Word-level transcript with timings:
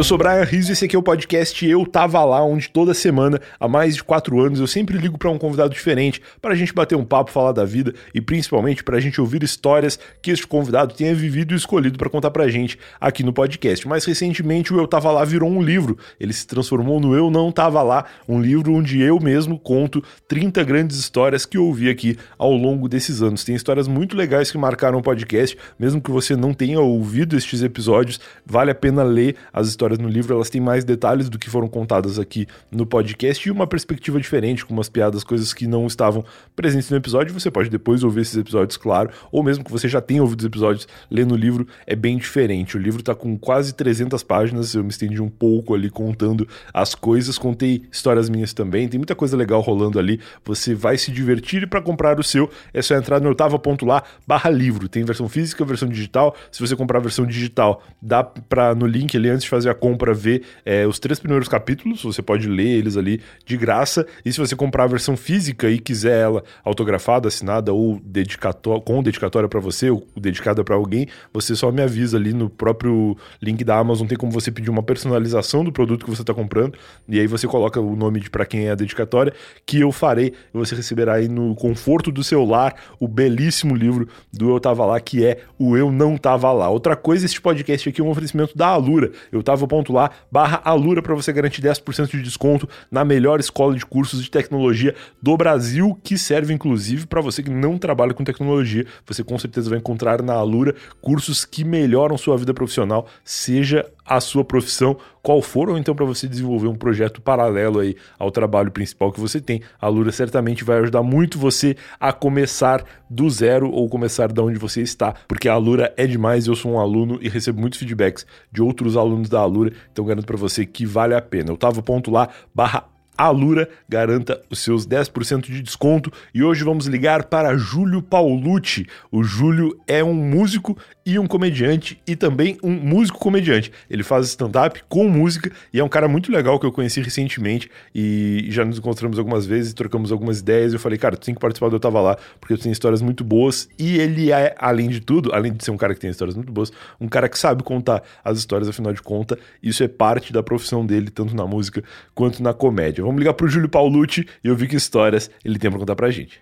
Eu 0.00 0.04
sou 0.04 0.16
Brian 0.16 0.44
Rizzo 0.44 0.70
e 0.70 0.72
esse 0.72 0.86
aqui 0.86 0.96
é 0.96 0.98
o 0.98 1.02
podcast 1.02 1.62
Eu 1.62 1.84
Tava 1.84 2.24
Lá, 2.24 2.42
onde 2.42 2.70
toda 2.70 2.94
semana, 2.94 3.38
há 3.60 3.68
mais 3.68 3.96
de 3.96 4.02
quatro 4.02 4.40
anos, 4.40 4.58
eu 4.58 4.66
sempre 4.66 4.96
ligo 4.96 5.18
para 5.18 5.30
um 5.30 5.36
convidado 5.36 5.74
diferente 5.74 6.22
para 6.40 6.54
a 6.54 6.56
gente 6.56 6.72
bater 6.72 6.96
um 6.96 7.04
papo, 7.04 7.30
falar 7.30 7.52
da 7.52 7.66
vida 7.66 7.92
e 8.14 8.18
principalmente 8.18 8.82
para 8.82 8.96
a 8.96 9.00
gente 9.00 9.20
ouvir 9.20 9.42
histórias 9.42 9.98
que 10.22 10.30
este 10.30 10.46
convidado 10.46 10.94
tenha 10.94 11.14
vivido 11.14 11.52
e 11.52 11.56
escolhido 11.58 11.98
para 11.98 12.08
contar 12.08 12.30
pra 12.30 12.48
gente 12.48 12.78
aqui 12.98 13.22
no 13.22 13.30
podcast. 13.30 13.86
Mais 13.86 14.06
recentemente, 14.06 14.72
o 14.72 14.80
Eu 14.80 14.88
Tava 14.88 15.10
Lá 15.10 15.22
virou 15.22 15.50
um 15.50 15.60
livro. 15.60 15.98
Ele 16.18 16.32
se 16.32 16.46
transformou 16.46 16.98
no 16.98 17.14
Eu 17.14 17.30
Não 17.30 17.52
Tava 17.52 17.82
Lá, 17.82 18.06
um 18.26 18.40
livro 18.40 18.72
onde 18.72 19.02
eu 19.02 19.20
mesmo 19.20 19.58
conto 19.58 20.02
30 20.26 20.64
grandes 20.64 20.96
histórias 20.96 21.44
que 21.44 21.58
eu 21.58 21.66
ouvi 21.66 21.90
aqui 21.90 22.16
ao 22.38 22.54
longo 22.54 22.88
desses 22.88 23.20
anos. 23.20 23.44
Tem 23.44 23.54
histórias 23.54 23.86
muito 23.86 24.16
legais 24.16 24.50
que 24.50 24.56
marcaram 24.56 24.96
o 24.96 25.02
podcast, 25.02 25.58
mesmo 25.78 26.00
que 26.00 26.10
você 26.10 26.34
não 26.34 26.54
tenha 26.54 26.80
ouvido 26.80 27.36
estes 27.36 27.62
episódios, 27.62 28.18
vale 28.46 28.70
a 28.70 28.74
pena 28.74 29.02
ler 29.02 29.36
as 29.52 29.68
histórias 29.68 29.89
histórias 29.90 29.98
no 29.98 30.08
livro 30.08 30.34
elas 30.34 30.50
têm 30.50 30.60
mais 30.60 30.84
detalhes 30.84 31.28
do 31.28 31.38
que 31.38 31.50
foram 31.50 31.68
contadas 31.68 32.18
aqui 32.18 32.46
no 32.70 32.86
podcast 32.86 33.48
e 33.48 33.50
uma 33.50 33.66
perspectiva 33.66 34.20
diferente, 34.20 34.64
com 34.64 34.72
umas 34.72 34.88
piadas, 34.88 35.24
coisas 35.24 35.52
que 35.52 35.66
não 35.66 35.86
estavam 35.86 36.24
presentes 36.54 36.90
no 36.90 36.96
episódio. 36.96 37.34
Você 37.34 37.50
pode 37.50 37.68
depois 37.68 38.04
ouvir 38.04 38.22
esses 38.22 38.36
episódios, 38.36 38.76
claro, 38.76 39.10
ou 39.32 39.42
mesmo 39.42 39.64
que 39.64 39.70
você 39.70 39.88
já 39.88 40.00
tenha 40.00 40.22
ouvido 40.22 40.40
os 40.40 40.46
episódios, 40.46 40.88
lendo 41.10 41.32
o 41.32 41.36
livro 41.36 41.66
é 41.86 41.96
bem 41.96 42.16
diferente. 42.16 42.76
O 42.76 42.80
livro 42.80 43.00
está 43.00 43.14
com 43.14 43.36
quase 43.36 43.74
300 43.74 44.22
páginas, 44.22 44.74
eu 44.74 44.84
me 44.84 44.90
estendi 44.90 45.20
um 45.20 45.28
pouco 45.28 45.74
ali 45.74 45.90
contando 45.90 46.46
as 46.72 46.94
coisas, 46.94 47.38
contei 47.38 47.82
histórias 47.90 48.28
minhas 48.28 48.52
também, 48.52 48.88
tem 48.88 48.98
muita 48.98 49.14
coisa 49.14 49.36
legal 49.36 49.60
rolando 49.60 49.98
ali. 49.98 50.20
Você 50.44 50.74
vai 50.74 50.96
se 50.96 51.10
divertir 51.10 51.62
e 51.62 51.66
para 51.66 51.80
comprar 51.82 52.18
o 52.18 52.22
seu 52.22 52.50
é 52.72 52.82
só 52.82 52.94
entrar 52.94 53.20
no 53.20 53.28
oitava 53.28 53.58
ponto 53.58 53.84
lá 53.84 54.02
barra 54.26 54.50
livro. 54.50 54.88
Tem 54.88 55.04
versão 55.04 55.28
física, 55.28 55.64
versão 55.64 55.88
digital. 55.88 56.34
Se 56.50 56.60
você 56.60 56.76
comprar 56.76 56.98
a 56.98 57.02
versão 57.02 57.26
digital, 57.26 57.82
dá 58.00 58.22
para 58.22 58.74
no 58.74 58.86
link 58.86 59.16
ali 59.16 59.28
antes 59.28 59.44
de 59.44 59.48
fazer 59.48 59.70
a 59.70 59.74
compra 59.80 60.14
ver 60.14 60.42
é, 60.64 60.86
os 60.86 60.98
três 60.98 61.18
primeiros 61.18 61.48
capítulos, 61.48 62.02
você 62.02 62.22
pode 62.22 62.46
ler 62.46 62.68
eles 62.68 62.96
ali 62.96 63.20
de 63.44 63.56
graça. 63.56 64.06
E 64.24 64.32
se 64.32 64.38
você 64.38 64.54
comprar 64.54 64.84
a 64.84 64.86
versão 64.86 65.16
física 65.16 65.70
e 65.70 65.78
quiser 65.78 66.20
ela 66.20 66.44
autografada, 66.64 67.28
assinada 67.28 67.72
ou 67.72 68.00
dedicatória, 68.04 68.82
com 68.82 69.02
dedicatória 69.02 69.48
para 69.48 69.58
você 69.58 69.90
ou 69.90 70.06
dedicada 70.16 70.62
para 70.62 70.76
alguém, 70.76 71.08
você 71.32 71.56
só 71.56 71.72
me 71.72 71.82
avisa 71.82 72.16
ali 72.16 72.32
no 72.32 72.48
próprio 72.48 73.16
link 73.40 73.64
da 73.64 73.78
Amazon. 73.78 74.06
Tem 74.06 74.18
como 74.18 74.30
você 74.30 74.50
pedir 74.50 74.70
uma 74.70 74.82
personalização 74.82 75.64
do 75.64 75.72
produto 75.72 76.04
que 76.04 76.10
você 76.10 76.22
está 76.22 76.34
comprando 76.34 76.74
e 77.08 77.18
aí 77.18 77.26
você 77.26 77.46
coloca 77.46 77.80
o 77.80 77.96
nome 77.96 78.20
de 78.20 78.30
para 78.30 78.44
quem 78.44 78.66
é 78.66 78.70
a 78.70 78.74
dedicatória, 78.74 79.32
que 79.64 79.80
eu 79.80 79.90
farei 79.90 80.34
e 80.54 80.58
você 80.58 80.74
receberá 80.74 81.14
aí 81.14 81.28
no 81.28 81.54
conforto 81.54 82.12
do 82.12 82.22
seu 82.22 82.44
lar 82.44 82.74
o 82.98 83.08
belíssimo 83.08 83.74
livro 83.74 84.08
do 84.32 84.50
Eu 84.50 84.60
Tava 84.60 84.84
Lá, 84.84 85.00
que 85.00 85.24
é 85.24 85.40
o 85.58 85.76
Eu 85.76 85.90
Não 85.90 86.16
Tava 86.16 86.52
Lá. 86.52 86.68
Outra 86.68 86.96
coisa, 86.96 87.24
este 87.24 87.40
podcast 87.40 87.88
aqui 87.88 88.00
é 88.00 88.04
um 88.04 88.10
oferecimento 88.10 88.56
da 88.56 88.68
Alura. 88.68 89.10
Eu 89.32 89.42
tava 89.42 89.59
lá 89.92 90.10
barra 90.30 90.60
Alura 90.64 91.02
para 91.02 91.14
você 91.14 91.32
garantir 91.32 91.62
10% 91.62 92.10
de 92.10 92.22
desconto 92.22 92.68
na 92.90 93.04
melhor 93.04 93.40
escola 93.40 93.74
de 93.74 93.84
cursos 93.84 94.22
de 94.22 94.30
tecnologia 94.30 94.94
do 95.22 95.36
Brasil, 95.36 95.98
que 96.02 96.16
serve 96.16 96.52
inclusive 96.52 97.06
para 97.06 97.20
você 97.20 97.42
que 97.42 97.50
não 97.50 97.78
trabalha 97.78 98.14
com 98.14 98.24
tecnologia. 98.24 98.86
Você 99.06 99.24
com 99.24 99.38
certeza 99.38 99.70
vai 99.70 99.78
encontrar 99.78 100.22
na 100.22 100.34
Alura 100.34 100.74
cursos 101.00 101.44
que 101.44 101.64
melhoram 101.64 102.16
sua 102.16 102.36
vida 102.36 102.54
profissional, 102.54 103.06
seja 103.24 103.86
a 104.10 104.20
sua 104.20 104.44
profissão, 104.44 104.96
qual 105.22 105.40
for, 105.40 105.70
ou 105.70 105.78
então 105.78 105.94
para 105.94 106.04
você 106.04 106.26
desenvolver 106.26 106.66
um 106.66 106.74
projeto 106.74 107.22
paralelo 107.22 107.78
aí 107.78 107.94
ao 108.18 108.32
trabalho 108.32 108.72
principal 108.72 109.12
que 109.12 109.20
você 109.20 109.40
tem. 109.40 109.62
A 109.80 109.86
Lura 109.86 110.10
certamente 110.10 110.64
vai 110.64 110.80
ajudar 110.80 111.04
muito 111.04 111.38
você 111.38 111.76
a 112.00 112.12
começar 112.12 112.84
do 113.08 113.30
zero 113.30 113.70
ou 113.70 113.88
começar 113.88 114.32
da 114.32 114.42
onde 114.42 114.58
você 114.58 114.82
está, 114.82 115.14
porque 115.28 115.48
a 115.48 115.56
Lura 115.56 115.94
é 115.96 116.08
demais. 116.08 116.48
Eu 116.48 116.56
sou 116.56 116.72
um 116.72 116.80
aluno 116.80 117.20
e 117.22 117.28
recebo 117.28 117.60
muitos 117.60 117.78
feedbacks 117.78 118.26
de 118.50 118.60
outros 118.60 118.96
alunos 118.96 119.28
da 119.28 119.38
Alura, 119.38 119.72
então 119.92 120.04
garanto 120.04 120.26
para 120.26 120.36
você 120.36 120.66
que 120.66 120.84
vale 120.84 121.14
a 121.14 121.22
pena. 121.22 121.52
Eu 121.52 121.56
tava 121.56 121.80
ponto 121.80 122.10
lá 122.10 122.28
barra 122.52 122.88
Alura, 123.26 123.68
garanta 123.88 124.40
os 124.48 124.60
seus 124.60 124.86
10% 124.86 125.42
de 125.42 125.62
desconto. 125.62 126.10
E 126.34 126.42
hoje 126.42 126.64
vamos 126.64 126.86
ligar 126.86 127.24
para 127.24 127.56
Júlio 127.56 128.00
Paulucci. 128.00 128.86
O 129.12 129.22
Júlio 129.22 129.78
é 129.86 130.02
um 130.02 130.14
músico 130.14 130.76
e 131.04 131.18
um 131.18 131.26
comediante 131.26 132.00
e 132.06 132.16
também 132.16 132.56
um 132.62 132.72
músico 132.72 133.18
comediante. 133.18 133.70
Ele 133.90 134.02
faz 134.02 134.28
stand-up 134.28 134.82
com 134.88 135.08
música 135.08 135.50
e 135.72 135.78
é 135.80 135.84
um 135.84 135.88
cara 135.88 136.08
muito 136.08 136.32
legal 136.32 136.58
que 136.58 136.64
eu 136.64 136.72
conheci 136.72 137.00
recentemente 137.00 137.70
e 137.94 138.46
já 138.48 138.64
nos 138.64 138.78
encontramos 138.78 139.18
algumas 139.18 139.44
vezes, 139.44 139.74
trocamos 139.74 140.12
algumas 140.12 140.40
ideias. 140.40 140.72
Eu 140.72 140.78
falei, 140.80 140.98
cara, 140.98 141.16
tu 141.16 141.26
tem 141.26 141.34
que 141.34 141.40
participar 141.40 141.68
do 141.68 141.76
Eu 141.76 141.80
Tava 141.80 142.00
Lá, 142.00 142.16
porque 142.40 142.56
tu 142.56 142.62
tem 142.62 142.72
histórias 142.72 143.02
muito 143.02 143.22
boas 143.22 143.68
e 143.78 143.98
ele 143.98 144.32
é, 144.32 144.54
além 144.58 144.88
de 144.88 145.00
tudo, 145.00 145.30
além 145.34 145.52
de 145.52 145.64
ser 145.64 145.72
um 145.72 145.76
cara 145.76 145.94
que 145.94 146.00
tem 146.00 146.10
histórias 146.10 146.36
muito 146.36 146.52
boas, 146.52 146.72
um 147.00 147.08
cara 147.08 147.28
que 147.28 147.38
sabe 147.38 147.62
contar 147.62 148.02
as 148.24 148.38
histórias, 148.38 148.68
afinal 148.68 148.92
de 148.92 149.02
contas, 149.02 149.38
isso 149.62 149.82
é 149.82 149.88
parte 149.88 150.32
da 150.32 150.42
profissão 150.42 150.86
dele, 150.86 151.10
tanto 151.10 151.34
na 151.34 151.46
música 151.46 151.82
quanto 152.14 152.42
na 152.42 152.54
comédia. 152.54 153.09
Vamos 153.10 153.18
ligar 153.18 153.34
pro 153.34 153.48
Júlio 153.48 153.68
Paulucci 153.68 154.24
e 154.44 154.48
ouvir 154.48 154.68
que 154.68 154.76
histórias 154.76 155.28
ele 155.44 155.58
tem 155.58 155.68
pra 155.68 155.80
contar 155.80 155.96
pra 155.96 156.12
gente. 156.12 156.40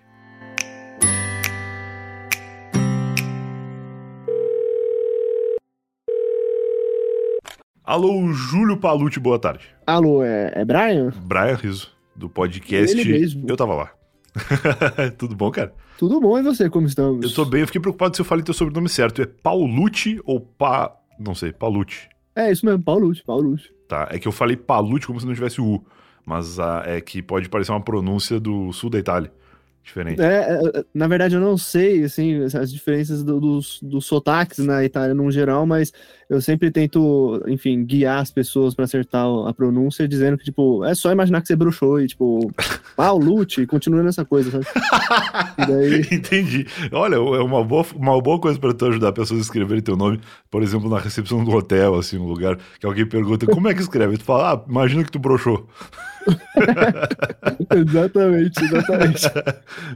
Alô, 7.83 8.31
Júlio 8.31 8.77
Palucci, 8.77 9.19
boa 9.19 9.39
tarde. 9.39 9.65
Alô, 9.87 10.23
é, 10.23 10.51
é 10.53 10.63
Brian? 10.63 11.11
Brian 11.23 11.55
Riso, 11.55 11.91
do 12.15 12.29
podcast 12.29 12.95
Ele 12.95 13.13
mesmo. 13.13 13.49
Eu 13.49 13.57
Tava 13.57 13.73
Lá. 13.73 13.91
Tudo 15.17 15.35
bom, 15.35 15.49
cara? 15.49 15.73
Tudo 15.97 16.21
bom, 16.21 16.37
e 16.37 16.43
você, 16.43 16.69
como 16.69 16.85
estamos? 16.85 17.25
Eu 17.25 17.33
tô 17.33 17.45
bem, 17.45 17.61
eu 17.61 17.65
fiquei 17.65 17.81
preocupado 17.81 18.15
se 18.15 18.21
eu 18.21 18.25
falei 18.25 18.43
teu 18.43 18.53
sobrenome 18.53 18.89
certo. 18.89 19.23
É 19.23 19.25
Paulucci 19.25 20.21
ou 20.23 20.39
Pa... 20.39 20.95
não 21.19 21.33
sei, 21.33 21.51
Palucci? 21.51 22.07
É, 22.35 22.51
isso 22.51 22.63
mesmo, 22.63 22.83
Paulucci, 22.83 23.23
Paulucci. 23.23 23.71
Tá, 23.87 24.07
é 24.11 24.19
que 24.19 24.27
eu 24.27 24.31
falei 24.31 24.55
Palucci 24.55 25.07
como 25.07 25.19
se 25.19 25.25
não 25.25 25.33
tivesse 25.33 25.59
o 25.59 25.65
U, 25.65 25.85
mas 26.29 26.59
ah, 26.59 26.83
é 26.85 27.01
que 27.01 27.23
pode 27.23 27.49
parecer 27.49 27.71
uma 27.71 27.81
pronúncia 27.81 28.39
do 28.39 28.71
sul 28.71 28.91
da 28.91 28.99
Itália 28.99 29.31
diferente. 29.83 30.21
É, 30.21 30.59
é, 30.75 30.85
na 30.93 31.07
verdade 31.07 31.33
eu 31.33 31.41
não 31.41 31.57
sei, 31.57 32.03
assim, 32.03 32.43
as 32.43 32.71
diferenças 32.71 33.23
do, 33.23 33.39
dos, 33.39 33.79
dos 33.81 34.05
sotaques 34.05 34.59
na 34.59 34.85
Itália 34.85 35.15
no 35.15 35.31
geral, 35.31 35.65
mas 35.65 35.91
eu 36.29 36.39
sempre 36.39 36.69
tento, 36.69 37.43
enfim, 37.47 37.83
guiar 37.83 38.19
as 38.19 38.29
pessoas 38.29 38.75
para 38.75 38.85
acertar 38.85 39.25
a 39.47 39.53
pronúncia, 39.53 40.07
dizendo 40.07 40.37
que, 40.37 40.43
tipo, 40.45 40.85
é 40.85 40.93
só 40.93 41.11
imaginar 41.11 41.41
que 41.41 41.47
você 41.47 41.55
bruxou 41.55 41.99
e, 41.99 42.07
tipo, 42.07 42.51
ah, 42.95 43.11
o 43.11 43.17
Lute, 43.17 43.65
continua 43.65 44.03
nessa 44.03 44.23
coisa, 44.23 44.51
sabe? 44.51 44.65
daí... 45.57 46.01
Entendi. 46.15 46.67
Olha, 46.91 47.15
é 47.15 47.19
uma 47.19 47.63
boa, 47.63 47.83
uma 47.95 48.21
boa 48.21 48.39
coisa 48.39 48.59
para 48.59 48.73
tu 48.75 48.85
ajudar 48.85 49.11
pessoas 49.11 49.39
a 49.39 49.43
escreverem 49.43 49.81
teu 49.81 49.97
nome, 49.97 50.19
por 50.51 50.61
exemplo, 50.61 50.87
na 50.87 50.99
recepção 50.99 51.43
do 51.43 51.51
hotel, 51.51 51.95
assim, 51.95 52.17
um 52.17 52.27
lugar 52.27 52.59
que 52.79 52.85
alguém 52.85 53.07
pergunta 53.07 53.47
como 53.47 53.67
é 53.67 53.73
que 53.73 53.81
escreve, 53.81 54.19
tu 54.19 54.23
fala, 54.23 54.53
ah, 54.53 54.63
imagina 54.69 55.03
que 55.03 55.11
tu 55.11 55.17
broxou. 55.17 55.67
exatamente, 57.75 58.63
exatamente. 58.63 59.23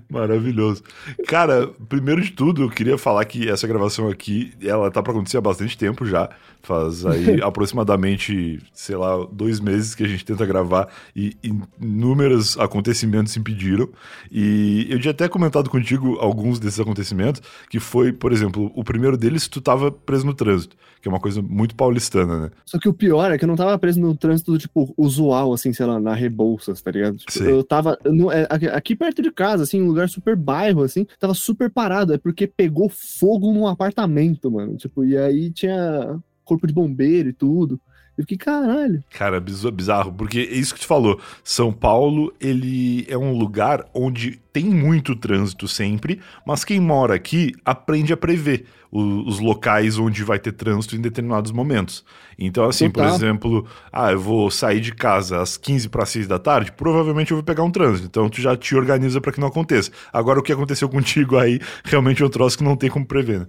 Maravilhoso. 0.09 0.83
Cara, 1.27 1.67
primeiro 1.89 2.21
de 2.21 2.31
tudo, 2.31 2.63
eu 2.63 2.69
queria 2.69 2.97
falar 2.97 3.23
que 3.25 3.49
essa 3.49 3.67
gravação 3.67 4.09
aqui, 4.09 4.53
ela 4.61 4.89
tá 4.89 5.01
para 5.01 5.11
acontecer 5.11 5.37
há 5.37 5.41
bastante 5.41 5.77
tempo 5.77 6.05
já. 6.05 6.22
Faz 6.61 7.05
aí 7.05 7.41
aproximadamente, 7.43 8.61
sei 8.73 8.95
lá, 8.95 9.27
dois 9.31 9.59
meses 9.59 9.93
que 9.93 10.03
a 10.03 10.07
gente 10.07 10.23
tenta 10.23 10.45
gravar 10.45 10.87
e 11.13 11.35
inúmeros 11.79 12.57
acontecimentos 12.57 13.35
impediram. 13.35 13.89
E 14.31 14.87
eu 14.89 14.99
tinha 14.99 15.11
até 15.11 15.27
comentado 15.27 15.69
contigo 15.69 16.17
alguns 16.19 16.59
desses 16.59 16.79
acontecimentos, 16.79 17.41
que 17.69 17.79
foi, 17.79 18.13
por 18.13 18.31
exemplo, 18.31 18.71
o 18.75 18.83
primeiro 18.83 19.17
deles, 19.17 19.47
tu 19.47 19.59
tava 19.59 19.91
preso 19.91 20.25
no 20.25 20.33
trânsito, 20.33 20.77
que 21.01 21.09
é 21.09 21.11
uma 21.11 21.19
coisa 21.19 21.41
muito 21.41 21.75
paulistana, 21.75 22.39
né? 22.39 22.49
Só 22.65 22.79
que 22.79 22.87
o 22.87 22.93
pior 22.93 23.29
é 23.29 23.37
que 23.37 23.43
eu 23.43 23.47
não 23.47 23.57
tava 23.57 23.77
preso 23.77 23.99
no 23.99 24.15
trânsito, 24.15 24.57
tipo, 24.57 24.93
usual, 24.97 25.53
assim, 25.53 25.73
sei 25.73 25.85
lá, 25.85 25.99
na 25.99 26.13
Rebouças, 26.13 26.81
tá 26.81 26.91
ligado? 26.91 27.17
Tipo, 27.17 27.43
eu 27.43 27.63
tava 27.63 27.97
no, 28.05 28.31
é, 28.31 28.47
aqui 28.71 28.95
perto 28.95 29.21
de 29.21 29.31
casa, 29.31 29.63
assim, 29.63 29.81
um 29.81 29.87
lugar 29.87 30.07
super 30.07 30.35
bairro, 30.35 30.81
assim, 30.83 31.05
tava 31.19 31.33
super 31.33 31.69
parado. 31.69 32.13
É 32.13 32.17
porque 32.17 32.47
pegou 32.47 32.89
fogo 32.89 33.51
num 33.51 33.67
apartamento, 33.67 34.49
mano. 34.49 34.77
Tipo, 34.77 35.03
e 35.03 35.17
aí 35.17 35.51
tinha 35.51 36.12
corpo 36.43 36.67
de 36.67 36.73
bombeiro 36.73 37.29
e 37.29 37.33
tudo. 37.33 37.79
Eu 38.17 38.23
fiquei, 38.23 38.37
caralho. 38.37 39.03
Cara, 39.09 39.39
bizarro, 39.39 40.13
porque 40.13 40.39
é 40.39 40.53
isso 40.53 40.73
que 40.73 40.79
tu 40.79 40.87
falou. 40.87 41.19
São 41.43 41.73
Paulo, 41.73 42.33
ele 42.39 43.05
é 43.09 43.17
um 43.17 43.35
lugar 43.35 43.89
onde 43.93 44.39
tem 44.53 44.65
muito 44.65 45.15
trânsito 45.15 45.67
sempre, 45.67 46.21
mas 46.45 46.63
quem 46.63 46.79
mora 46.79 47.15
aqui 47.15 47.53
aprende 47.65 48.13
a 48.13 48.17
prever 48.17 48.65
os, 48.91 49.39
locais 49.39 49.97
onde 49.97 50.23
vai 50.23 50.37
ter 50.37 50.51
trânsito 50.51 50.95
em 50.95 51.01
determinados 51.01 51.51
momentos. 51.51 52.05
Então, 52.37 52.65
assim, 52.65 52.91
Total. 52.91 53.09
por 53.09 53.15
exemplo, 53.15 53.67
ah, 53.91 54.11
eu 54.11 54.19
vou 54.19 54.51
sair 54.51 54.79
de 54.79 54.93
casa 54.93 55.41
às 55.41 55.57
15 55.57 55.89
para 55.89 56.05
6 56.05 56.27
da 56.27 56.37
tarde, 56.37 56.71
provavelmente 56.71 57.31
eu 57.31 57.37
vou 57.37 57.43
pegar 57.43 57.63
um 57.63 57.71
trânsito. 57.71 58.05
Então, 58.05 58.29
tu 58.29 58.39
já 58.39 58.55
te 58.55 58.75
organiza 58.75 59.19
para 59.19 59.31
que 59.31 59.39
não 59.39 59.47
aconteça. 59.47 59.89
Agora, 60.11 60.39
o 60.39 60.43
que 60.43 60.53
aconteceu 60.53 60.87
contigo 60.87 61.37
aí, 61.37 61.59
realmente 61.83 62.21
é 62.21 62.25
um 62.25 62.29
troço 62.29 62.55
que 62.55 62.63
não 62.63 62.75
tem 62.75 62.91
como 62.91 63.05
prever, 63.05 63.39
né? 63.39 63.47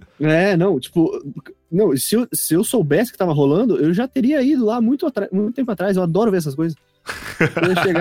É, 0.53 0.57
não, 0.57 0.79
tipo, 0.79 1.11
não, 1.71 1.95
se 1.95 2.15
eu, 2.15 2.27
se 2.33 2.55
eu 2.55 2.63
soubesse 2.63 3.11
que 3.11 3.17
tava 3.17 3.33
rolando, 3.33 3.77
eu 3.77 3.93
já 3.93 4.07
teria 4.07 4.41
ido 4.41 4.65
lá 4.65 4.81
muito, 4.81 5.05
muito 5.31 5.55
tempo 5.55 5.71
atrás. 5.71 5.95
Eu 5.95 6.03
adoro 6.03 6.31
ver 6.31 6.37
essas 6.37 6.55
coisas. 6.55 6.75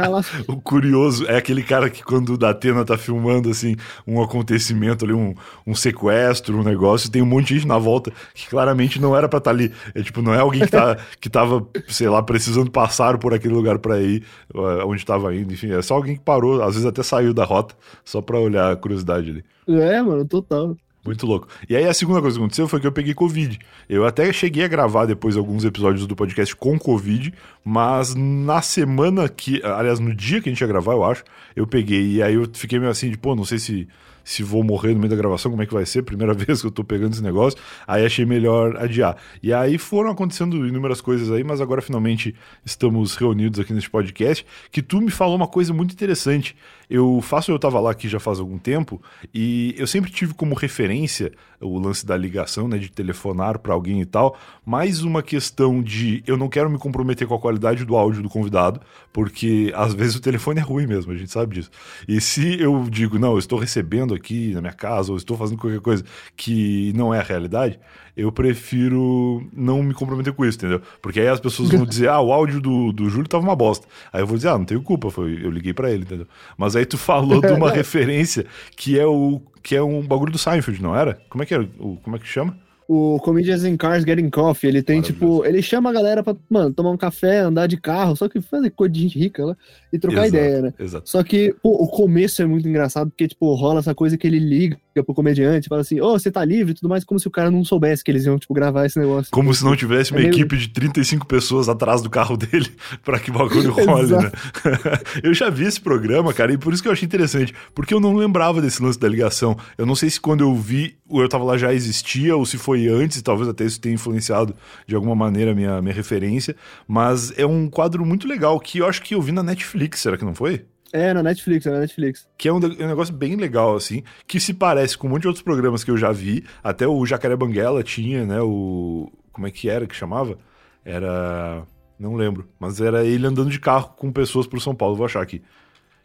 Lá. 0.09 0.21
o 0.49 0.61
curioso 0.61 1.27
é 1.27 1.37
aquele 1.37 1.63
cara 1.63 1.91
que 1.91 2.03
quando 2.03 2.35
o 2.35 2.39
Datena 2.39 2.85
tá 2.85 2.97
filmando, 2.97 3.51
assim, 3.51 3.77
um 4.07 4.23
acontecimento 4.23 5.05
ali, 5.05 5.15
um, 5.15 5.35
um 5.67 5.75
sequestro, 5.75 6.59
um 6.59 6.63
negócio, 6.63 7.11
tem 7.11 7.23
um 7.23 7.27
monte 7.27 7.49
de 7.49 7.55
gente 7.57 7.69
na 7.69 7.79
volta 7.79 8.13
que 8.35 8.49
claramente 8.49 9.01
não 9.01 9.17
era 9.17 9.29
pra 9.29 9.39
estar 9.39 9.51
tá 9.51 9.57
ali. 9.57 9.73
É 9.95 10.03
tipo, 10.03 10.23
não 10.23 10.35
é 10.35 10.39
alguém 10.39 10.63
que, 10.63 10.71
tá, 10.71 10.97
que 11.21 11.29
tava, 11.29 11.67
sei 11.89 12.09
lá, 12.09 12.23
precisando 12.23 12.71
passar 12.71 13.19
por 13.19 13.35
aquele 13.35 13.55
lugar 13.55 13.79
pra 13.79 14.01
ir, 14.01 14.25
eh, 14.55 14.85
onde 14.85 15.05
tava 15.05 15.35
indo, 15.35 15.53
enfim, 15.53 15.73
é 15.73 15.83
só 15.83 15.95
alguém 15.95 16.17
que 16.17 16.23
parou, 16.23 16.63
às 16.63 16.75
vezes 16.75 16.87
até 16.87 17.03
saiu 17.03 17.35
da 17.35 17.45
rota, 17.45 17.75
só 18.05 18.21
pra 18.21 18.39
olhar 18.39 18.73
a 18.73 18.77
curiosidade 18.77 19.31
ali. 19.31 19.45
É, 19.67 20.03
mano, 20.03 20.25
total. 20.25 20.77
Muito 21.05 21.27
louco. 21.27 21.47
E 21.69 21.77
aí 21.77 21.87
a 21.87 21.93
segunda 21.93 22.21
coisa 22.21 22.37
que 22.37 22.43
aconteceu 22.43 22.67
foi 22.67 22.81
que 22.81 22.87
eu 22.87 22.93
peguei 22.93 23.13
Covid. 23.13 23.59
Eu 23.89 24.07
até 24.07 24.33
cheguei 24.33 24.65
a 24.65 24.69
gravar 24.69 25.05
depois 25.05 25.37
alguns 25.37 25.65
episódios 25.65 26.07
do 26.07 26.17
podcast 26.17 26.57
com 26.57 26.79
Covid, 26.79 27.33
mas 27.63 28.15
na 28.15 28.63
semana 28.63 29.29
que. 29.29 29.63
Aliás, 29.63 30.01
no 30.01 30.15
dia 30.15 30.41
que 30.41 30.49
a 30.49 30.53
gente 30.53 30.63
ia 30.63 30.67
gravar, 30.67 30.93
eu 30.93 31.05
acho, 31.05 31.23
eu 31.55 31.67
peguei. 31.67 32.15
E 32.15 32.23
aí 32.23 32.35
eu 32.35 32.49
fiquei 32.55 32.79
meio 32.79 32.91
assim, 32.91 33.11
de, 33.11 33.19
pô, 33.19 33.37
não 33.37 33.45
sei 33.45 33.59
se 33.59 33.87
se 34.25 34.43
vou 34.43 34.65
morrer 34.65 34.95
no 34.95 34.99
meio 34.99 35.11
da 35.11 35.17
gravação, 35.17 35.51
como 35.51 35.63
é 35.63 35.67
que 35.67 35.75
vai 35.75 35.85
ser? 35.85 36.03
Primeira 36.03 36.33
vez 36.35 36.61
que 36.61 36.67
eu 36.67 36.71
tô 36.71 36.83
pegando 36.83 37.13
esse 37.13 37.23
negócio. 37.23 37.59
Aí 37.87 38.05
achei 38.05 38.25
melhor 38.25 38.77
adiar. 38.77 39.17
E 39.43 39.53
aí 39.53 39.79
foram 39.79 40.11
acontecendo 40.11 40.67
inúmeras 40.67 41.01
coisas 41.01 41.31
aí, 41.31 41.45
mas 41.45 41.61
agora 41.61 41.83
finalmente 41.83 42.35
estamos 42.65 43.15
reunidos 43.15 43.61
aqui 43.61 43.73
neste 43.73 43.91
podcast. 43.91 44.45
Que 44.73 44.83
tu 44.83 45.01
me 45.01 45.11
falou 45.11 45.37
uma 45.37 45.49
coisa 45.49 45.73
muito 45.73 45.93
interessante. 45.93 46.57
Eu 46.89 47.21
faço 47.23 47.51
Eu 47.51 47.59
Tava 47.59 47.81
Lá 47.81 47.91
aqui 47.91 48.09
já 48.09 48.21
faz 48.21 48.41
algum 48.41 48.59
tempo 48.59 49.01
e 49.33 49.75
eu 49.79 49.87
sempre 49.87 50.11
tive 50.11 50.35
como 50.35 50.55
referência 50.55 51.33
o 51.65 51.79
lance 51.79 52.05
da 52.05 52.17
ligação, 52.17 52.69
né, 52.69 52.79
de 52.79 52.91
telefonar 52.91 53.59
para 53.59 53.73
alguém 53.73 54.01
e 54.01 54.05
tal, 54.05 54.37
mais 54.65 55.03
uma 55.03 55.23
questão 55.23 55.83
de 55.83 56.23
eu 56.27 56.37
não 56.37 56.49
quero 56.49 56.69
me 56.69 56.79
comprometer 56.79 57.27
com 57.27 57.35
a 57.35 57.39
qualidade 57.39 57.85
do 57.85 57.97
áudio 57.97 58.23
do 58.23 58.29
convidado, 58.29 58.81
porque 59.13 59.73
às 59.75 59.95
vezes 59.95 60.17
o 60.17 60.21
telefone 60.21 60.61
é 60.61 60.63
ruim 60.63 60.87
mesmo, 60.87 61.13
a 61.13 61.17
gente 61.17 61.31
sabe 61.31 61.55
disso. 61.55 61.71
E 62.07 62.21
se 62.21 62.61
eu 62.61 62.87
digo, 62.91 63.19
não, 63.19 63.33
eu 63.33 63.39
estou 63.39 63.59
recebendo 63.59 64.14
aqui 64.15 64.53
na 64.55 64.61
minha 64.61 64.73
casa 64.73 65.11
ou 65.11 65.19
estou 65.19 65.37
fazendo 65.37 65.59
qualquer 65.59 65.81
coisa 65.81 66.05
que 66.37 66.93
não 66.95 67.13
é 67.13 67.21
a 67.21 67.23
realidade, 67.23 67.79
eu 68.17 68.31
prefiro 68.31 69.47
não 69.53 69.83
me 69.83 69.93
comprometer 69.93 70.33
com 70.33 70.45
isso, 70.45 70.59
entendeu? 70.59 70.81
Porque 71.03 71.21
aí 71.21 71.29
as 71.29 71.41
pessoas 71.41 71.71
vão 71.71 71.85
dizer, 71.85 72.09
ah, 72.09 72.21
o 72.21 72.33
áudio 72.33 72.61
do, 72.61 72.93
do 72.93 73.09
Júlio 73.11 73.29
tava 73.29 73.43
uma 73.43 73.57
bosta. 73.57 73.87
Aí 74.13 74.23
eu 74.23 74.27
vou 74.27 74.37
dizer, 74.37 74.49
ah, 74.49 74.59
não 74.59 74.65
tenho 74.65 74.83
culpa, 74.83 75.11
foi, 75.11 75.41
eu 75.43 75.51
liguei 75.51 75.73
para 75.73 75.91
ele, 75.91 76.03
entendeu? 76.03 76.27
Mas 76.57 76.77
aí 76.77 76.87
tu 76.87 76.97
falou 76.97 77.41
de 77.41 77.53
uma 77.53 77.71
referência 77.73 78.47
que 78.77 78.99
é 78.99 79.07
o 79.07 79.41
que 79.63 79.75
é 79.75 79.83
um 79.83 80.03
bagulho 80.03 80.31
do 80.31 80.37
Seinfeld, 80.39 80.83
não 80.83 80.95
era? 80.95 81.19
Como 81.31 81.43
é 81.43 81.47
que 81.47 81.55
era? 81.55 81.67
O, 81.79 81.97
como 81.97 82.17
é 82.17 82.19
que 82.19 82.27
chama? 82.27 82.55
O 82.89 83.19
Comedians 83.21 83.65
in 83.65 83.77
Cars 83.77 84.05
Getting 84.05 84.31
Coffee, 84.31 84.69
ele 84.69 84.83
tem, 84.83 85.01
tipo, 85.01 85.45
ele 85.45 85.63
chama 85.63 85.91
a 85.91 85.93
galera 85.93 86.23
pra, 86.23 86.37
mano, 86.49 86.73
tomar 86.73 86.91
um 86.91 86.97
café, 86.97 87.41
andar 87.41 87.67
de 87.67 87.77
carro, 87.77 88.15
só 88.15 88.29
que 88.29 88.41
fazer 88.41 88.71
coisa 88.71 88.93
de 88.93 89.01
gente 89.01 89.19
rica 89.19 89.45
lá 89.45 89.57
e 89.93 89.99
trocar 89.99 90.27
exato, 90.27 90.37
ideia, 90.37 90.63
né? 90.63 90.75
Exato. 90.79 91.09
Só 91.09 91.23
que, 91.23 91.55
pô, 91.63 91.71
o 91.71 91.89
começo 91.89 92.43
é 92.43 92.47
muito 92.47 92.69
engraçado, 92.69 93.11
porque, 93.11 93.29
tipo, 93.29 93.55
rola 93.55 93.81
essa 93.81 93.95
coisa 93.95 94.19
que 94.19 94.27
ele 94.27 94.39
liga 94.39 94.79
pro 95.03 95.15
comediante, 95.15 95.69
fala 95.69 95.81
assim, 95.81 96.01
ô, 96.01 96.07
oh, 96.07 96.19
você 96.19 96.31
tá 96.31 96.45
livre 96.45 96.73
e 96.73 96.75
tudo 96.75 96.89
mais, 96.89 97.05
como 97.05 97.19
se 97.19 97.27
o 97.27 97.31
cara 97.31 97.51
não 97.51 97.65
soubesse 97.65 98.05
que 98.05 98.11
eles 98.11 98.25
iam, 98.25 98.39
tipo, 98.39 98.55
gravar 98.55 98.87
esse 98.87 98.99
negócio. 98.99 99.31
Como 99.31 99.53
se 99.53 99.65
não 99.65 99.75
tivesse 99.75 100.13
uma 100.13 100.21
é 100.21 100.23
meio... 100.25 100.35
equipe 100.35 100.57
de 100.57 100.69
35 100.69 101.27
pessoas 101.27 101.69
atrás 101.69 102.03
do 102.03 102.11
carro 102.11 102.37
dele 102.37 102.71
pra 103.05 103.19
que 103.19 103.31
o 103.31 103.35
bagulho 103.35 103.73
role, 103.75 104.13
né? 104.13 104.31
eu 105.23 105.35
já 105.35 105.51
vi 105.51 105.65
esse 105.65 105.81
programa, 105.81 106.33
cara, 106.33 106.53
e 106.53 106.59
por 106.59 106.73
isso 106.73 106.83
que 106.83 106.89
eu 106.89 106.93
achei 106.93 107.07
interessante, 107.07 107.55
porque 107.75 107.95
eu 107.95 108.01
não 108.01 108.15
lembrava 108.15 108.61
desse 108.61 108.83
lance 108.83 108.99
da 108.99 109.09
ligação. 109.09 109.57
Eu 109.77 109.87
não 109.87 109.95
sei 109.95 110.11
se 110.11 110.21
quando 110.21 110.43
eu 110.43 110.55
vi, 110.55 110.97
o 111.09 111.21
Eu 111.21 111.29
Tava 111.29 111.45
Lá 111.45 111.57
já 111.57 111.73
existia, 111.73 112.37
ou 112.37 112.47
se 112.47 112.59
foi 112.59 112.89
antes, 112.89 113.21
talvez 113.23 113.49
até 113.49 113.65
isso 113.65 113.81
tenha 113.81 113.95
influenciado 113.95 114.55
de 114.87 114.95
alguma 114.95 115.15
maneira 115.15 115.53
a 115.53 115.55
minha, 115.55 115.83
minha 115.83 115.95
referência, 115.95 116.55
mas 116.87 117.33
é 117.37 117.47
um 117.47 117.69
quadro 117.69 118.05
muito 118.05 118.27
legal 118.27 118.59
que 118.61 118.79
eu 118.79 118.87
acho 118.87 119.03
que 119.03 119.15
eu 119.15 119.23
vi 119.23 119.33
na 119.33 119.43
Netflix, 119.43 120.01
será 120.01 120.17
que 120.17 120.25
não 120.25 120.35
foi? 120.35 120.65
É, 120.95 121.13
na 121.13 121.25
Netflix, 121.25 121.67
é 121.67 121.73
na 121.73 121.81
Netflix. 121.81 122.29
Que 122.39 122.47
é 122.47 122.53
um, 122.53 122.59
um, 122.59 122.87
negócio 122.87 123.13
bem 123.13 123.35
legal, 123.35 123.75
assim, 123.75 124.05
que 124.29 124.39
se 124.39 124.55
parece 124.55 124.97
com 124.97 125.09
um 125.09 125.11
monte 125.11 125.23
de 125.23 125.27
outros 125.27 125.43
programas 125.43 125.83
que 125.83 125.91
eu 125.91 125.97
já 125.97 126.13
vi. 126.13 126.45
Até 126.63 126.87
o 126.87 127.05
Jacaré 127.05 127.35
Banguela 127.35 127.83
tinha, 127.83 128.25
né? 128.25 128.41
O. 128.41 129.11
Como 129.33 129.45
é 129.45 129.51
que 129.51 129.69
era 129.69 129.89
que 129.89 129.97
chamava? 129.97 130.39
Era. 130.85 131.67
Não 131.99 132.15
lembro. 132.15 132.49
Mas 132.61 132.81
era 132.81 133.05
ele 133.05 133.27
andando 133.27 133.51
de 133.51 133.59
carro 133.59 133.89
com 133.97 134.13
pessoas 134.13 134.47
por 134.47 134.61
São 134.61 134.73
Paulo. 134.73 134.95
Vou 134.95 135.05
achar 135.05 135.21
aqui. 135.21 135.43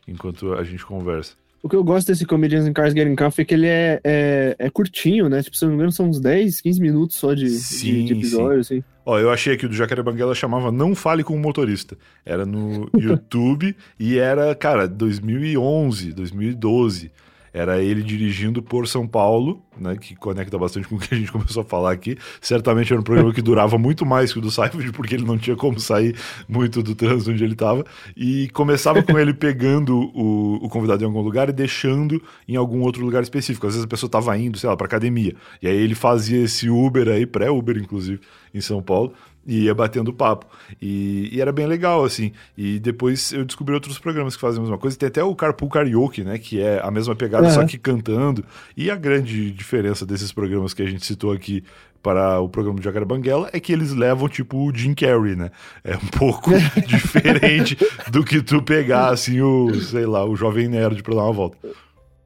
Enquanto 0.07 0.53
a 0.53 0.63
gente 0.63 0.83
conversa. 0.83 1.35
O 1.61 1.67
que 1.67 1.75
eu 1.75 1.83
gosto 1.83 2.07
desse 2.07 2.25
Comedians 2.25 2.65
in 2.65 2.73
Cars 2.73 2.93
Getting 2.93 3.15
Coffee 3.15 3.43
é 3.43 3.45
que 3.45 3.53
ele 3.53 3.67
é, 3.67 3.99
é, 4.03 4.55
é, 4.57 4.69
curtinho, 4.69 5.27
né? 5.27 5.43
Tipo, 5.43 5.57
se 5.57 5.63
não 5.63 5.71
me 5.71 5.75
engano, 5.75 5.91
são 5.91 6.07
uns 6.07 6.19
10, 6.19 6.61
15 6.61 6.81
minutos 6.81 7.17
só 7.17 7.33
de, 7.33 7.49
sim, 7.49 8.05
de, 8.05 8.05
de 8.05 8.13
episódio, 8.13 8.63
sim. 8.63 8.77
assim. 8.77 8.83
Ó, 9.05 9.19
eu 9.19 9.29
achei 9.29 9.57
que 9.57 9.65
o 9.65 9.69
do 9.69 9.75
Jacaré 9.75 10.01
Banguela 10.01 10.33
chamava 10.33 10.71
Não 10.71 10.95
Fale 10.95 11.23
com 11.23 11.35
o 11.35 11.39
Motorista. 11.39 11.97
Era 12.25 12.45
no 12.45 12.89
YouTube 12.95 13.75
e 13.99 14.17
era, 14.17 14.55
cara, 14.55 14.87
2011, 14.87 16.13
2012. 16.13 17.11
Era 17.53 17.81
ele 17.81 18.01
dirigindo 18.03 18.61
por 18.61 18.87
São 18.87 19.07
Paulo, 19.07 19.61
né, 19.79 19.95
que 19.95 20.15
conecta 20.15 20.57
bastante 20.57 20.87
com 20.87 20.95
o 20.95 20.99
que 20.99 21.13
a 21.13 21.17
gente 21.17 21.31
começou 21.33 21.61
a 21.61 21.65
falar 21.65 21.91
aqui. 21.91 22.17
Certamente 22.41 22.91
era 22.91 22.99
um 22.99 23.03
programa 23.03 23.33
que 23.33 23.41
durava 23.41 23.77
muito 23.77 24.05
mais 24.05 24.31
que 24.31 24.39
o 24.39 24.41
do 24.41 24.51
Seinfeld, 24.51 24.91
porque 24.91 25.15
ele 25.15 25.25
não 25.25 25.37
tinha 25.37 25.55
como 25.55 25.79
sair 25.79 26.15
muito 26.47 26.83
do 26.83 26.95
trânsito 26.95 27.31
onde 27.31 27.43
ele 27.43 27.53
estava. 27.53 27.85
E 28.15 28.49
começava 28.49 29.01
com 29.01 29.17
ele 29.17 29.33
pegando 29.33 29.97
o, 30.13 30.65
o, 30.65 30.69
convidado 30.69 31.03
em 31.03 31.07
algum 31.07 31.21
lugar 31.21 31.49
e 31.49 31.53
deixando 31.53 32.21
em 32.47 32.55
algum 32.55 32.81
outro 32.81 33.03
lugar 33.03 33.23
específico. 33.23 33.67
Às 33.67 33.73
vezes 33.73 33.85
a 33.85 33.89
pessoa 33.89 34.07
estava 34.07 34.37
indo, 34.37 34.57
sei 34.57 34.69
lá, 34.69 34.75
para 34.75 34.85
academia. 34.85 35.35
E 35.61 35.67
aí 35.67 35.75
ele 35.75 35.95
fazia 35.95 36.43
esse 36.43 36.69
Uber 36.69 37.07
aí, 37.07 37.25
pré-Uber 37.25 37.77
inclusive, 37.77 38.19
em 38.53 38.61
São 38.61 38.81
Paulo, 38.81 39.13
e 39.49 39.63
ia 39.63 39.73
batendo 39.73 40.13
papo. 40.13 40.45
E, 40.79 41.27
e, 41.33 41.41
era 41.41 41.51
bem 41.51 41.65
legal, 41.65 42.05
assim. 42.05 42.31
E 42.55 42.77
depois 42.77 43.33
eu 43.33 43.43
descobri 43.43 43.73
outros 43.73 43.97
programas 43.97 44.35
que 44.35 44.41
fazem 44.41 44.59
a 44.59 44.61
mesma 44.61 44.77
coisa. 44.77 44.95
Tem 44.95 45.07
até 45.07 45.23
o 45.23 45.35
Carpool 45.35 45.69
Karaoke, 45.69 46.23
né? 46.23 46.37
Que 46.37 46.61
é 46.61 46.79
a 46.83 46.91
mesma 46.91 47.15
pegada, 47.15 47.47
uhum. 47.47 47.53
só 47.53 47.65
que 47.65 47.79
cantando. 47.79 48.45
E 48.77 48.91
a 48.91 48.95
grande 48.95 49.49
diferença 49.49 50.05
desses 50.05 50.31
programas 50.31 50.71
que 50.75 50.83
a 50.83 50.85
gente 50.85 51.03
citou 51.03 51.31
aqui 51.31 51.63
para 52.03 52.39
o 52.39 52.47
programa 52.47 52.79
do 52.79 52.83
Jacaré 52.83 53.03
Banguela 53.03 53.49
é 53.51 53.59
que 53.59 53.73
eles 53.73 53.91
levam 53.91 54.29
tipo 54.29 54.57
o 54.57 54.73
Jim 54.73 54.93
Carrey, 54.93 55.35
né? 55.35 55.49
É 55.83 55.95
um 55.95 56.07
pouco 56.17 56.51
diferente 56.87 57.75
do 58.11 58.23
que 58.23 58.43
tu 58.43 58.61
pegar, 58.61 59.09
assim, 59.09 59.41
o, 59.41 59.73
sei 59.81 60.05
lá, 60.05 60.23
o 60.23 60.35
Jovem 60.35 60.67
Nerd 60.67 61.01
para 61.01 61.15
dar 61.15 61.23
uma 61.23 61.33
volta. 61.33 61.57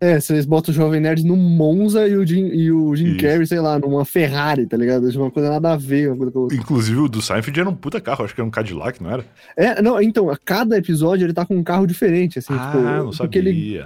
É, 0.04 0.20
vocês 0.20 0.46
botam 0.46 0.74
o 0.74 0.76
Jovem 0.76 1.00
Nerd 1.00 1.26
no 1.26 1.38
Monza 1.38 2.06
e 2.06 2.18
o 2.18 2.28
Jim, 2.28 2.48
e 2.48 2.70
o 2.70 2.94
Jim 2.94 3.16
Carrey, 3.16 3.48
sei 3.48 3.62
lá, 3.62 3.80
numa 3.80 4.04
Ferrari, 4.04 4.68
tá 4.68 4.76
ligado? 4.76 5.08
Uma 5.18 5.32
coisa 5.32 5.50
nada 5.50 5.72
a 5.72 5.78
ver. 5.78 6.10
Uma 6.10 6.18
coisa 6.18 6.32
com 6.34 6.40
outra. 6.40 6.58
Inclusive 6.58 7.00
o 7.00 7.08
do 7.08 7.22
Seinfeld 7.22 7.58
era 7.58 7.70
um 7.70 7.76
puta 7.76 8.02
carro, 8.02 8.26
acho 8.26 8.36
que 8.36 8.42
era 8.42 8.46
um 8.46 8.52
Cadillac, 8.52 9.02
não 9.02 9.10
era? 9.10 9.26
É, 9.56 9.82
não, 9.82 10.02
então, 10.02 10.30
a 10.30 10.36
cada 10.36 10.78
episódio 10.78 11.26
ele 11.26 11.32
tá 11.32 11.46
com 11.46 11.56
um 11.56 11.64
carro 11.64 11.88
diferente, 11.88 12.38
assim. 12.38 12.54
Ah, 12.54 12.72
tipo, 12.74 12.84
não 12.84 13.14
sabia. 13.14 13.40
Ele, 13.40 13.86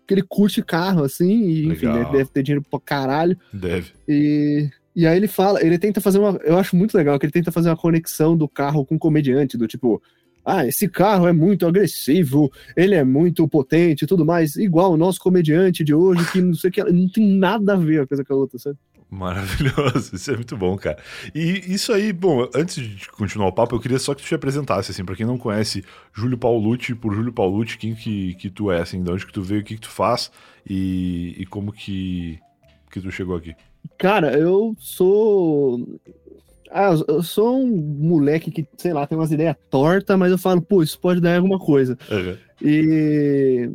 porque 0.00 0.12
ele 0.12 0.22
curte 0.28 0.62
carro, 0.62 1.04
assim, 1.04 1.44
e 1.44 1.68
enfim, 1.68 1.86
né, 1.86 2.06
deve 2.12 2.26
ter 2.26 2.42
dinheiro 2.42 2.62
pra 2.70 2.78
caralho. 2.78 3.34
Deve. 3.50 3.92
E, 4.06 4.68
e 4.94 5.06
aí 5.06 5.16
ele 5.16 5.26
fala, 5.26 5.64
ele 5.64 5.78
tenta 5.78 6.02
fazer 6.02 6.18
uma. 6.18 6.38
Eu 6.44 6.58
acho 6.58 6.76
muito 6.76 6.94
legal 6.94 7.18
que 7.18 7.24
ele 7.24 7.32
tenta 7.32 7.50
fazer 7.50 7.70
uma 7.70 7.76
conexão 7.78 8.36
do 8.36 8.46
carro 8.46 8.84
com 8.84 8.96
o 8.96 8.98
comediante, 8.98 9.56
do 9.56 9.66
tipo 9.66 10.02
ah, 10.44 10.66
esse 10.66 10.88
carro 10.88 11.26
é 11.26 11.32
muito 11.32 11.66
agressivo, 11.66 12.50
ele 12.76 12.94
é 12.94 13.04
muito 13.04 13.46
potente 13.48 14.04
e 14.04 14.06
tudo 14.06 14.24
mais, 14.24 14.56
igual 14.56 14.92
o 14.92 14.96
nosso 14.96 15.20
comediante 15.20 15.84
de 15.84 15.94
hoje, 15.94 16.30
que 16.32 16.40
não 16.40 16.54
sei 16.54 16.70
que, 16.70 16.82
não 16.82 17.08
tem 17.08 17.26
nada 17.26 17.74
a 17.74 17.76
ver 17.76 18.00
uma 18.00 18.06
coisa 18.06 18.24
com 18.24 18.34
a 18.34 18.36
outra, 18.36 18.58
sabe? 18.58 18.76
Maravilhoso, 19.10 20.14
isso 20.14 20.30
é 20.30 20.34
muito 20.34 20.56
bom, 20.56 20.76
cara. 20.76 20.98
E 21.34 21.72
isso 21.72 21.92
aí, 21.92 22.12
bom, 22.12 22.48
antes 22.54 22.76
de 22.76 23.08
continuar 23.10 23.48
o 23.48 23.52
papo, 23.52 23.74
eu 23.74 23.80
queria 23.80 23.98
só 23.98 24.14
que 24.14 24.22
tu 24.22 24.26
te 24.28 24.34
apresentasse, 24.34 24.92
assim, 24.92 25.04
pra 25.04 25.16
quem 25.16 25.26
não 25.26 25.36
conhece 25.36 25.84
Júlio 26.12 26.38
Paulucci, 26.38 26.94
por 26.94 27.12
Júlio 27.12 27.32
Paulucci, 27.32 27.76
quem 27.76 27.94
que, 27.94 28.34
que 28.34 28.48
tu 28.48 28.70
é, 28.70 28.80
assim, 28.80 29.02
de 29.02 29.10
onde 29.10 29.26
que 29.26 29.32
tu 29.32 29.42
veio, 29.42 29.62
o 29.62 29.64
que 29.64 29.74
que 29.74 29.80
tu 29.80 29.90
faz 29.90 30.30
e, 30.68 31.34
e 31.38 31.46
como 31.46 31.72
que, 31.72 32.38
que 32.90 33.00
tu 33.00 33.10
chegou 33.10 33.36
aqui. 33.36 33.54
Cara, 33.98 34.38
eu 34.38 34.76
sou 34.78 36.00
ah, 36.70 36.90
eu 37.08 37.22
sou 37.22 37.60
um 37.60 37.76
moleque 37.76 38.50
que, 38.50 38.66
sei 38.76 38.92
lá, 38.92 39.06
tem 39.06 39.18
umas 39.18 39.32
ideias 39.32 39.56
tortas, 39.68 40.18
mas 40.18 40.30
eu 40.30 40.38
falo, 40.38 40.62
pô, 40.62 40.82
isso 40.82 40.98
pode 40.98 41.20
dar 41.20 41.36
alguma 41.36 41.58
coisa. 41.58 41.98
Uhum. 42.10 42.36
E 42.62 43.70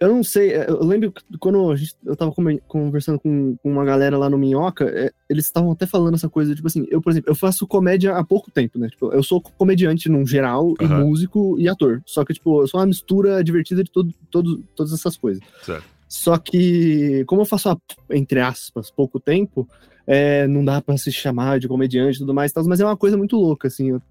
eu 0.00 0.08
não 0.08 0.22
sei, 0.22 0.54
eu 0.54 0.84
lembro 0.84 1.12
quando 1.40 1.74
gente, 1.74 1.96
eu 2.06 2.14
tava 2.14 2.32
conversando 2.68 3.18
com, 3.18 3.56
com, 3.56 3.70
uma 3.70 3.84
galera 3.84 4.16
lá 4.16 4.30
no 4.30 4.38
Minhoca, 4.38 4.84
é, 4.84 5.10
eles 5.28 5.46
estavam 5.46 5.72
até 5.72 5.86
falando 5.86 6.14
essa 6.14 6.28
coisa, 6.28 6.54
tipo 6.54 6.68
assim, 6.68 6.86
eu, 6.88 7.02
por 7.02 7.10
exemplo, 7.10 7.30
eu 7.30 7.34
faço 7.34 7.66
comédia 7.66 8.16
há 8.16 8.24
pouco 8.24 8.50
tempo, 8.50 8.78
né? 8.78 8.88
Tipo, 8.88 9.12
eu 9.12 9.22
sou 9.24 9.40
comediante 9.40 10.08
num 10.08 10.24
geral, 10.24 10.68
uhum. 10.68 10.76
e 10.80 10.86
músico 10.86 11.56
e 11.58 11.68
ator. 11.68 12.00
Só 12.06 12.24
que, 12.24 12.32
tipo, 12.32 12.62
eu 12.62 12.68
sou 12.68 12.78
uma 12.78 12.86
mistura 12.86 13.42
divertida 13.42 13.82
de 13.82 13.90
todo, 13.90 14.14
todo, 14.30 14.62
todas 14.76 14.92
essas 14.92 15.16
coisas. 15.16 15.42
Certo. 15.62 15.97
Só 16.08 16.38
que, 16.38 17.24
como 17.26 17.42
eu 17.42 17.46
faço 17.46 17.78
entre 18.10 18.40
aspas, 18.40 18.90
pouco 18.90 19.20
tempo, 19.20 19.68
é, 20.06 20.46
não 20.46 20.64
dá 20.64 20.80
para 20.80 20.96
se 20.96 21.12
chamar 21.12 21.60
de 21.60 21.68
comediante 21.68 22.16
e 22.16 22.20
tudo 22.20 22.32
mais, 22.32 22.52
mas 22.66 22.80
é 22.80 22.84
uma 22.84 22.96
coisa 22.96 23.16
muito 23.16 23.36
louca, 23.36 23.68
assim. 23.68 23.90
Eu 23.90 24.02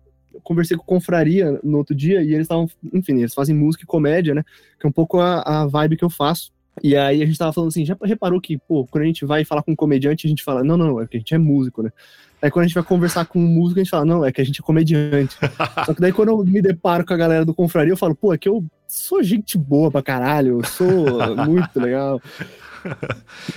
conversei 0.43 0.77
com 0.77 0.83
Confraria 0.83 1.59
no 1.63 1.79
outro 1.79 1.95
dia 1.95 2.21
e 2.21 2.33
eles 2.33 2.41
estavam, 2.41 2.69
enfim, 2.93 3.17
eles 3.17 3.33
fazem 3.33 3.55
música 3.55 3.83
e 3.83 3.87
comédia, 3.87 4.35
né? 4.35 4.43
Que 4.79 4.85
é 4.85 4.89
um 4.89 4.91
pouco 4.91 5.19
a, 5.19 5.41
a 5.41 5.65
vibe 5.65 5.97
que 5.97 6.05
eu 6.05 6.09
faço. 6.09 6.51
E 6.83 6.95
aí 6.95 7.23
a 7.23 7.25
gente 7.25 7.37
tava 7.37 7.51
falando 7.51 7.69
assim, 7.69 7.83
já 7.83 7.97
reparou 8.03 8.39
que, 8.39 8.59
pô, 8.59 8.85
quando 8.85 9.03
a 9.03 9.07
gente 9.07 9.25
vai 9.25 9.43
falar 9.43 9.63
com 9.63 9.71
um 9.71 9.75
comediante, 9.75 10.27
a 10.27 10.29
gente 10.29 10.43
fala, 10.43 10.63
não, 10.63 10.77
não, 10.77 10.99
é 11.01 11.05
porque 11.05 11.17
a 11.17 11.19
gente 11.19 11.33
é 11.33 11.37
músico, 11.39 11.81
né? 11.81 11.91
Aí 12.39 12.51
quando 12.51 12.65
a 12.65 12.67
gente 12.67 12.75
vai 12.75 12.83
conversar 12.83 13.25
com 13.25 13.39
um 13.39 13.47
músico, 13.47 13.79
a 13.79 13.83
gente 13.83 13.89
fala, 13.89 14.05
não, 14.05 14.23
é 14.23 14.31
que 14.31 14.39
a 14.39 14.43
gente 14.43 14.61
é 14.61 14.63
comediante. 14.63 15.35
Só 15.85 15.93
que 15.95 16.01
daí 16.01 16.13
quando 16.13 16.29
eu 16.29 16.45
me 16.45 16.61
deparo 16.61 17.03
com 17.03 17.13
a 17.13 17.17
galera 17.17 17.43
do 17.43 17.55
Confraria, 17.55 17.91
eu 17.91 17.97
falo, 17.97 18.15
pô, 18.15 18.31
é 18.31 18.37
que 18.37 18.47
eu 18.47 18.63
sou 18.87 19.21
gente 19.21 19.57
boa 19.57 19.91
pra 19.91 20.01
caralho, 20.01 20.59
eu 20.59 20.65
sou 20.65 21.35
muito 21.45 21.79
legal. 21.79 22.21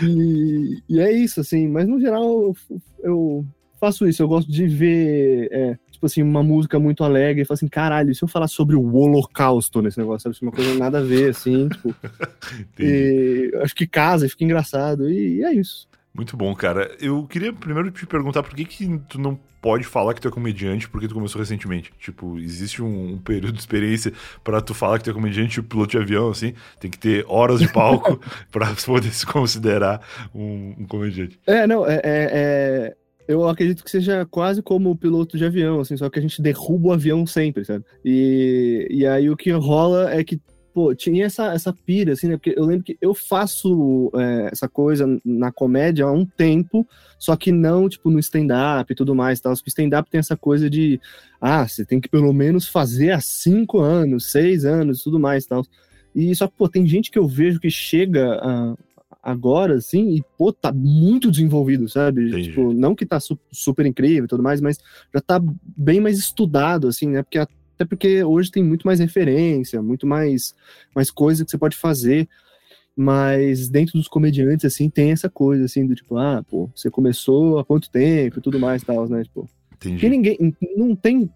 E, 0.02 0.82
e, 0.88 1.00
é 1.00 1.12
isso, 1.12 1.40
assim, 1.40 1.68
mas 1.68 1.87
no 1.87 2.00
geral 2.00 2.25
eu, 2.25 2.56
eu 3.02 3.46
faço 3.78 4.06
isso, 4.06 4.22
eu 4.22 4.28
gosto 4.28 4.50
de 4.50 4.66
ver, 4.66 5.49
é, 5.52 5.78
tipo 5.90 6.04
assim, 6.04 6.22
uma 6.22 6.42
música 6.42 6.78
muito 6.78 7.04
alegre 7.04 7.42
e 7.42 7.44
falo 7.44 7.54
assim, 7.54 7.68
caralho, 7.68 8.14
se 8.14 8.22
eu 8.22 8.28
falar 8.28 8.49
sobre 8.49 8.76
o 8.76 8.94
holocausto 8.94 9.80
nesse 9.80 9.99
negócio, 9.99 10.22
sabe? 10.22 10.37
Assim, 10.37 10.46
uma 10.46 10.52
coisa 10.52 10.75
nada 10.75 10.99
a 10.99 11.02
ver, 11.02 11.30
assim, 11.30 11.68
tipo. 11.68 11.94
e, 12.78 13.52
acho 13.62 13.75
que 13.75 13.87
casa, 13.87 14.28
fica 14.28 14.44
engraçado, 14.44 15.08
e, 15.08 15.38
e 15.38 15.44
é 15.44 15.52
isso. 15.52 15.88
Muito 16.12 16.37
bom, 16.37 16.55
cara. 16.55 16.90
Eu 17.00 17.25
queria 17.26 17.52
primeiro 17.52 17.90
te 17.90 18.05
perguntar 18.05 18.43
por 18.43 18.55
que, 18.55 18.64
que 18.64 18.99
tu 19.09 19.21
não 19.21 19.38
pode 19.62 19.85
falar 19.85 20.14
que 20.14 20.21
tu 20.21 20.29
é 20.29 20.31
comediante 20.31 20.88
porque 20.88 21.07
tu 21.07 21.14
começou 21.14 21.38
recentemente. 21.38 21.93
Tipo, 21.99 22.38
existe 22.38 22.83
um, 22.83 23.14
um 23.14 23.19
período 23.19 23.52
de 23.52 23.61
experiência 23.61 24.12
para 24.43 24.61
tu 24.61 24.75
falar 24.75 24.99
que 24.99 25.05
tu 25.05 25.11
é 25.11 25.12
comediante, 25.12 25.55
tipo 25.55 25.69
piloto 25.69 25.90
de 25.93 25.99
avião, 25.99 26.31
assim. 26.31 26.55
Tem 26.81 26.90
que 26.90 26.99
ter 26.99 27.25
horas 27.29 27.61
de 27.61 27.73
palco 27.73 28.21
para 28.50 28.75
poder 28.75 29.12
se 29.12 29.25
considerar 29.25 30.00
um, 30.35 30.75
um, 30.79 30.87
comediante. 30.87 31.38
É, 31.47 31.67
não, 31.67 31.87
é, 31.87 31.95
é, 31.97 32.00
é, 32.05 32.97
Eu 33.29 33.49
acredito 33.49 33.85
que 33.85 33.90
seja 33.90 34.26
quase 34.26 34.62
como 34.62 34.90
o 34.90 34.97
piloto 34.97 35.38
de 35.38 35.45
avião, 35.45 35.81
assim, 35.81 35.97
só 35.97 36.11
que 36.11 36.19
a 36.19 36.23
gente 36.23 36.43
derruba 36.43 36.88
o 36.88 36.93
avião 36.93 37.25
sempre, 37.25 37.64
sabe? 37.64 37.85
E, 38.05 38.88
e 38.90 39.07
aí 39.07 39.31
o 39.31 39.37
que 39.37 39.52
rola 39.52 40.12
é 40.12 40.25
que 40.25 40.40
pô, 40.73 40.95
tinha 40.95 41.27
essa, 41.27 41.53
essa 41.53 41.73
pira, 41.73 42.12
assim, 42.12 42.29
né? 42.29 42.37
Porque 42.37 42.55
eu 42.57 42.65
lembro 42.65 42.85
que 42.85 42.97
eu 43.00 43.15
faço 43.15 44.11
é, 44.15 44.49
essa 44.53 44.69
coisa 44.69 45.07
na 45.25 45.53
comédia 45.53 46.05
há 46.05 46.12
um 46.12 46.25
tempo, 46.25 46.87
só 47.19 47.37
que 47.37 47.53
não, 47.53 47.89
tipo, 47.89 48.11
no 48.11 48.19
stand-up 48.19 48.93
e 48.93 48.97
tudo 48.97 49.15
mais, 49.15 49.41
tal. 49.41 49.53
O 49.53 49.57
stand-up 49.67 50.11
tem 50.11 50.19
essa 50.19 50.37
coisa 50.37 50.71
de, 50.71 51.00
ah, 51.41 51.67
você 51.67 51.85
tem 51.85 52.00
que 52.00 52.09
pelo 52.09 52.33
menos 52.33 52.69
fazer 52.69 53.11
há 53.11 53.21
cinco 53.21 53.81
anos, 53.81 54.31
seis 54.31 54.65
anos, 54.65 55.03
tudo 55.03 55.19
mais, 55.19 55.47
tal. 55.47 55.65
E 56.15 56.35
só 56.35 56.47
que, 56.47 56.55
pô, 56.57 56.69
tem 56.69 56.87
gente 56.87 57.11
que 57.11 57.19
eu 57.19 57.27
vejo 57.27 57.61
que 57.61 57.71
chega 57.71 58.35
a, 58.43 58.75
agora, 59.23 59.75
assim, 59.75 60.15
e, 60.15 60.25
pô, 60.39 60.53
tá 60.53 60.73
muito 60.73 61.31
desenvolvido, 61.31 61.89
sabe? 61.89 62.29
Entendi. 62.29 62.49
Tipo, 62.49 62.73
não 62.73 62.95
que 62.95 63.05
tá 63.05 63.21
su 63.21 63.39
super 63.53 63.87
incrível 63.87 64.25
e 64.25 64.29
tudo 64.29 64.43
mais, 64.43 64.61
mas 64.61 64.79
já 65.15 65.21
tá 65.21 65.41
bem 65.77 66.00
mais 66.00 66.19
estudado, 66.19 66.89
assim, 66.89 67.09
né? 67.09 67.23
Porque 67.23 67.39
a 67.39 67.47
até 67.80 67.87
porque 67.87 68.22
hoje 68.22 68.50
tem 68.50 68.62
muito 68.62 68.87
mais 68.87 69.00
referência, 69.00 69.80
muito 69.80 70.06
mais, 70.06 70.54
mais 70.94 71.10
coisa 71.10 71.44
que 71.44 71.50
você 71.50 71.56
pode 71.56 71.76
fazer. 71.76 72.28
Mas 72.94 73.70
dentro 73.70 73.94
dos 73.94 74.06
comediantes, 74.06 74.66
assim, 74.66 74.90
tem 74.90 75.12
essa 75.12 75.30
coisa, 75.30 75.64
assim, 75.64 75.87
do 75.87 75.94
tipo, 75.94 76.18
ah, 76.18 76.44
pô, 76.46 76.68
você 76.75 76.90
começou 76.90 77.58
há 77.58 77.64
quanto 77.64 77.90
tempo 77.90 78.38
e 78.38 78.42
tudo 78.42 78.60
mais 78.60 78.82
e 78.82 78.87
tal, 78.87 79.08
né? 79.08 79.22
Tipo, 79.22 79.49
Entendi. 79.72 79.94
Porque 79.94 80.08
ninguém, 80.10 80.54
não 80.76 80.94
tem, 80.94 81.30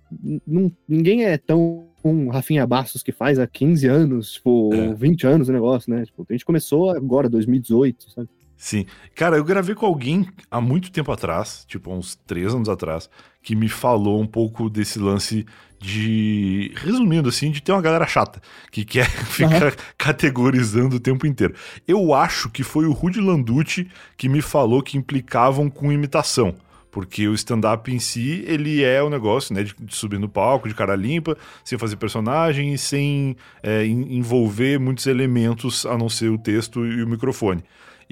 não, 0.46 0.70
ninguém 0.86 1.24
é 1.24 1.38
tão 1.38 1.86
um 2.04 2.28
Rafinha 2.28 2.66
Bastos 2.66 3.02
que 3.02 3.12
faz 3.12 3.38
há 3.38 3.46
15 3.46 3.86
anos, 3.86 4.32
tipo, 4.32 4.74
é. 4.74 4.92
20 4.92 5.26
anos 5.26 5.48
o 5.48 5.52
negócio, 5.52 5.90
né? 5.90 6.04
Tipo, 6.04 6.26
a 6.28 6.32
gente 6.34 6.44
começou 6.44 6.90
agora, 6.90 7.30
2018, 7.30 8.10
sabe? 8.10 8.28
Sim. 8.64 8.87
Cara, 9.14 9.37
eu 9.37 9.44
gravei 9.44 9.75
com 9.75 9.85
alguém 9.85 10.26
há 10.50 10.59
muito 10.59 10.90
tempo 10.90 11.12
atrás, 11.12 11.66
tipo, 11.68 11.92
uns 11.92 12.14
três 12.26 12.54
anos 12.54 12.66
atrás, 12.66 13.11
que 13.42 13.54
me 13.54 13.68
falou 13.68 14.18
um 14.18 14.26
pouco 14.26 14.71
desse 14.71 14.99
lance 14.99 15.44
de. 15.78 16.73
Resumindo, 16.76 17.28
assim, 17.28 17.50
de 17.50 17.62
ter 17.62 17.73
uma 17.73 17.83
galera 17.83 18.06
chata, 18.06 18.40
que 18.71 18.83
quer 18.83 19.06
ficar 19.28 19.66
uhum. 19.66 19.78
categorizando 19.99 20.97
o 20.97 20.99
tempo 20.99 21.26
inteiro. 21.26 21.54
Eu 21.87 22.14
acho 22.14 22.49
que 22.49 22.62
foi 22.62 22.87
o 22.87 22.92
Rudy 22.92 23.21
Landucci 23.21 23.87
que 24.16 24.30
me 24.30 24.40
falou 24.40 24.83
que 24.83 24.97
implicavam 24.97 25.68
com 25.68 25.92
imitação. 25.92 26.54
Porque 26.90 27.28
o 27.28 27.35
stand-up 27.35 27.92
em 27.92 27.99
si, 27.99 28.44
ele 28.47 28.83
é 28.83 29.02
o 29.02 29.09
um 29.09 29.11
negócio, 29.11 29.54
né, 29.54 29.62
de, 29.62 29.75
de, 29.78 29.94
subir 29.94 30.18
no 30.18 30.28
palco, 30.28 30.71
de 30.71 30.75
cara 30.75 30.97
limpa, 30.97 31.37
sem 31.62 31.76
fazer 31.76 31.97
personagem 31.97 32.73
e 32.73 32.78
sem 32.78 33.37
é, 33.62 33.85
envolver 33.85 34.80
muitos 34.80 35.06
elementos 35.06 35.85
a 35.85 35.99
não 35.99 36.09
ser 36.09 36.30
o 36.30 36.38
texto 36.38 36.87
e 36.87 37.02
o 37.02 37.06
microfone. 37.06 37.62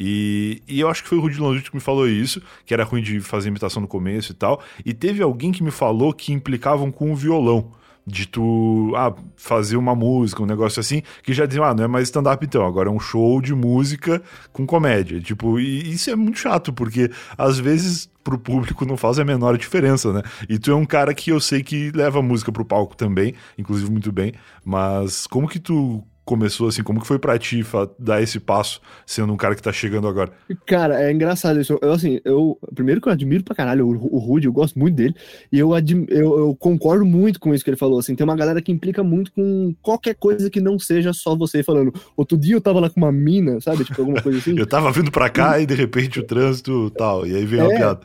E, 0.04 0.60
e 0.66 0.80
eu 0.80 0.88
acho 0.88 1.00
que 1.04 1.08
foi 1.08 1.16
o 1.16 1.20
Rudy 1.20 1.40
Landucci 1.40 1.70
que 1.70 1.76
me 1.76 1.80
falou 1.80 2.08
isso, 2.08 2.42
que 2.66 2.74
era 2.74 2.82
ruim 2.82 3.00
de 3.00 3.20
fazer 3.20 3.50
imitação 3.50 3.80
no 3.80 3.86
começo 3.86 4.32
e 4.32 4.34
tal. 4.34 4.60
E 4.84 4.92
teve 4.92 5.22
alguém 5.22 5.52
que 5.52 5.62
me 5.62 5.70
falou 5.70 6.12
que 6.12 6.32
implicavam 6.32 6.90
com 6.90 7.12
o 7.12 7.14
violão 7.14 7.70
de 8.04 8.26
tu 8.26 8.92
ah, 8.96 9.14
fazer 9.36 9.76
uma 9.76 9.94
música, 9.94 10.42
um 10.42 10.46
negócio 10.46 10.80
assim, 10.80 11.02
que 11.22 11.32
já 11.32 11.46
diziam, 11.46 11.64
ah, 11.64 11.72
não 11.72 11.84
é 11.84 11.86
mais 11.86 12.08
stand-up 12.08 12.44
então, 12.44 12.66
agora 12.66 12.88
é 12.88 12.92
um 12.92 12.98
show 12.98 13.40
de 13.40 13.54
música 13.54 14.20
com 14.52 14.66
comédia. 14.66 15.20
Tipo, 15.20 15.60
e 15.60 15.92
isso 15.92 16.10
é 16.10 16.16
muito 16.16 16.40
chato, 16.40 16.72
porque 16.72 17.08
às 17.38 17.60
vezes 17.60 18.10
pro 18.24 18.36
público 18.36 18.84
não 18.84 18.96
faz 18.96 19.20
a 19.20 19.24
menor 19.24 19.56
diferença, 19.56 20.12
né? 20.12 20.22
E 20.48 20.58
tu 20.58 20.72
é 20.72 20.74
um 20.74 20.84
cara 20.84 21.14
que 21.14 21.30
eu 21.30 21.38
sei 21.38 21.62
que 21.62 21.92
leva 21.92 22.20
música 22.20 22.50
pro 22.50 22.64
palco 22.64 22.96
também, 22.96 23.34
inclusive 23.56 23.88
muito 23.88 24.10
bem, 24.10 24.32
mas 24.64 25.28
como 25.28 25.46
que 25.46 25.60
tu 25.60 26.04
começou 26.24 26.68
assim? 26.68 26.82
Como 26.82 27.00
que 27.00 27.06
foi 27.06 27.18
pra 27.18 27.38
ti 27.38 27.64
dar 27.98 28.22
esse 28.22 28.38
passo, 28.38 28.80
sendo 29.06 29.32
um 29.32 29.36
cara 29.36 29.54
que 29.54 29.62
tá 29.62 29.72
chegando 29.72 30.06
agora? 30.06 30.32
Cara, 30.66 31.02
é 31.02 31.12
engraçado 31.12 31.60
isso. 31.60 31.78
Eu, 31.80 31.92
assim, 31.92 32.20
eu. 32.24 32.58
Primeiro 32.74 33.00
que 33.00 33.08
eu 33.08 33.12
admiro 33.12 33.44
pra 33.44 33.54
caralho 33.54 33.86
o, 33.86 34.16
o 34.16 34.18
Rudy, 34.18 34.46
eu 34.46 34.52
gosto 34.52 34.78
muito 34.78 34.94
dele. 34.94 35.14
E 35.50 35.58
eu, 35.58 35.74
admi, 35.74 36.06
eu, 36.08 36.38
eu, 36.38 36.56
concordo 36.56 37.04
muito 37.04 37.40
com 37.40 37.54
isso 37.54 37.64
que 37.64 37.70
ele 37.70 37.76
falou. 37.76 37.98
Assim, 37.98 38.14
tem 38.14 38.24
uma 38.24 38.36
galera 38.36 38.62
que 38.62 38.72
implica 38.72 39.02
muito 39.02 39.32
com 39.32 39.74
qualquer 39.82 40.14
coisa 40.14 40.50
que 40.50 40.60
não 40.60 40.78
seja 40.78 41.12
só 41.12 41.36
você 41.36 41.62
falando. 41.62 41.92
Outro 42.16 42.38
dia 42.38 42.54
eu 42.54 42.60
tava 42.60 42.80
lá 42.80 42.88
com 42.88 43.00
uma 43.00 43.12
mina, 43.12 43.60
sabe? 43.60 43.84
Tipo, 43.84 44.02
alguma 44.02 44.22
coisa 44.22 44.38
assim. 44.38 44.56
eu 44.58 44.66
tava 44.66 44.90
vindo 44.92 45.10
pra 45.10 45.28
cá 45.28 45.60
e 45.60 45.66
de 45.66 45.74
repente 45.74 46.20
o 46.20 46.22
trânsito 46.22 46.90
tal. 46.90 47.26
E 47.26 47.34
aí 47.34 47.44
veio 47.44 47.62
é, 47.62 47.74
a 47.74 47.78
piada. 47.78 48.00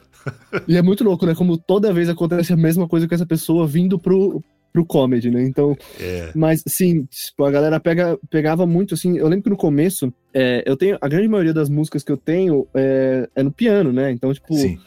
E 0.67 0.75
é 0.75 0.81
muito 0.81 1.03
louco, 1.03 1.25
né? 1.25 1.35
Como 1.35 1.57
toda 1.57 1.93
vez 1.93 2.09
acontece 2.09 2.51
a 2.53 2.57
mesma 2.57 2.87
coisa 2.87 3.07
com 3.07 3.15
essa 3.15 3.25
pessoa 3.25 3.67
vindo 3.67 3.97
pro, 3.99 4.43
pro 4.77 4.85
comedy, 4.85 5.31
né? 5.31 5.43
Então, 5.43 5.75
é. 5.99 6.31
mas 6.35 6.61
sim, 6.67 7.05
tipo, 7.05 7.43
a 7.43 7.51
galera 7.51 7.79
pega, 7.79 8.17
pegava 8.29 8.65
muito 8.67 8.93
assim. 8.93 9.17
Eu 9.17 9.27
lembro 9.27 9.43
que 9.43 9.49
no 9.49 9.57
começo, 9.57 10.13
é, 10.33 10.63
eu 10.65 10.77
tenho 10.77 10.97
a 11.01 11.07
grande 11.07 11.27
maioria 11.27 11.53
das 11.53 11.69
músicas 11.69 12.03
que 12.03 12.11
eu 12.11 12.17
tenho 12.17 12.67
é, 12.75 13.27
é 13.35 13.43
no 13.43 13.51
piano, 13.51 13.91
né? 13.91 14.11
Então, 14.11 14.31
tipo, 14.31 14.53
sim. 14.53 14.77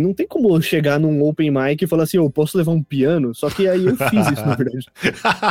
não 0.00 0.14
tem 0.14 0.26
como 0.26 0.60
chegar 0.62 0.98
num 0.98 1.22
open 1.22 1.50
mic 1.50 1.82
e 1.82 1.86
falar 1.86 2.04
assim, 2.04 2.16
eu 2.16 2.24
oh, 2.24 2.30
posso 2.30 2.56
levar 2.56 2.72
um 2.72 2.82
piano? 2.82 3.34
Só 3.34 3.50
que 3.50 3.68
aí 3.68 3.84
eu 3.84 3.96
fiz 3.96 4.30
isso, 4.32 4.46
na 4.46 4.54
verdade. 4.54 4.86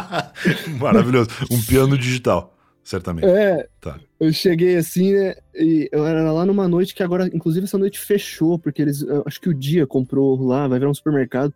Maravilhoso. 0.79 1.29
Um 1.51 1.61
piano 1.61 1.95
digital, 1.97 2.57
certamente. 2.83 3.27
É. 3.27 3.67
Tá. 3.79 3.99
Eu 4.19 4.33
cheguei 4.33 4.75
assim, 4.77 5.13
né? 5.13 5.35
E 5.53 5.87
eu 5.91 6.03
era 6.03 6.31
lá 6.31 6.47
numa 6.47 6.67
noite 6.67 6.95
que 6.95 7.03
agora, 7.03 7.29
inclusive, 7.31 7.65
essa 7.65 7.77
noite 7.77 7.99
fechou, 7.99 8.57
porque 8.57 8.81
eles. 8.81 9.05
Acho 9.25 9.39
que 9.39 9.49
o 9.49 9.53
dia 9.53 9.85
comprou 9.85 10.41
lá, 10.41 10.67
vai 10.67 10.79
virar 10.79 10.89
um 10.89 10.95
supermercado 10.95 11.53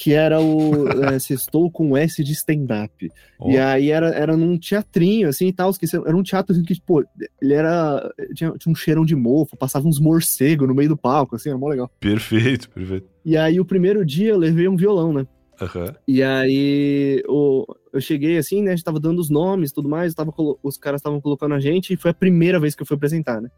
que 0.00 0.12
era 0.12 0.40
o 0.40 0.86
é, 0.88 1.18
Sextou 1.18 1.68
com 1.72 1.96
S 1.96 2.22
de 2.22 2.32
stand-up. 2.32 3.10
Oh. 3.36 3.50
E 3.50 3.58
aí 3.58 3.90
era, 3.90 4.10
era 4.10 4.36
num 4.36 4.56
teatrinho, 4.56 5.28
assim, 5.28 5.48
e 5.48 5.52
tal, 5.52 5.72
que 5.74 5.86
era 5.92 6.16
um 6.16 6.22
teatro 6.22 6.52
assim, 6.52 6.62
que, 6.62 6.80
pô, 6.80 7.04
ele 7.42 7.52
era... 7.52 8.08
Tinha, 8.32 8.52
tinha 8.52 8.70
um 8.70 8.76
cheirão 8.76 9.04
de 9.04 9.16
mofo, 9.16 9.56
passava 9.56 9.88
uns 9.88 9.98
morcegos 9.98 10.68
no 10.68 10.74
meio 10.74 10.90
do 10.90 10.96
palco, 10.96 11.34
assim, 11.34 11.48
era 11.48 11.58
mó 11.58 11.66
legal. 11.66 11.90
Perfeito, 11.98 12.70
perfeito. 12.70 13.08
E 13.24 13.36
aí 13.36 13.58
o 13.58 13.64
primeiro 13.64 14.06
dia 14.06 14.30
eu 14.30 14.38
levei 14.38 14.68
um 14.68 14.76
violão, 14.76 15.12
né? 15.12 15.26
Uhum. 15.60 15.92
E 16.06 16.22
aí 16.22 17.20
o, 17.26 17.66
eu 17.92 18.00
cheguei 18.00 18.38
assim, 18.38 18.62
né? 18.62 18.70
A 18.70 18.76
gente 18.76 18.84
tava 18.84 19.00
dando 19.00 19.18
os 19.18 19.28
nomes 19.28 19.70
e 19.70 19.74
tudo 19.74 19.88
mais, 19.88 20.14
tava, 20.14 20.32
os 20.62 20.78
caras 20.78 21.00
estavam 21.00 21.20
colocando 21.20 21.56
a 21.56 21.60
gente, 21.60 21.92
e 21.92 21.96
foi 21.96 22.12
a 22.12 22.14
primeira 22.14 22.60
vez 22.60 22.76
que 22.76 22.82
eu 22.82 22.86
fui 22.86 22.96
apresentar, 22.96 23.40
né? 23.40 23.50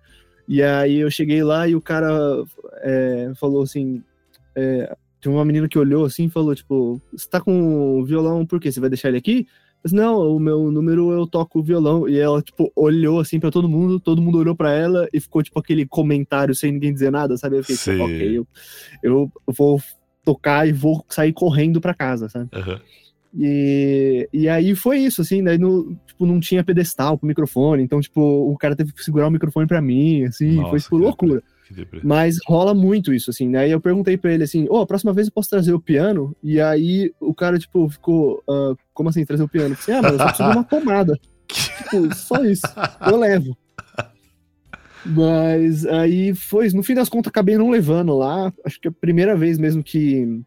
E 0.49 0.63
aí 0.63 1.01
eu 1.01 1.11
cheguei 1.11 1.45
lá 1.45 1.69
e 1.69 1.77
o 1.77 1.83
cara 1.83 2.11
é, 2.79 3.31
falou 3.39 3.63
assim: 3.63 4.03
é, 4.57 4.97
tinha 5.21 5.33
uma 5.33 5.45
menina 5.45 5.69
que 5.69 5.79
olhou 5.79 6.05
assim 6.05 6.27
e 6.27 6.31
falou, 6.31 6.55
tipo, 6.55 7.01
você 7.13 7.29
tá 7.29 7.41
com 7.41 8.03
violão 8.05 8.47
por 8.47 8.61
quê? 8.61 8.73
Você 8.73 8.81
vai 8.81 8.89
deixar 8.89 9.09
ele 9.09 9.19
aqui? 9.19 9.47
Mas 9.83 9.93
não, 9.93 10.37
o 10.37 10.39
meu 10.39 10.71
número 10.71 11.11
eu 11.11 11.27
toco 11.27 11.63
violão. 11.63 12.09
E 12.09 12.19
ela, 12.19 12.43
tipo, 12.43 12.71
olhou 12.77 13.21
assim 13.21 13.41
para 13.41 13.51
todo 13.51 13.69
mundo, 13.69 13.99
todo 13.99 14.21
mundo 14.21 14.39
olhou 14.39 14.55
para 14.55 14.73
ela 14.73 15.09
e 15.13 15.21
ficou, 15.21 15.43
tipo, 15.43 15.59
aquele 15.59 15.87
comentário 15.87 16.55
sem 16.55 16.73
ninguém 16.73 16.93
dizer 16.93 17.11
nada, 17.11 17.37
sabe? 17.37 17.59
Eu 17.59 17.65
fiquei, 17.65 17.95
tipo, 17.95 18.05
ok, 18.05 18.39
eu, 18.39 18.47
eu 19.03 19.33
vou 19.47 19.81
tocar 20.25 20.69
e 20.69 20.73
vou 20.73 21.05
sair 21.09 21.33
correndo 21.33 21.81
para 21.81 21.95
casa, 21.95 22.29
sabe? 22.29 22.49
Uhum. 22.55 22.79
E, 23.39 24.29
e 24.33 24.49
aí 24.49 24.75
foi 24.75 24.99
isso, 24.99 25.23
assim, 25.23 25.43
daí 25.43 25.57
no, 25.57 25.97
tipo, 26.07 26.27
não 26.27 26.41
tinha 26.41 26.65
pedestal 26.65 27.17
pro 27.17 27.29
microfone, 27.29 27.83
então, 27.83 28.01
tipo, 28.01 28.21
o 28.21 28.57
cara 28.59 28.75
teve 28.75 28.93
que 28.93 29.05
segurar 29.05 29.29
o 29.29 29.31
microfone 29.31 29.67
para 29.67 29.81
mim, 29.81 30.25
assim, 30.25 30.57
Nossa, 30.57 30.71
foi, 30.71 30.81
tipo, 30.81 30.97
loucura. 30.97 31.43
Mas 32.05 32.39
rola 32.47 32.75
muito 32.75 33.13
isso, 33.13 33.31
assim. 33.31 33.55
Aí 33.57 33.71
eu 33.71 33.81
perguntei 33.81 34.17
pra 34.17 34.33
ele 34.33 34.45
assim: 34.45 34.65
Ô, 34.69 34.79
oh, 34.79 34.81
a 34.81 34.87
próxima 34.87 35.13
vez 35.13 35.29
eu 35.29 35.33
posso 35.33 35.51
trazer 35.51 35.73
o 35.73 35.81
piano? 35.81 36.35
E 36.43 36.61
aí 36.61 37.13
o 37.21 37.35
cara, 37.35 37.59
tipo, 37.59 37.89
ficou: 37.89 38.43
uh, 38.49 38.77
Como 38.93 39.09
assim 39.09 39.25
trazer 39.25 39.43
o 39.43 39.49
piano? 39.49 39.75
Eu 39.75 39.77
falei, 39.77 39.99
ah, 39.99 40.03
mas 40.03 40.13
eu 40.13 40.19
só 40.19 40.25
preciso 40.27 40.51
de 40.51 40.57
uma 40.57 40.65
tomada. 40.65 41.19
tipo, 41.49 42.15
só 42.15 42.45
isso. 42.45 42.67
Eu 43.07 43.17
levo. 43.17 43.57
Mas 45.05 45.87
aí 45.87 46.35
foi, 46.35 46.69
no 46.71 46.83
fim 46.83 46.95
das 46.95 47.09
contas, 47.09 47.31
acabei 47.31 47.57
não 47.57 47.71
levando 47.71 48.17
lá. 48.17 48.53
Acho 48.65 48.81
que 48.81 48.89
é 48.89 48.91
a 48.91 48.95
primeira 49.01 49.37
vez 49.37 49.59
mesmo 49.59 49.83
que, 49.83 50.43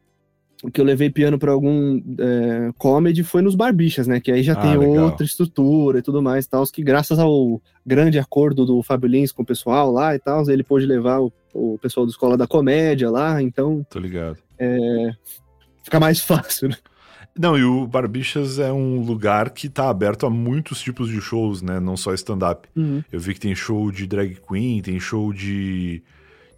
que 0.71 0.79
eu 0.79 0.85
levei 0.85 1.09
piano 1.09 1.37
para 1.37 1.51
algum 1.51 2.01
é, 2.19 2.71
comedy 2.77 3.23
foi 3.23 3.41
nos 3.41 3.55
Barbichas, 3.55 4.07
né? 4.07 4.19
Que 4.19 4.31
aí 4.31 4.43
já 4.43 4.53
ah, 4.53 4.61
tem 4.61 4.77
legal. 4.77 5.05
outra 5.05 5.25
estrutura 5.25 5.99
e 5.99 6.01
tudo 6.01 6.21
mais, 6.21 6.47
tal, 6.47 6.63
que 6.65 6.83
graças 6.83 7.19
ao 7.19 7.61
grande 7.85 8.17
acordo 8.17 8.65
do 8.65 8.81
Fábio 8.81 9.09
Lins 9.09 9.31
com 9.31 9.43
o 9.43 9.45
pessoal 9.45 9.91
lá 9.91 10.15
e 10.15 10.19
tal, 10.19 10.49
ele 10.49 10.63
pôde 10.63 10.85
levar 10.85 11.19
o, 11.19 11.31
o 11.53 11.77
pessoal 11.79 12.05
da 12.05 12.11
Escola 12.11 12.37
da 12.37 12.47
Comédia 12.47 13.09
lá, 13.09 13.41
então... 13.41 13.85
Tô 13.89 13.99
ligado. 13.99 14.37
É, 14.57 15.11
fica 15.83 15.99
mais 15.99 16.19
fácil, 16.23 16.69
né? 16.69 16.77
Não, 17.37 17.57
e 17.57 17.63
o 17.63 17.87
Barbichas 17.87 18.59
é 18.59 18.71
um 18.71 19.01
lugar 19.01 19.49
que 19.49 19.67
tá 19.67 19.89
aberto 19.89 20.25
a 20.25 20.29
muitos 20.29 20.79
tipos 20.79 21.09
de 21.09 21.19
shows, 21.19 21.63
né? 21.63 21.79
Não 21.79 21.97
só 21.97 22.13
stand-up. 22.13 22.69
Uhum. 22.75 23.03
Eu 23.11 23.19
vi 23.19 23.33
que 23.33 23.39
tem 23.39 23.55
show 23.55 23.91
de 23.91 24.05
drag 24.05 24.37
queen, 24.47 24.81
tem 24.83 24.99
show 24.99 25.33
de 25.33 26.03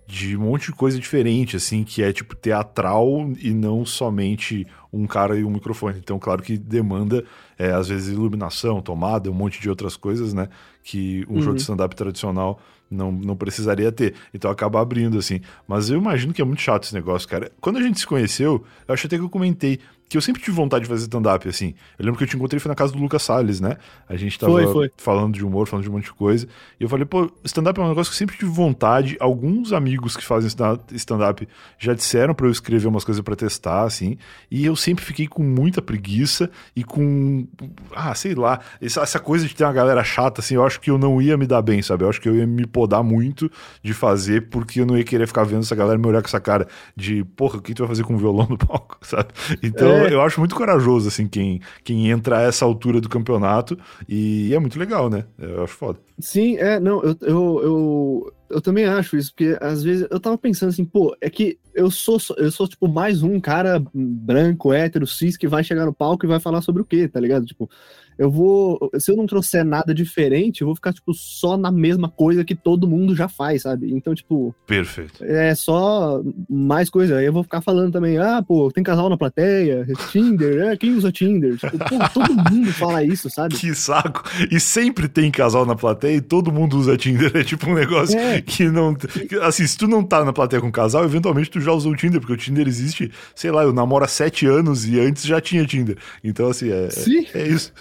de 0.07 0.37
um 0.37 0.41
monte 0.41 0.67
de 0.67 0.73
coisa 0.73 0.99
diferente, 0.99 1.55
assim, 1.55 1.83
que 1.83 2.03
é 2.03 2.13
tipo 2.13 2.35
teatral 2.35 3.31
e 3.39 3.51
não 3.51 3.85
somente 3.85 4.65
um 4.93 5.07
cara 5.07 5.37
e 5.37 5.43
um 5.43 5.49
microfone. 5.49 5.97
Então, 5.97 6.19
claro 6.19 6.41
que 6.41 6.57
demanda, 6.57 7.23
é, 7.57 7.71
às 7.71 7.87
vezes, 7.87 8.13
iluminação, 8.13 8.81
tomada, 8.81 9.29
um 9.29 9.33
monte 9.33 9.59
de 9.59 9.69
outras 9.69 9.97
coisas, 9.97 10.33
né? 10.33 10.47
Que 10.83 11.25
um 11.27 11.35
uhum. 11.35 11.41
show 11.41 11.53
de 11.53 11.61
stand-up 11.61 11.95
tradicional 11.95 12.59
não, 12.89 13.11
não 13.11 13.35
precisaria 13.35 13.91
ter. 13.91 14.13
Então 14.33 14.49
acaba 14.49 14.79
abrindo, 14.79 15.17
assim. 15.17 15.41
Mas 15.67 15.89
eu 15.89 15.97
imagino 15.97 16.33
que 16.33 16.41
é 16.41 16.45
muito 16.45 16.61
chato 16.61 16.83
esse 16.83 16.93
negócio, 16.93 17.27
cara. 17.27 17.51
Quando 17.59 17.77
a 17.77 17.81
gente 17.81 17.99
se 17.99 18.07
conheceu, 18.07 18.63
eu 18.87 18.93
acho 18.93 19.07
até 19.07 19.17
que 19.17 19.23
eu 19.23 19.29
comentei 19.29 19.79
que 20.07 20.15
eu 20.15 20.21
sempre 20.21 20.41
tive 20.41 20.55
vontade 20.55 20.83
de 20.83 20.89
fazer 20.89 21.03
stand-up, 21.03 21.47
assim. 21.47 21.73
Eu 21.97 22.05
lembro 22.05 22.17
que 22.17 22.23
eu 22.23 22.27
te 22.27 22.35
encontrei 22.35 22.59
foi 22.59 22.69
na 22.69 22.75
casa 22.75 22.93
do 22.93 22.99
Lucas 22.99 23.23
Salles, 23.23 23.59
né? 23.59 23.77
A 24.07 24.15
gente 24.15 24.37
tava 24.37 24.53
foi, 24.53 24.71
foi. 24.71 24.91
falando 24.97 25.33
de 25.33 25.43
humor, 25.43 25.67
falando 25.67 25.83
de 25.83 25.89
um 25.89 25.93
monte 25.93 26.05
de 26.05 26.13
coisa. 26.13 26.47
E 26.79 26.83
eu 26.83 26.89
falei, 26.89 27.05
pô, 27.05 27.31
stand-up 27.43 27.79
é 27.79 27.83
um 27.83 27.89
negócio 27.89 28.11
que 28.11 28.15
eu 28.15 28.19
sempre 28.19 28.37
tive 28.37 28.51
vontade. 28.51 29.17
Alguns 29.19 29.73
amigos 29.73 30.15
que 30.15 30.23
fazem 30.23 30.47
stand-up 30.91 31.47
já 31.79 31.93
disseram 31.93 32.35
para 32.35 32.45
eu 32.45 32.51
escrever 32.51 32.87
umas 32.87 33.03
coisas 33.03 33.23
para 33.23 33.35
testar, 33.35 33.83
assim. 33.83 34.17
E 34.51 34.63
eu 34.63 34.75
sempre 34.75 35.03
fiquei 35.03 35.27
com 35.27 35.41
muita 35.41 35.81
preguiça 35.81 36.51
e 36.75 36.83
com. 36.83 37.47
Ah, 37.95 38.13
sei 38.13 38.35
lá. 38.35 38.59
Essa, 38.79 39.19
coisa 39.19 39.47
de 39.47 39.55
ter 39.55 39.63
uma 39.63 39.73
galera 39.73 40.03
chata, 40.03 40.41
assim, 40.41 40.53
eu 40.53 40.63
acho 40.63 40.79
que 40.79 40.91
eu 40.91 40.99
não 40.99 41.19
ia 41.19 41.35
me 41.35 41.47
dar 41.47 41.63
bem, 41.63 41.81
sabe? 41.81 42.03
Eu 42.03 42.09
acho 42.09 42.21
que 42.21 42.29
eu 42.29 42.35
ia 42.35 42.45
me 42.45 42.67
podar 42.67 43.03
muito 43.03 43.51
de 43.81 43.93
fazer, 43.93 44.49
porque 44.49 44.81
eu 44.81 44.85
não 44.85 44.95
ia 44.95 45.03
querer 45.03 45.25
ficar 45.25 45.43
vendo 45.43 45.61
essa 45.61 45.75
galera 45.75 45.97
me 45.97 46.07
olhar 46.07 46.21
com 46.21 46.27
essa 46.27 46.39
cara 46.39 46.67
de, 46.95 47.23
porra, 47.23 47.57
o 47.57 47.61
que 47.61 47.73
tu 47.73 47.79
vai 47.79 47.87
fazer 47.87 48.03
com 48.03 48.13
o 48.13 48.17
violão 48.17 48.45
no 48.47 48.57
palco, 48.57 48.97
sabe? 49.01 49.29
Então. 49.63 49.89
É. 49.89 49.94
Eu, 49.97 50.21
acho 50.21 50.39
muito 50.39 50.55
corajoso, 50.55 51.07
assim, 51.07 51.27
quem, 51.27 51.61
quem 51.83 52.09
entra 52.09 52.39
a 52.39 52.41
essa 52.41 52.65
altura 52.65 53.01
do 53.01 53.09
campeonato. 53.09 53.77
E 54.07 54.53
é 54.53 54.59
muito 54.59 54.79
legal, 54.79 55.09
né? 55.09 55.25
Eu 55.37 55.63
acho 55.63 55.73
foda. 55.73 55.99
Sim, 56.19 56.57
é, 56.57 56.79
não, 56.79 57.03
eu, 57.03 57.17
eu, 57.21 57.61
eu, 57.63 58.33
eu 58.49 58.61
também 58.61 58.85
acho 58.85 59.17
isso, 59.17 59.31
porque 59.31 59.57
às 59.59 59.83
vezes 59.83 60.07
eu 60.09 60.19
tava 60.19 60.37
pensando 60.37 60.69
assim, 60.69 60.85
pô, 60.85 61.15
é 61.19 61.29
que 61.29 61.57
eu 61.73 61.91
sou, 61.91 62.17
eu 62.37 62.51
sou 62.51 62.67
tipo 62.67 62.87
mais 62.87 63.21
um 63.21 63.39
cara 63.39 63.83
branco, 63.93 64.71
hétero, 64.71 65.05
cis 65.05 65.35
que 65.35 65.47
vai 65.47 65.63
chegar 65.63 65.85
no 65.85 65.93
palco 65.93 66.25
e 66.25 66.29
vai 66.29 66.39
falar 66.39 66.61
sobre 66.61 66.81
o 66.81 66.85
quê, 66.85 67.07
tá 67.07 67.19
ligado? 67.19 67.45
Tipo, 67.45 67.69
eu 68.17 68.29
vou. 68.29 68.89
Se 68.97 69.11
eu 69.11 69.15
não 69.15 69.25
trouxer 69.25 69.65
nada 69.65 69.93
diferente, 69.93 70.61
eu 70.61 70.67
vou 70.67 70.75
ficar, 70.75 70.93
tipo, 70.93 71.13
só 71.13 71.57
na 71.57 71.71
mesma 71.71 72.09
coisa 72.09 72.45
que 72.45 72.55
todo 72.55 72.87
mundo 72.87 73.15
já 73.15 73.27
faz, 73.27 73.63
sabe? 73.63 73.91
Então, 73.93 74.15
tipo. 74.15 74.55
Perfeito. 74.65 75.23
É 75.23 75.53
só 75.53 76.21
mais 76.49 76.89
coisa. 76.89 77.17
Aí 77.17 77.25
eu 77.25 77.33
vou 77.33 77.43
ficar 77.43 77.61
falando 77.61 77.91
também, 77.91 78.17
ah, 78.17 78.43
pô, 78.45 78.71
tem 78.71 78.83
casal 78.83 79.09
na 79.09 79.17
plateia, 79.17 79.85
Tinder, 80.11 80.67
é, 80.67 80.77
quem 80.77 80.93
usa 80.95 81.11
Tinder? 81.11 81.57
Tipo, 81.57 81.77
pô, 81.77 82.09
todo 82.13 82.33
mundo 82.33 82.71
fala 82.73 83.03
isso, 83.03 83.29
sabe? 83.29 83.55
Que 83.55 83.73
saco. 83.75 84.23
E 84.51 84.59
sempre 84.59 85.07
tem 85.07 85.31
casal 85.31 85.65
na 85.65 85.75
plateia 85.75 86.17
e 86.17 86.21
todo 86.21 86.51
mundo 86.51 86.77
usa 86.77 86.97
Tinder. 86.97 87.31
É 87.35 87.43
tipo 87.43 87.69
um 87.69 87.73
negócio 87.73 88.17
é. 88.17 88.41
que 88.41 88.69
não. 88.69 88.95
Assim, 89.41 89.67
se 89.67 89.77
tu 89.77 89.87
não 89.87 90.03
tá 90.03 90.23
na 90.23 90.31
plateia 90.31 90.61
com 90.61 90.71
casal, 90.71 91.03
eventualmente 91.03 91.49
tu 91.49 91.59
já 91.59 91.71
usou 91.71 91.91
o 91.91 91.95
Tinder, 91.95 92.19
porque 92.19 92.33
o 92.33 92.37
Tinder 92.37 92.67
existe, 92.67 93.11
sei 93.35 93.51
lá, 93.51 93.63
eu 93.63 93.73
namoro 93.73 94.05
há 94.05 94.07
sete 94.07 94.45
anos 94.45 94.85
e 94.85 94.99
antes 94.99 95.25
já 95.25 95.41
tinha 95.41 95.65
Tinder. 95.65 95.97
Então, 96.23 96.49
assim, 96.49 96.71
é, 96.71 96.89
Sim. 96.89 97.25
é, 97.33 97.41
é 97.41 97.47
isso. 97.47 97.73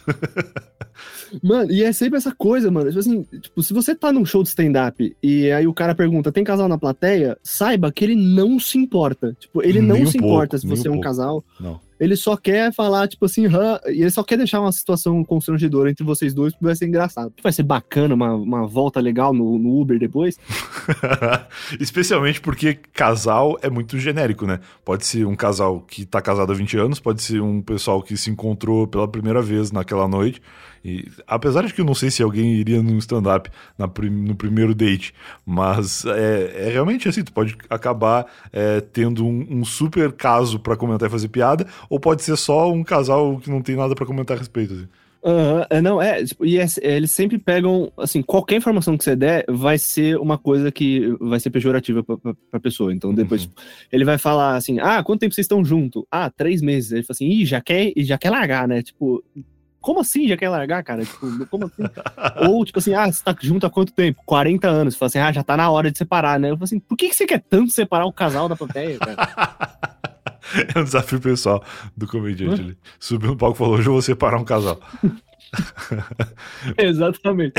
Mano, 1.43 1.71
e 1.71 1.83
é 1.83 1.93
sempre 1.93 2.17
essa 2.17 2.33
coisa, 2.33 2.71
mano. 2.71 2.87
Tipo 2.89 3.01
assim, 3.01 3.23
tipo, 3.41 3.63
se 3.63 3.73
você 3.73 3.95
tá 3.95 4.13
num 4.13 4.25
show 4.25 4.43
de 4.43 4.49
stand-up 4.51 5.17
e 5.23 5.51
aí 5.51 5.67
o 5.67 5.75
cara 5.75 5.95
pergunta, 5.95 6.31
tem 6.31 6.45
casal 6.45 6.69
na 6.69 6.79
plateia? 6.79 7.37
Saiba 7.43 7.91
que 7.91 8.05
ele 8.05 8.15
não 8.15 8.59
se 8.61 8.79
importa. 8.79 9.37
Tipo, 9.39 9.63
ele 9.63 9.81
nem 9.81 9.89
não 9.89 9.97
um 10.03 10.07
se 10.07 10.19
pouco, 10.19 10.35
importa 10.35 10.59
se 10.59 10.67
você 10.67 10.87
é 10.87 10.91
um 10.91 10.95
pouco. 10.95 11.09
casal. 11.09 11.45
Não. 11.59 11.81
Ele 11.99 12.17
só 12.17 12.37
quer 12.37 12.73
falar, 12.73 13.09
tipo 13.09 13.25
assim, 13.25 13.47
e 13.87 14.01
ele 14.03 14.11
só 14.11 14.23
quer 14.23 14.37
deixar 14.37 14.61
uma 14.61 14.73
situação 14.73 15.25
constrangedora 15.25 15.91
entre 15.91 16.05
vocês 16.05 16.35
dois, 16.35 16.53
porque 16.53 16.65
vai 16.65 16.75
ser 16.75 16.87
engraçado. 16.87 17.33
Vai 17.43 17.53
ser 17.53 17.63
bacana, 17.63 18.15
uma, 18.15 18.35
uma 18.35 18.67
volta 18.67 19.01
legal 19.01 19.33
no, 19.33 19.59
no 19.59 19.81
Uber 19.81 19.99
depois. 19.99 20.39
Especialmente 21.79 22.41
porque 22.41 22.75
casal 22.93 23.59
é 23.63 23.71
muito 23.71 23.99
genérico, 23.99 24.47
né? 24.47 24.61
Pode 24.85 25.07
ser 25.07 25.27
um 25.27 25.37
casal 25.37 25.81
que 25.81 26.05
tá 26.05 26.21
casado 26.21 26.53
há 26.53 26.55
20 26.55 26.77
anos, 26.79 27.01
pode 27.01 27.23
ser 27.23 27.41
um 27.41 27.63
pessoal 27.63 28.03
que 28.03 28.17
se 28.17 28.31
encontrou 28.31 28.87
pela 28.87 29.07
primeira 29.07 29.41
vez 29.41 29.71
naquela 29.71 30.09
noite. 30.09 30.41
E, 30.85 31.09
apesar 31.27 31.65
de 31.65 31.73
que 31.73 31.81
eu 31.81 31.85
não 31.85 31.95
sei 31.95 32.11
se 32.11 32.23
alguém 32.23 32.57
iria 32.57 32.83
num 32.83 32.99
stand-up 32.99 33.51
no 33.79 34.35
primeiro 34.35 34.75
date, 34.75 35.15
mas 35.47 36.05
é, 36.05 36.67
é, 36.67 36.71
realmente 36.71 37.09
assim, 37.09 37.25
tu 37.25 37.33
pode 37.33 37.57
acabar 37.71 38.27
é, 38.53 38.81
tendo 38.81 39.25
um, 39.25 39.47
um, 39.51 39.65
super 39.65 40.13
caso 40.13 40.59
para 40.59 40.77
comentar 40.77 41.09
e 41.09 41.13
fazer 41.13 41.29
piada, 41.29 41.67
ou 41.89 41.99
pode 41.99 42.23
ser 42.23 42.37
só 42.37 42.71
um 42.71 42.85
casal 42.85 43.39
que 43.39 43.49
não 43.49 43.63
tem 43.63 43.77
nada 43.77 43.95
para 43.95 44.05
comentar 44.05 44.37
a 44.37 44.41
respeito. 44.41 44.75
Assim. 44.75 44.89
Uhum, 45.25 45.81
não, 45.83 46.03
é, 46.03 46.23
tipo, 46.23 46.45
e 46.45 46.59
é, 46.59 46.67
eles 46.83 47.11
sempre 47.11 47.39
pegam, 47.39 47.91
assim, 47.97 48.21
qualquer 48.21 48.57
informação 48.57 48.99
que 48.99 49.05
você 49.05 49.17
der 49.17 49.47
vai 49.49 49.79
ser 49.79 50.19
uma 50.19 50.37
coisa 50.37 50.71
que 50.71 51.17
vai 51.19 51.41
ser 51.41 51.49
pejorativa 51.49 52.05
pra, 52.05 52.19
pra, 52.19 52.35
pra 52.51 52.61
pessoa. 52.61 52.93
Então, 52.93 53.15
depois, 53.15 53.45
uhum. 53.45 53.49
tipo, 53.49 53.63
ele 53.91 54.05
vai 54.05 54.19
falar 54.19 54.55
assim, 54.57 54.79
ah, 54.81 55.03
quanto 55.03 55.21
tempo 55.21 55.35
vocês 55.35 55.47
estão 55.47 55.65
juntos? 55.65 56.05
Ah, 56.11 56.29
três 56.29 56.61
meses. 56.61 56.93
Ele 56.93 57.03
fala 57.03 57.15
assim, 57.15 57.27
ih, 57.27 57.47
já 57.47 57.63
quer, 57.63 57.91
já 57.97 58.19
quer 58.19 58.29
largar, 58.29 58.69
né? 58.69 58.83
Tipo, 58.83 59.25
como 59.85 60.01
assim 60.01 60.27
já 60.27 60.35
quer 60.35 60.49
largar, 60.49 60.83
cara? 60.83 61.05
Tipo, 61.05 61.47
como 61.47 61.67
assim? 61.67 61.83
Ou, 62.49 62.65
tipo 62.65 62.79
assim, 62.79 62.95
ah, 62.95 63.13
você 63.13 63.23
tá 63.23 63.37
junto 63.39 63.67
há 63.67 63.71
quanto 63.71 63.93
tempo? 63.93 64.23
40 64.25 64.67
anos. 64.67 64.95
Você 64.95 64.99
fala 64.99 65.07
assim, 65.09 65.19
ah, 65.19 65.31
já 65.31 65.43
tá 65.43 65.59
na 65.59 65.71
hora 65.71 65.91
de 65.91 65.99
separar, 65.99 66.41
né? 66.41 66.51
Eu 66.51 66.55
falo 66.55 66.65
assim, 66.65 66.81
por 66.81 66.97
que, 66.97 67.11
que 67.11 67.15
você 67.15 67.27
quer 67.27 67.41
tanto 67.41 67.71
separar 67.71 68.07
o 68.07 68.13
casal 68.13 68.49
da 68.49 68.57
plateia, 68.57 68.99
cara? 68.99 69.77
é 70.75 70.79
um 70.79 70.85
desafio 70.85 71.21
pessoal 71.21 71.63
do 71.95 72.07
comediante. 72.07 72.63
Ele 72.63 72.79
subiu 72.99 73.31
no 73.31 73.37
palco 73.37 73.57
e 73.57 73.59
falou: 73.59 73.75
hoje 73.75 73.89
eu 73.89 73.93
vou 73.93 74.01
separar 74.01 74.39
um 74.39 74.45
casal. 74.45 74.81
Exatamente. 76.77 77.55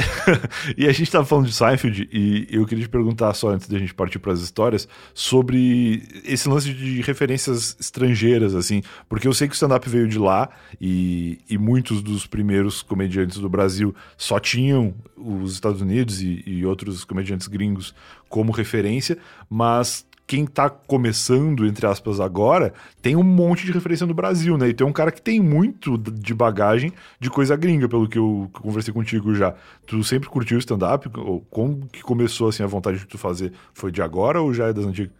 e 0.77 0.85
a 0.85 0.91
gente 0.91 1.03
estava 1.03 1.25
falando 1.25 1.47
de 1.47 1.53
Seinfeld 1.53 2.09
e 2.11 2.47
eu 2.49 2.65
queria 2.65 2.83
te 2.83 2.89
perguntar 2.89 3.33
só 3.33 3.49
antes 3.49 3.67
da 3.67 3.77
gente 3.77 3.93
partir 3.93 4.19
para 4.19 4.33
as 4.33 4.41
histórias 4.41 4.87
sobre 5.13 6.03
esse 6.23 6.47
lance 6.49 6.73
de 6.73 7.01
referências 7.01 7.75
estrangeiras, 7.79 8.55
assim, 8.55 8.81
porque 9.07 9.27
eu 9.27 9.33
sei 9.33 9.47
que 9.47 9.53
o 9.53 9.55
stand-up 9.55 9.87
veio 9.89 10.07
de 10.07 10.19
lá 10.19 10.49
e, 10.79 11.39
e 11.49 11.57
muitos 11.57 12.01
dos 12.01 12.25
primeiros 12.27 12.81
comediantes 12.81 13.37
do 13.37 13.49
Brasil 13.49 13.95
só 14.17 14.39
tinham 14.39 14.93
os 15.15 15.53
Estados 15.53 15.81
Unidos 15.81 16.21
e, 16.21 16.43
e 16.45 16.65
outros 16.65 17.03
comediantes 17.03 17.47
gringos 17.47 17.93
como 18.29 18.51
referência, 18.51 19.17
mas 19.49 20.05
quem 20.27 20.45
tá 20.45 20.69
começando, 20.69 21.65
entre 21.65 21.85
aspas, 21.85 22.19
agora, 22.19 22.73
tem 23.01 23.15
um 23.15 23.23
monte 23.23 23.65
de 23.65 23.71
referência 23.71 24.07
no 24.07 24.13
Brasil, 24.13 24.57
né? 24.57 24.69
E 24.69 24.73
tem 24.73 24.85
um 24.85 24.93
cara 24.93 25.11
que 25.11 25.21
tem 25.21 25.39
muito 25.39 25.97
de 25.97 26.33
bagagem 26.33 26.91
de 27.19 27.29
coisa 27.29 27.55
gringa, 27.55 27.87
pelo 27.87 28.07
que 28.07 28.17
eu 28.17 28.49
conversei 28.53 28.93
contigo 28.93 29.35
já. 29.35 29.53
Tu 29.85 30.03
sempre 30.03 30.27
curtiu 30.27 30.57
stand-up? 30.57 31.07
Como 31.49 31.87
que 31.87 32.01
começou, 32.01 32.49
assim, 32.49 32.63
a 32.63 32.67
vontade 32.67 32.99
de 32.99 33.05
tu 33.05 33.17
fazer? 33.17 33.51
Foi 33.73 33.91
de 33.91 34.01
agora 34.01 34.41
ou 34.41 34.53
já 34.53 34.67
é 34.67 34.73
das 34.73 34.85
antigas? 34.85 35.13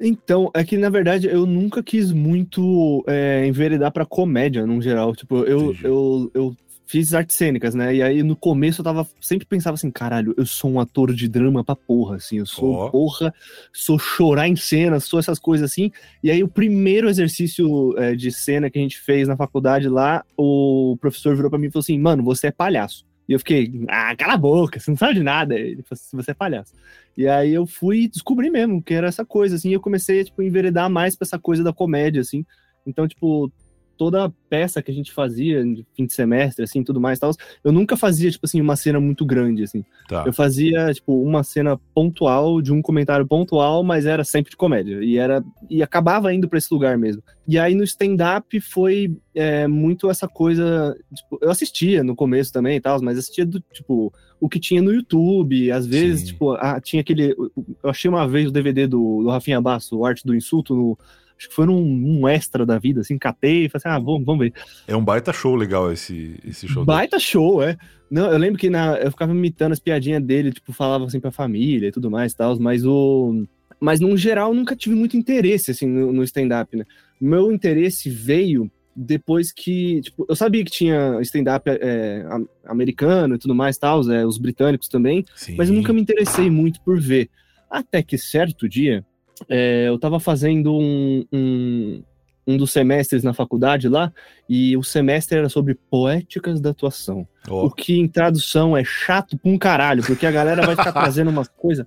Então, 0.00 0.50
é 0.54 0.64
que 0.64 0.76
na 0.78 0.88
verdade 0.88 1.28
eu 1.28 1.44
nunca 1.44 1.82
quis 1.82 2.10
muito 2.10 3.04
é, 3.06 3.46
enveredar 3.46 3.92
pra 3.92 4.06
comédia, 4.06 4.66
no 4.66 4.80
geral. 4.80 5.14
Tipo, 5.14 5.44
eu, 5.44 5.74
eu, 5.84 6.30
eu 6.34 6.56
fiz 6.88 7.12
artes 7.12 7.36
cênicas, 7.36 7.74
né? 7.74 7.94
E 7.94 8.02
aí 8.02 8.22
no 8.22 8.34
começo 8.34 8.80
eu 8.80 8.84
tava 8.84 9.06
sempre 9.20 9.46
pensava 9.46 9.74
assim, 9.74 9.90
caralho, 9.90 10.34
eu 10.38 10.46
sou 10.46 10.70
um 10.70 10.80
ator 10.80 11.12
de 11.12 11.28
drama 11.28 11.62
pra 11.62 11.76
porra, 11.76 12.16
assim, 12.16 12.38
eu 12.38 12.46
sou 12.46 12.86
oh. 12.86 12.90
porra, 12.90 13.32
sou 13.72 13.98
chorar 13.98 14.48
em 14.48 14.56
cena, 14.56 14.98
sou 14.98 15.18
essas 15.18 15.38
coisas 15.38 15.70
assim. 15.70 15.92
E 16.22 16.30
aí 16.30 16.42
o 16.42 16.48
primeiro 16.48 17.08
exercício 17.08 17.96
é, 17.98 18.16
de 18.16 18.32
cena 18.32 18.70
que 18.70 18.78
a 18.78 18.82
gente 18.82 18.98
fez 18.98 19.28
na 19.28 19.36
faculdade 19.36 19.86
lá, 19.86 20.24
o 20.34 20.96
professor 20.98 21.36
virou 21.36 21.50
para 21.50 21.58
mim 21.58 21.66
e 21.66 21.70
falou 21.70 21.82
assim, 21.82 21.98
mano, 21.98 22.22
você 22.22 22.46
é 22.46 22.50
palhaço. 22.50 23.06
E 23.28 23.34
eu 23.34 23.38
fiquei, 23.38 23.70
ah, 23.88 24.16
cala 24.16 24.32
a 24.32 24.38
boca, 24.38 24.80
você 24.80 24.90
não 24.90 24.96
sabe 24.96 25.14
de 25.14 25.22
nada. 25.22 25.54
Ele 25.54 25.82
falou 25.82 25.88
assim, 25.92 26.16
você 26.16 26.30
é 26.30 26.34
palhaço. 26.34 26.72
E 27.14 27.28
aí 27.28 27.52
eu 27.52 27.66
fui 27.66 28.08
descobrir 28.08 28.48
mesmo 28.48 28.82
que 28.82 28.94
era 28.94 29.06
essa 29.06 29.26
coisa, 29.26 29.56
assim, 29.56 29.68
e 29.68 29.74
eu 29.74 29.80
comecei 29.80 30.20
a, 30.20 30.24
tipo, 30.24 30.40
enveredar 30.40 30.88
mais 30.88 31.14
pra 31.14 31.26
essa 31.26 31.38
coisa 31.38 31.62
da 31.62 31.72
comédia, 31.72 32.22
assim. 32.22 32.46
Então, 32.86 33.06
tipo, 33.06 33.52
toda 33.98 34.32
peça 34.48 34.80
que 34.80 34.90
a 34.90 34.94
gente 34.94 35.12
fazia 35.12 35.62
de 35.64 35.84
fim 35.94 36.06
de 36.06 36.14
semestre, 36.14 36.64
assim, 36.64 36.84
tudo 36.84 37.00
mais 37.00 37.18
tal, 37.18 37.32
eu 37.64 37.72
nunca 37.72 37.96
fazia, 37.96 38.30
tipo 38.30 38.46
assim, 38.46 38.60
uma 38.60 38.76
cena 38.76 39.00
muito 39.00 39.26
grande, 39.26 39.64
assim. 39.64 39.84
Tá. 40.08 40.22
Eu 40.24 40.32
fazia, 40.32 40.94
tipo, 40.94 41.20
uma 41.20 41.42
cena 41.42 41.78
pontual, 41.92 42.62
de 42.62 42.72
um 42.72 42.80
comentário 42.80 43.26
pontual, 43.26 43.82
mas 43.82 44.06
era 44.06 44.22
sempre 44.22 44.50
de 44.50 44.56
comédia. 44.56 45.02
E 45.02 45.18
era 45.18 45.44
e 45.68 45.82
acabava 45.82 46.32
indo 46.32 46.48
para 46.48 46.58
esse 46.58 46.72
lugar 46.72 46.96
mesmo. 46.96 47.22
E 47.46 47.58
aí 47.58 47.74
no 47.74 47.82
stand-up 47.82 48.60
foi 48.60 49.16
é, 49.34 49.66
muito 49.66 50.08
essa 50.08 50.28
coisa. 50.28 50.96
Tipo, 51.12 51.38
eu 51.42 51.50
assistia 51.50 52.04
no 52.04 52.14
começo 52.14 52.52
também 52.52 52.76
e 52.76 52.80
tal, 52.80 53.02
mas 53.02 53.18
assistia 53.18 53.44
do 53.44 53.60
tipo 53.72 54.12
o 54.40 54.48
que 54.48 54.60
tinha 54.60 54.80
no 54.80 54.92
YouTube. 54.92 55.72
Às 55.72 55.86
vezes, 55.86 56.20
Sim. 56.20 56.26
tipo, 56.26 56.52
ah, 56.52 56.80
tinha 56.80 57.00
aquele. 57.00 57.34
Eu 57.82 57.90
achei 57.90 58.08
uma 58.08 58.28
vez 58.28 58.48
o 58.48 58.52
DVD 58.52 58.86
do, 58.86 59.22
do 59.22 59.28
Rafinha 59.28 59.60
Basso, 59.60 59.98
o 59.98 60.06
Arte 60.06 60.24
do 60.24 60.36
Insulto, 60.36 60.74
no 60.74 60.98
Acho 61.38 61.48
que 61.48 61.54
foi 61.54 61.68
um, 61.68 62.20
um 62.20 62.28
extra 62.28 62.66
da 62.66 62.78
vida, 62.78 63.00
assim, 63.00 63.16
catei 63.16 63.66
e 63.66 63.68
falei 63.68 63.82
assim, 63.84 63.88
ah, 63.88 64.04
vamos, 64.04 64.24
vamos 64.24 64.40
ver. 64.40 64.52
É 64.88 64.96
um 64.96 65.04
baita 65.04 65.32
show 65.32 65.54
legal 65.54 65.92
esse, 65.92 66.36
esse 66.44 66.66
show. 66.66 66.84
Baita 66.84 67.16
dele. 67.16 67.24
show, 67.24 67.62
é. 67.62 67.76
Não, 68.10 68.32
eu 68.32 68.38
lembro 68.38 68.58
que 68.58 68.68
na, 68.68 68.96
eu 68.96 69.10
ficava 69.10 69.32
imitando 69.32 69.72
as 69.72 69.78
piadinhas 69.78 70.22
dele, 70.22 70.52
tipo, 70.52 70.72
falava 70.72 71.04
assim 71.04 71.20
pra 71.20 71.30
família 71.30 71.88
e 71.88 71.92
tudo 71.92 72.10
mais 72.10 72.32
e 72.32 72.36
tal, 72.36 72.58
mas 72.58 72.84
o. 72.84 73.46
Mas, 73.80 74.00
no 74.00 74.16
geral, 74.16 74.52
nunca 74.52 74.74
tive 74.74 74.96
muito 74.96 75.16
interesse, 75.16 75.70
assim, 75.70 75.86
no, 75.86 76.12
no 76.12 76.24
stand-up, 76.24 76.76
né? 76.76 76.84
Meu 77.20 77.52
interesse 77.52 78.10
veio 78.10 78.68
depois 78.96 79.52
que, 79.52 80.00
tipo, 80.00 80.26
eu 80.28 80.34
sabia 80.34 80.64
que 80.64 80.70
tinha 80.72 81.20
stand-up 81.20 81.70
é, 81.70 82.24
americano 82.66 83.36
e 83.36 83.38
tudo 83.38 83.54
mais, 83.54 83.78
tal, 83.78 84.00
é, 84.10 84.26
os 84.26 84.38
britânicos 84.38 84.88
também, 84.88 85.24
Sim. 85.36 85.54
mas 85.56 85.68
eu 85.68 85.76
nunca 85.76 85.92
me 85.92 86.00
interessei 86.00 86.50
muito 86.50 86.80
por 86.80 87.00
ver. 87.00 87.30
Até 87.70 88.02
que 88.02 88.18
certo 88.18 88.68
dia, 88.68 89.04
é, 89.48 89.88
eu 89.88 89.98
tava 89.98 90.18
fazendo 90.18 90.72
um, 90.72 91.24
um, 91.32 92.02
um, 92.46 92.56
dos 92.56 92.70
semestres 92.70 93.22
na 93.22 93.32
faculdade 93.32 93.88
lá, 93.88 94.12
e 94.48 94.76
o 94.76 94.82
semestre 94.82 95.38
era 95.38 95.48
sobre 95.48 95.74
poéticas 95.74 96.60
da 96.60 96.70
atuação. 96.70 97.26
Oh. 97.48 97.66
O 97.66 97.70
que 97.70 97.98
em 97.98 98.06
tradução 98.08 98.76
é 98.76 98.84
chato 98.84 99.36
pra 99.38 99.50
um 99.50 99.58
caralho, 99.58 100.02
porque 100.02 100.26
a 100.26 100.30
galera 100.30 100.64
vai 100.64 100.76
ficar 100.76 100.92
trazendo 100.92 101.30
umas 101.30 101.48
coisas 101.48 101.86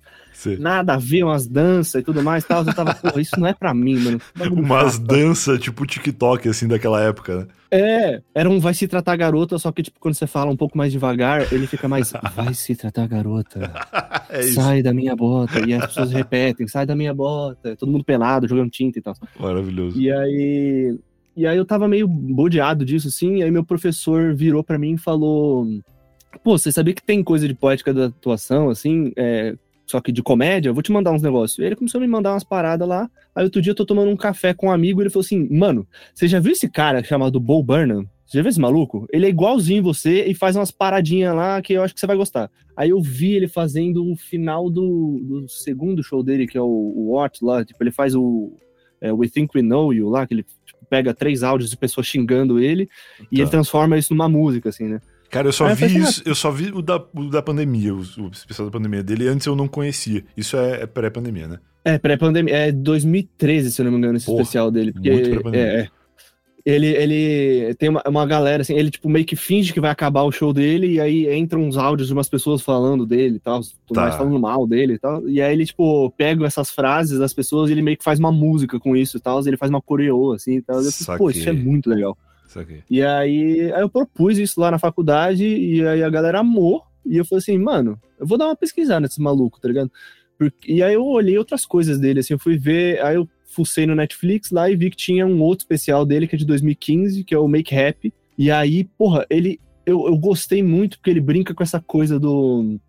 nada 0.60 0.94
a 0.94 0.98
ver, 0.98 1.24
umas 1.24 1.48
danças 1.48 2.02
e 2.02 2.04
tudo 2.04 2.24
mais. 2.24 2.44
Tal. 2.44 2.66
Eu 2.66 2.74
tava, 2.74 2.94
pô, 2.96 3.20
isso 3.20 3.40
não 3.40 3.48
é 3.48 3.54
pra 3.54 3.74
mim, 3.74 3.98
mano. 4.00 4.22
Umas 4.52 4.98
danças 4.98 5.60
tipo 5.60 5.86
TikTok, 5.86 6.48
assim, 6.50 6.68
daquela 6.68 7.02
época, 7.02 7.36
né? 7.36 7.48
É, 7.74 8.22
era 8.36 8.50
um 8.50 8.60
vai 8.60 8.74
se 8.74 8.86
tratar 8.86 9.16
garota, 9.16 9.58
só 9.58 9.72
que, 9.72 9.84
tipo, 9.84 9.98
quando 9.98 10.16
você 10.16 10.28
fala 10.28 10.52
um 10.52 10.58
pouco 10.58 10.78
mais 10.78 10.92
devagar, 10.92 11.54
ele 11.54 11.66
fica 11.68 11.88
mais 11.88 12.12
vai 12.36 12.54
se 12.54 12.76
tratar 12.76 13.08
garota. 13.08 13.72
é 14.30 14.44
sai 14.44 14.82
da 14.82 14.94
minha 14.94 15.16
bota. 15.16 15.66
E 15.66 15.74
as 15.74 15.86
pessoas 15.86 16.12
repetem, 16.12 16.68
sai 16.68 16.86
da 16.86 16.96
minha 16.96 17.14
bota. 17.14 17.76
Todo 17.78 17.92
mundo 17.92 18.04
pelado, 18.04 18.48
jogando 18.48 18.70
tinta 18.70 19.00
e 19.00 19.02
tal. 19.02 19.14
Maravilhoso. 19.40 20.00
E 20.00 20.12
aí. 20.12 20.98
E 21.36 21.48
aí 21.48 21.58
eu 21.58 21.66
tava 21.66 21.88
meio 21.88 22.08
bodeado 22.08 22.84
disso, 22.86 23.08
assim, 23.08 23.38
e 23.38 23.44
aí 23.44 23.52
meu 23.52 23.64
professor 23.64 24.36
virou 24.36 24.64
para 24.64 24.78
mim 24.78 24.94
e 24.94 24.98
falou: 24.98 25.66
Pô, 26.44 26.58
você 26.58 26.72
sabia 26.72 26.94
que 26.94 27.04
tem 27.04 27.24
coisa 27.24 27.48
de 27.48 27.54
poética 27.54 27.94
da 27.94 28.06
atuação, 28.08 28.70
assim, 28.70 29.12
é, 29.16 29.56
só 29.92 30.00
que 30.00 30.12
de 30.12 30.24
comédia, 30.24 30.70
eu 30.70 30.74
vou 30.74 30.82
te 30.82 30.92
mandar 30.92 31.12
uns 31.12 31.22
negócios. 31.22 31.60
E 31.60 31.64
ele 31.64 31.76
começou 31.76 32.00
a 32.00 32.02
me 32.02 32.08
mandar 32.08 32.32
umas 32.32 32.44
paradas 32.44 32.88
lá. 32.88 33.10
Aí 33.36 33.44
outro 33.44 33.62
dia 33.62 33.72
eu 33.72 33.76
tô 33.76 33.86
tomando 33.86 34.10
um 34.10 34.16
café 34.16 34.54
com 34.54 34.68
um 34.68 34.72
amigo 34.72 35.02
e 35.02 35.04
ele 35.04 35.10
falou 35.10 35.26
assim: 35.26 35.48
Mano, 35.50 35.88
você 36.14 36.28
já 36.28 36.40
viu 36.40 36.54
esse 36.54 36.70
cara 36.70 37.04
chamado 37.04 37.40
Bo 37.40 37.62
Burnham? 37.62 38.08
Você 38.26 38.38
já 38.38 38.42
viu 38.42 38.50
esse 38.50 38.60
maluco? 38.60 39.06
Ele 39.12 39.26
é 39.26 39.30
igualzinho 39.30 39.84
você 39.84 40.24
e 40.26 40.34
faz 40.34 40.56
umas 40.56 40.72
paradinhas 40.72 41.36
lá 41.36 41.62
que 41.62 41.74
eu 41.74 41.84
acho 41.84 41.94
que 41.94 42.00
você 42.00 42.08
vai 42.08 42.16
gostar. 42.16 42.50
Aí 42.78 42.92
eu 42.92 43.02
vi 43.02 43.34
ele 43.34 43.50
fazendo 43.50 44.02
um 44.02 44.16
final 44.16 44.70
do, 44.70 45.20
do 45.22 45.50
segundo 45.50 46.02
show 46.02 46.24
dele, 46.24 46.48
que 46.48 46.58
é 46.58 46.62
o, 46.62 46.66
o 46.66 47.12
What 47.12 47.44
lá. 47.44 47.66
Tipo, 47.66 47.84
ele 47.84 47.92
faz 47.92 48.16
o 48.16 48.54
é, 49.02 49.12
We 49.12 49.28
Think 49.28 49.52
We 49.54 49.62
Know 49.62 49.94
You 49.94 50.08
lá, 50.08 50.26
que 50.26 50.34
ele 50.34 50.46
pega 50.92 51.14
três 51.14 51.42
áudios 51.42 51.70
de 51.70 51.78
pessoas 51.78 52.06
xingando 52.06 52.60
ele 52.60 52.86
tá. 52.86 53.26
e 53.32 53.40
ele 53.40 53.50
transforma 53.50 53.98
isso 53.98 54.14
numa 54.14 54.28
música, 54.28 54.68
assim, 54.68 54.90
né? 54.90 55.00
Cara, 55.30 55.48
eu 55.48 55.54
só 55.54 55.74
vi 55.74 55.98
isso, 55.98 56.22
eu 56.26 56.36
só 56.36 56.52
vi 56.52 56.72
o 56.74 56.82
da, 56.82 57.02
o 57.16 57.30
da 57.30 57.42
pandemia, 57.42 57.96
o, 57.96 58.00
o 58.00 58.28
especial 58.34 58.68
da 58.68 58.72
pandemia 58.72 59.02
dele, 59.02 59.30
antes 59.30 59.48
eu 59.48 59.56
não 59.56 59.66
conhecia. 59.66 60.26
Isso 60.36 60.58
é, 60.58 60.82
é 60.82 60.86
pré-pandemia, 60.86 61.48
né? 61.48 61.60
É, 61.86 61.98
pré-pandemia. 61.98 62.54
É 62.54 62.72
2013, 62.74 63.72
se 63.72 63.82
eu 63.82 63.86
não 63.86 63.94
me 63.94 63.98
engano, 63.98 64.18
esse 64.18 64.26
Porra, 64.26 64.42
especial 64.42 64.70
dele. 64.70 64.92
Porque, 64.92 65.10
muito 65.10 65.30
pré-pandemia. 65.30 65.66
É, 65.66 65.80
é. 65.80 65.90
Ele, 66.66 66.88
ele 66.88 67.74
tem 67.76 67.90
uma, 67.90 68.04
uma 68.08 68.26
galera, 68.26 68.62
assim, 68.62 68.76
ele 68.76 68.92
tipo 68.92 69.10
meio 69.10 69.26
que 69.26 69.36
finge 69.36 69.74
que 69.74 69.80
vai 69.80 69.90
acabar 69.90 70.24
o 70.24 70.32
show 70.32 70.54
dele, 70.54 70.94
e 70.94 71.00
aí 71.00 71.36
entram 71.36 71.64
uns 71.64 71.78
áudios 71.78 72.08
de 72.08 72.14
umas 72.14 72.30
pessoas 72.30 72.62
falando 72.62 73.06
dele 73.06 73.38
e 73.38 73.40
tal, 73.40 73.62
tá. 73.92 74.02
mais 74.02 74.16
falando 74.16 74.40
mal 74.40 74.68
dele 74.68 74.94
e 74.94 75.00
tal. 75.00 75.28
E 75.28 75.42
aí 75.42 75.54
ele, 75.54 75.66
tipo, 75.66 76.12
pega 76.12 76.46
essas 76.46 76.70
frases 76.70 77.18
das 77.18 77.34
pessoas 77.34 77.70
e 77.70 77.74
ele 77.74 77.82
meio 77.82 77.98
que 77.98 78.04
faz 78.04 78.20
uma 78.20 78.32
música 78.32 78.80
com 78.80 78.96
isso 78.96 79.18
e 79.18 79.20
tal, 79.20 79.40
ele 79.46 79.58
faz 79.58 79.70
uma 79.70 79.82
coreô, 79.82 80.34
assim 80.34 80.58
e 80.58 80.62
tal. 80.62 80.82
Eu 80.82 80.92
fico, 80.92 81.18
pô, 81.18 81.30
isso 81.30 81.50
é 81.50 81.54
muito 81.54 81.90
legal. 81.90 82.18
E 82.90 83.02
aí, 83.02 83.72
aí 83.72 83.82
eu 83.82 83.90
propus 83.90 84.38
isso 84.38 84.60
lá 84.60 84.70
na 84.70 84.78
faculdade 84.78 85.46
e 85.46 85.86
aí 85.88 86.04
a 86.04 86.10
galera 86.10 86.40
amou. 86.40 86.84
E 87.06 87.18
eu 87.18 87.26
falei 87.26 87.40
assim, 87.40 87.58
mano, 87.58 88.00
eu 88.20 88.28
vou 88.28 88.38
dar 88.38 88.46
uma 88.46 88.56
pesquisada 88.56 89.00
nesse 89.00 89.20
maluco, 89.20 89.60
tá 89.60 89.68
ligado? 89.68 89.92
Porque, 90.38 90.72
e 90.72 90.84
aí 90.84 90.94
eu 90.94 91.06
olhei 91.06 91.38
outras 91.38 91.66
coisas 91.66 92.00
dele, 92.00 92.20
assim, 92.20 92.34
eu 92.34 92.40
fui 92.40 92.58
ver, 92.58 93.02
aí 93.02 93.16
eu 93.16 93.28
fucei 93.52 93.86
no 93.86 93.96
Netflix 93.96 94.52
lá 94.52 94.70
e 94.70 94.76
vi 94.76 94.90
que 94.90 94.98
tinha 94.98 95.26
um 95.26 95.42
outro 95.42 95.64
especial 95.64 96.06
dele, 96.06 96.28
que 96.28 96.36
é 96.36 96.38
de 96.38 96.46
2015, 96.46 97.24
que 97.24 97.34
é 97.34 97.38
o 97.38 97.48
Make 97.48 97.76
Happy. 97.76 98.14
E 98.38 98.50
aí, 98.50 98.84
porra, 98.84 99.26
ele. 99.30 99.60
Eu, 99.86 100.08
eu 100.08 100.16
gostei 100.16 100.62
muito 100.62 100.98
porque 100.98 101.10
ele 101.10 101.20
brinca 101.20 101.54
com 101.54 101.64
essa 101.64 101.80
coisa 101.80 102.20
do. 102.20 102.80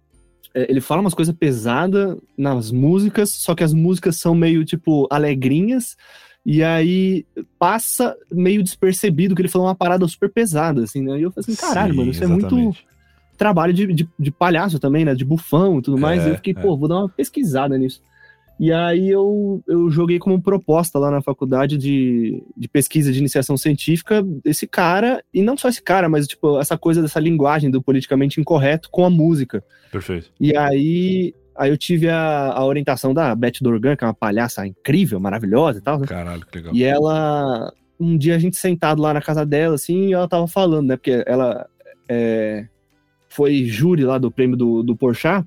É, 0.55 0.71
ele 0.71 0.81
fala 0.81 1.01
umas 1.01 1.15
coisas 1.15 1.35
pesadas 1.35 2.17
nas 2.37 2.71
músicas, 2.71 3.31
só 3.31 3.55
que 3.55 3.65
as 3.65 3.73
músicas 3.73 4.17
são 4.17 4.35
meio, 4.35 4.65
tipo, 4.65 5.07
alegrinhas. 5.11 5.97
E 6.45 6.63
aí 6.63 7.25
passa 7.59 8.17
meio 8.31 8.63
despercebido 8.63 9.35
que 9.35 9.43
ele 9.43 9.49
falou 9.49 9.69
uma 9.69 9.75
parada 9.75 10.07
super 10.09 10.29
pesada, 10.29 10.83
assim, 10.83 11.03
né? 11.03 11.19
E 11.19 11.23
eu 11.23 11.31
falei 11.31 11.45
assim, 11.47 11.55
caralho, 11.55 11.93
Sim, 11.93 11.99
mano, 11.99 12.11
isso 12.11 12.25
exatamente. 12.25 12.47
é 12.47 12.57
muito 12.57 12.79
trabalho 13.39 13.73
de, 13.73 13.93
de, 13.93 14.09
de, 14.19 14.31
palhaço 14.31 14.79
também, 14.79 15.05
né? 15.05 15.15
De 15.15 15.25
bufão 15.25 15.79
e 15.79 15.83
tudo 15.83 15.99
mais. 15.99 16.23
É, 16.23 16.29
e 16.29 16.31
eu 16.31 16.37
fiquei, 16.37 16.55
é. 16.57 16.61
pô, 16.61 16.77
vou 16.77 16.89
dar 16.89 16.99
uma 16.99 17.09
pesquisada 17.09 17.77
nisso. 17.77 18.01
E 18.63 18.73
aí 18.73 19.09
eu, 19.09 19.61
eu 19.67 19.91
joguei 19.91 20.21
como 20.21 20.41
proposta 20.41 20.97
lá 20.97 21.11
na 21.11 21.21
faculdade 21.21 21.77
de, 21.77 22.41
de 22.57 22.69
pesquisa 22.69 23.11
de 23.11 23.19
iniciação 23.19 23.57
científica 23.57 24.25
esse 24.45 24.69
cara, 24.69 25.21
e 25.35 25.43
não 25.43 25.57
só 25.57 25.69
esse 25.69 25.83
cara, 25.83 26.09
mas 26.09 26.29
tipo, 26.29 26.61
essa 26.61 26.79
coisa 26.79 27.03
dessa 27.03 27.19
linguagem 27.19 27.73
do 27.73 27.83
politicamente 27.83 28.41
incorreto 28.41 28.89
com 28.89 29.05
a 29.05 29.11
música. 29.11 29.65
Perfeito. 29.91 30.31
E 30.39 30.57
aí 30.57 31.35
Aí 31.57 31.71
eu 31.71 31.77
tive 31.77 32.09
a, 32.09 32.53
a 32.53 32.65
orientação 32.65 33.13
da 33.13 33.35
Beth 33.35 33.59
Dorgan, 33.61 33.97
que 33.97 34.05
é 34.05 34.07
uma 34.07 34.15
palhaça 34.15 34.65
incrível, 34.65 35.19
maravilhosa 35.19 35.81
e 35.81 35.83
tal. 35.83 35.99
Né? 35.99 36.07
Caralho, 36.07 36.47
que 36.47 36.59
legal. 36.59 36.73
E 36.73 36.85
ela, 36.85 37.73
um 37.99 38.17
dia 38.17 38.37
a 38.37 38.39
gente 38.39 38.57
sentado 38.57 39.03
lá 39.03 39.13
na 39.13 39.21
casa 39.21 39.45
dela, 39.45 39.75
assim, 39.75 40.07
e 40.07 40.13
ela 40.13 40.29
tava 40.29 40.47
falando, 40.47 40.87
né? 40.87 40.97
Porque 40.97 41.23
ela 41.27 41.67
é, 42.09 42.69
foi 43.29 43.65
júri 43.65 44.05
lá 44.05 44.19
do 44.19 44.31
prêmio 44.31 44.57
do, 44.57 44.85
do 44.85 44.97
Porchat. 44.97 45.45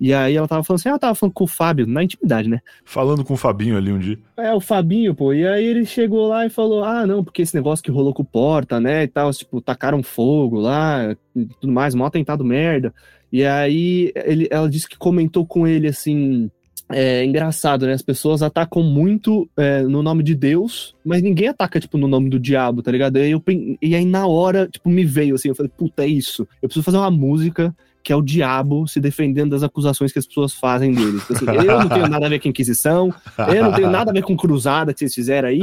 E 0.00 0.12
aí 0.12 0.34
ela 0.36 0.48
tava 0.48 0.64
falando 0.64 0.80
assim, 0.80 0.88
ela 0.88 0.98
tava 0.98 1.14
falando 1.14 1.32
com 1.32 1.44
o 1.44 1.48
Fábio, 1.48 1.86
na 1.86 2.02
intimidade, 2.02 2.48
né? 2.48 2.60
Falando 2.84 3.24
com 3.24 3.34
o 3.34 3.36
Fabinho 3.36 3.76
ali 3.76 3.92
um 3.92 3.98
dia. 3.98 4.18
É, 4.36 4.52
o 4.52 4.60
Fabinho, 4.60 5.14
pô. 5.14 5.32
E 5.32 5.46
aí 5.46 5.64
ele 5.64 5.86
chegou 5.86 6.28
lá 6.28 6.44
e 6.44 6.50
falou, 6.50 6.84
ah, 6.84 7.06
não, 7.06 7.22
porque 7.22 7.42
esse 7.42 7.54
negócio 7.54 7.84
que 7.84 7.90
rolou 7.90 8.12
com 8.12 8.22
o 8.22 8.26
Porta, 8.26 8.80
né, 8.80 9.04
e 9.04 9.08
tal, 9.08 9.32
tipo, 9.32 9.60
tacaram 9.60 10.02
fogo 10.02 10.58
lá, 10.58 11.16
tudo 11.60 11.72
mais, 11.72 11.94
mó 11.94 12.10
tentado 12.10 12.44
merda. 12.44 12.92
E 13.32 13.44
aí 13.44 14.12
ele, 14.14 14.48
ela 14.50 14.68
disse 14.68 14.88
que 14.88 14.96
comentou 14.98 15.46
com 15.46 15.66
ele 15.66 15.88
assim. 15.88 16.50
É 16.92 17.24
engraçado, 17.24 17.86
né? 17.86 17.94
As 17.94 18.02
pessoas 18.02 18.42
atacam 18.42 18.82
muito 18.82 19.48
é, 19.56 19.82
no 19.82 20.02
nome 20.02 20.22
de 20.22 20.34
Deus, 20.34 20.94
mas 21.02 21.22
ninguém 21.22 21.48
ataca, 21.48 21.80
tipo, 21.80 21.96
no 21.96 22.06
nome 22.06 22.28
do 22.28 22.38
diabo, 22.38 22.82
tá 22.82 22.92
ligado? 22.92 23.16
E 23.16 23.22
aí, 23.22 23.30
eu, 23.30 23.42
e 23.80 23.94
aí, 23.94 24.04
na 24.04 24.26
hora, 24.26 24.68
tipo, 24.68 24.90
me 24.90 25.02
veio 25.02 25.34
assim, 25.34 25.48
eu 25.48 25.54
falei, 25.54 25.72
puta, 25.74 26.04
é 26.04 26.06
isso. 26.06 26.46
Eu 26.60 26.68
preciso 26.68 26.84
fazer 26.84 26.98
uma 26.98 27.10
música 27.10 27.74
que 28.04 28.12
é 28.12 28.16
o 28.16 28.20
diabo 28.20 28.86
se 28.86 29.00
defendendo 29.00 29.52
das 29.52 29.62
acusações 29.62 30.12
que 30.12 30.18
as 30.18 30.26
pessoas 30.26 30.52
fazem 30.52 30.92
dele. 30.92 31.18
Então, 31.30 31.36
assim, 31.36 31.66
eu 31.66 31.80
não 31.80 31.88
tenho 31.88 32.06
nada 32.06 32.26
a 32.26 32.28
ver 32.28 32.38
com 32.38 32.48
Inquisição, 32.48 33.12
eu 33.48 33.64
não 33.64 33.72
tenho 33.72 33.90
nada 33.90 34.10
a 34.10 34.14
ver 34.14 34.22
com 34.22 34.36
cruzada 34.36 34.92
que 34.92 34.98
vocês 34.98 35.14
fizeram 35.14 35.48
aí, 35.48 35.60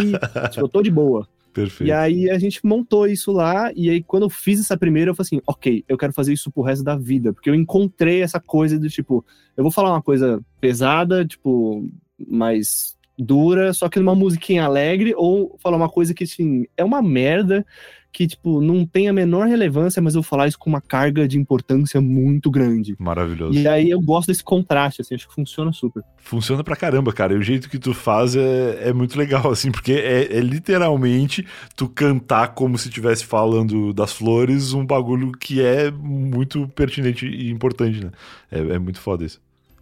tipo, 0.49 0.65
eu 0.65 0.67
tô 0.67 0.81
de 0.81 0.89
boa. 0.89 1.27
Perfeito. 1.53 1.87
E 1.87 1.91
aí 1.91 2.29
a 2.31 2.39
gente 2.39 2.65
montou 2.65 3.05
isso 3.05 3.31
lá, 3.31 3.71
e 3.75 3.89
aí 3.89 4.01
quando 4.01 4.23
eu 4.23 4.29
fiz 4.29 4.59
essa 4.59 4.75
primeira, 4.75 5.11
eu 5.11 5.15
falei 5.15 5.27
assim, 5.27 5.41
ok, 5.45 5.83
eu 5.87 5.97
quero 5.97 6.13
fazer 6.13 6.33
isso 6.33 6.51
pro 6.51 6.63
resto 6.63 6.83
da 6.83 6.95
vida, 6.95 7.31
porque 7.31 7.49
eu 7.49 7.53
encontrei 7.53 8.21
essa 8.23 8.39
coisa 8.39 8.79
do 8.79 8.89
tipo, 8.89 9.23
eu 9.55 9.63
vou 9.63 9.71
falar 9.71 9.91
uma 9.91 10.01
coisa 10.01 10.41
pesada, 10.59 11.23
tipo, 11.23 11.87
mais 12.27 12.95
dura, 13.17 13.73
só 13.73 13.89
que 13.89 13.99
numa 13.99 14.15
musiquinha 14.15 14.65
alegre, 14.65 15.13
ou 15.15 15.57
falar 15.61 15.77
uma 15.77 15.89
coisa 15.89 16.13
que, 16.13 16.23
assim, 16.23 16.65
é 16.75 16.83
uma 16.83 17.01
merda, 17.01 17.65
que, 18.11 18.27
tipo, 18.27 18.59
não 18.59 18.85
tem 18.85 19.07
a 19.07 19.13
menor 19.13 19.47
relevância, 19.47 20.01
mas 20.01 20.15
eu 20.15 20.21
vou 20.21 20.27
falar 20.27 20.47
isso 20.47 20.59
com 20.59 20.69
uma 20.69 20.81
carga 20.81 21.27
de 21.27 21.37
importância 21.37 22.01
muito 22.01 22.51
grande. 22.51 22.95
Maravilhoso. 22.99 23.57
E 23.57 23.67
aí 23.67 23.89
eu 23.89 24.01
gosto 24.01 24.27
desse 24.27 24.43
contraste, 24.43 25.01
assim, 25.01 25.15
acho 25.15 25.27
que 25.27 25.33
funciona 25.33 25.71
super. 25.71 26.03
Funciona 26.17 26.63
pra 26.63 26.75
caramba, 26.75 27.13
cara. 27.13 27.33
E 27.33 27.37
o 27.37 27.41
jeito 27.41 27.69
que 27.69 27.79
tu 27.79 27.93
faz 27.93 28.35
é, 28.35 28.89
é 28.89 28.93
muito 28.93 29.17
legal, 29.17 29.49
assim, 29.49 29.71
porque 29.71 29.93
é, 29.93 30.37
é 30.37 30.41
literalmente 30.41 31.45
tu 31.75 31.87
cantar 31.87 32.49
como 32.49 32.77
se 32.77 32.89
estivesse 32.89 33.25
falando 33.25 33.93
das 33.93 34.11
flores, 34.11 34.73
um 34.73 34.85
bagulho 34.85 35.31
que 35.31 35.61
é 35.61 35.89
muito 35.89 36.67
pertinente 36.69 37.25
e 37.25 37.49
importante, 37.49 38.03
né? 38.03 38.11
É, 38.51 38.59
é 38.59 38.79
muito 38.79 38.99
foda 38.99 39.23
isso. 39.23 39.39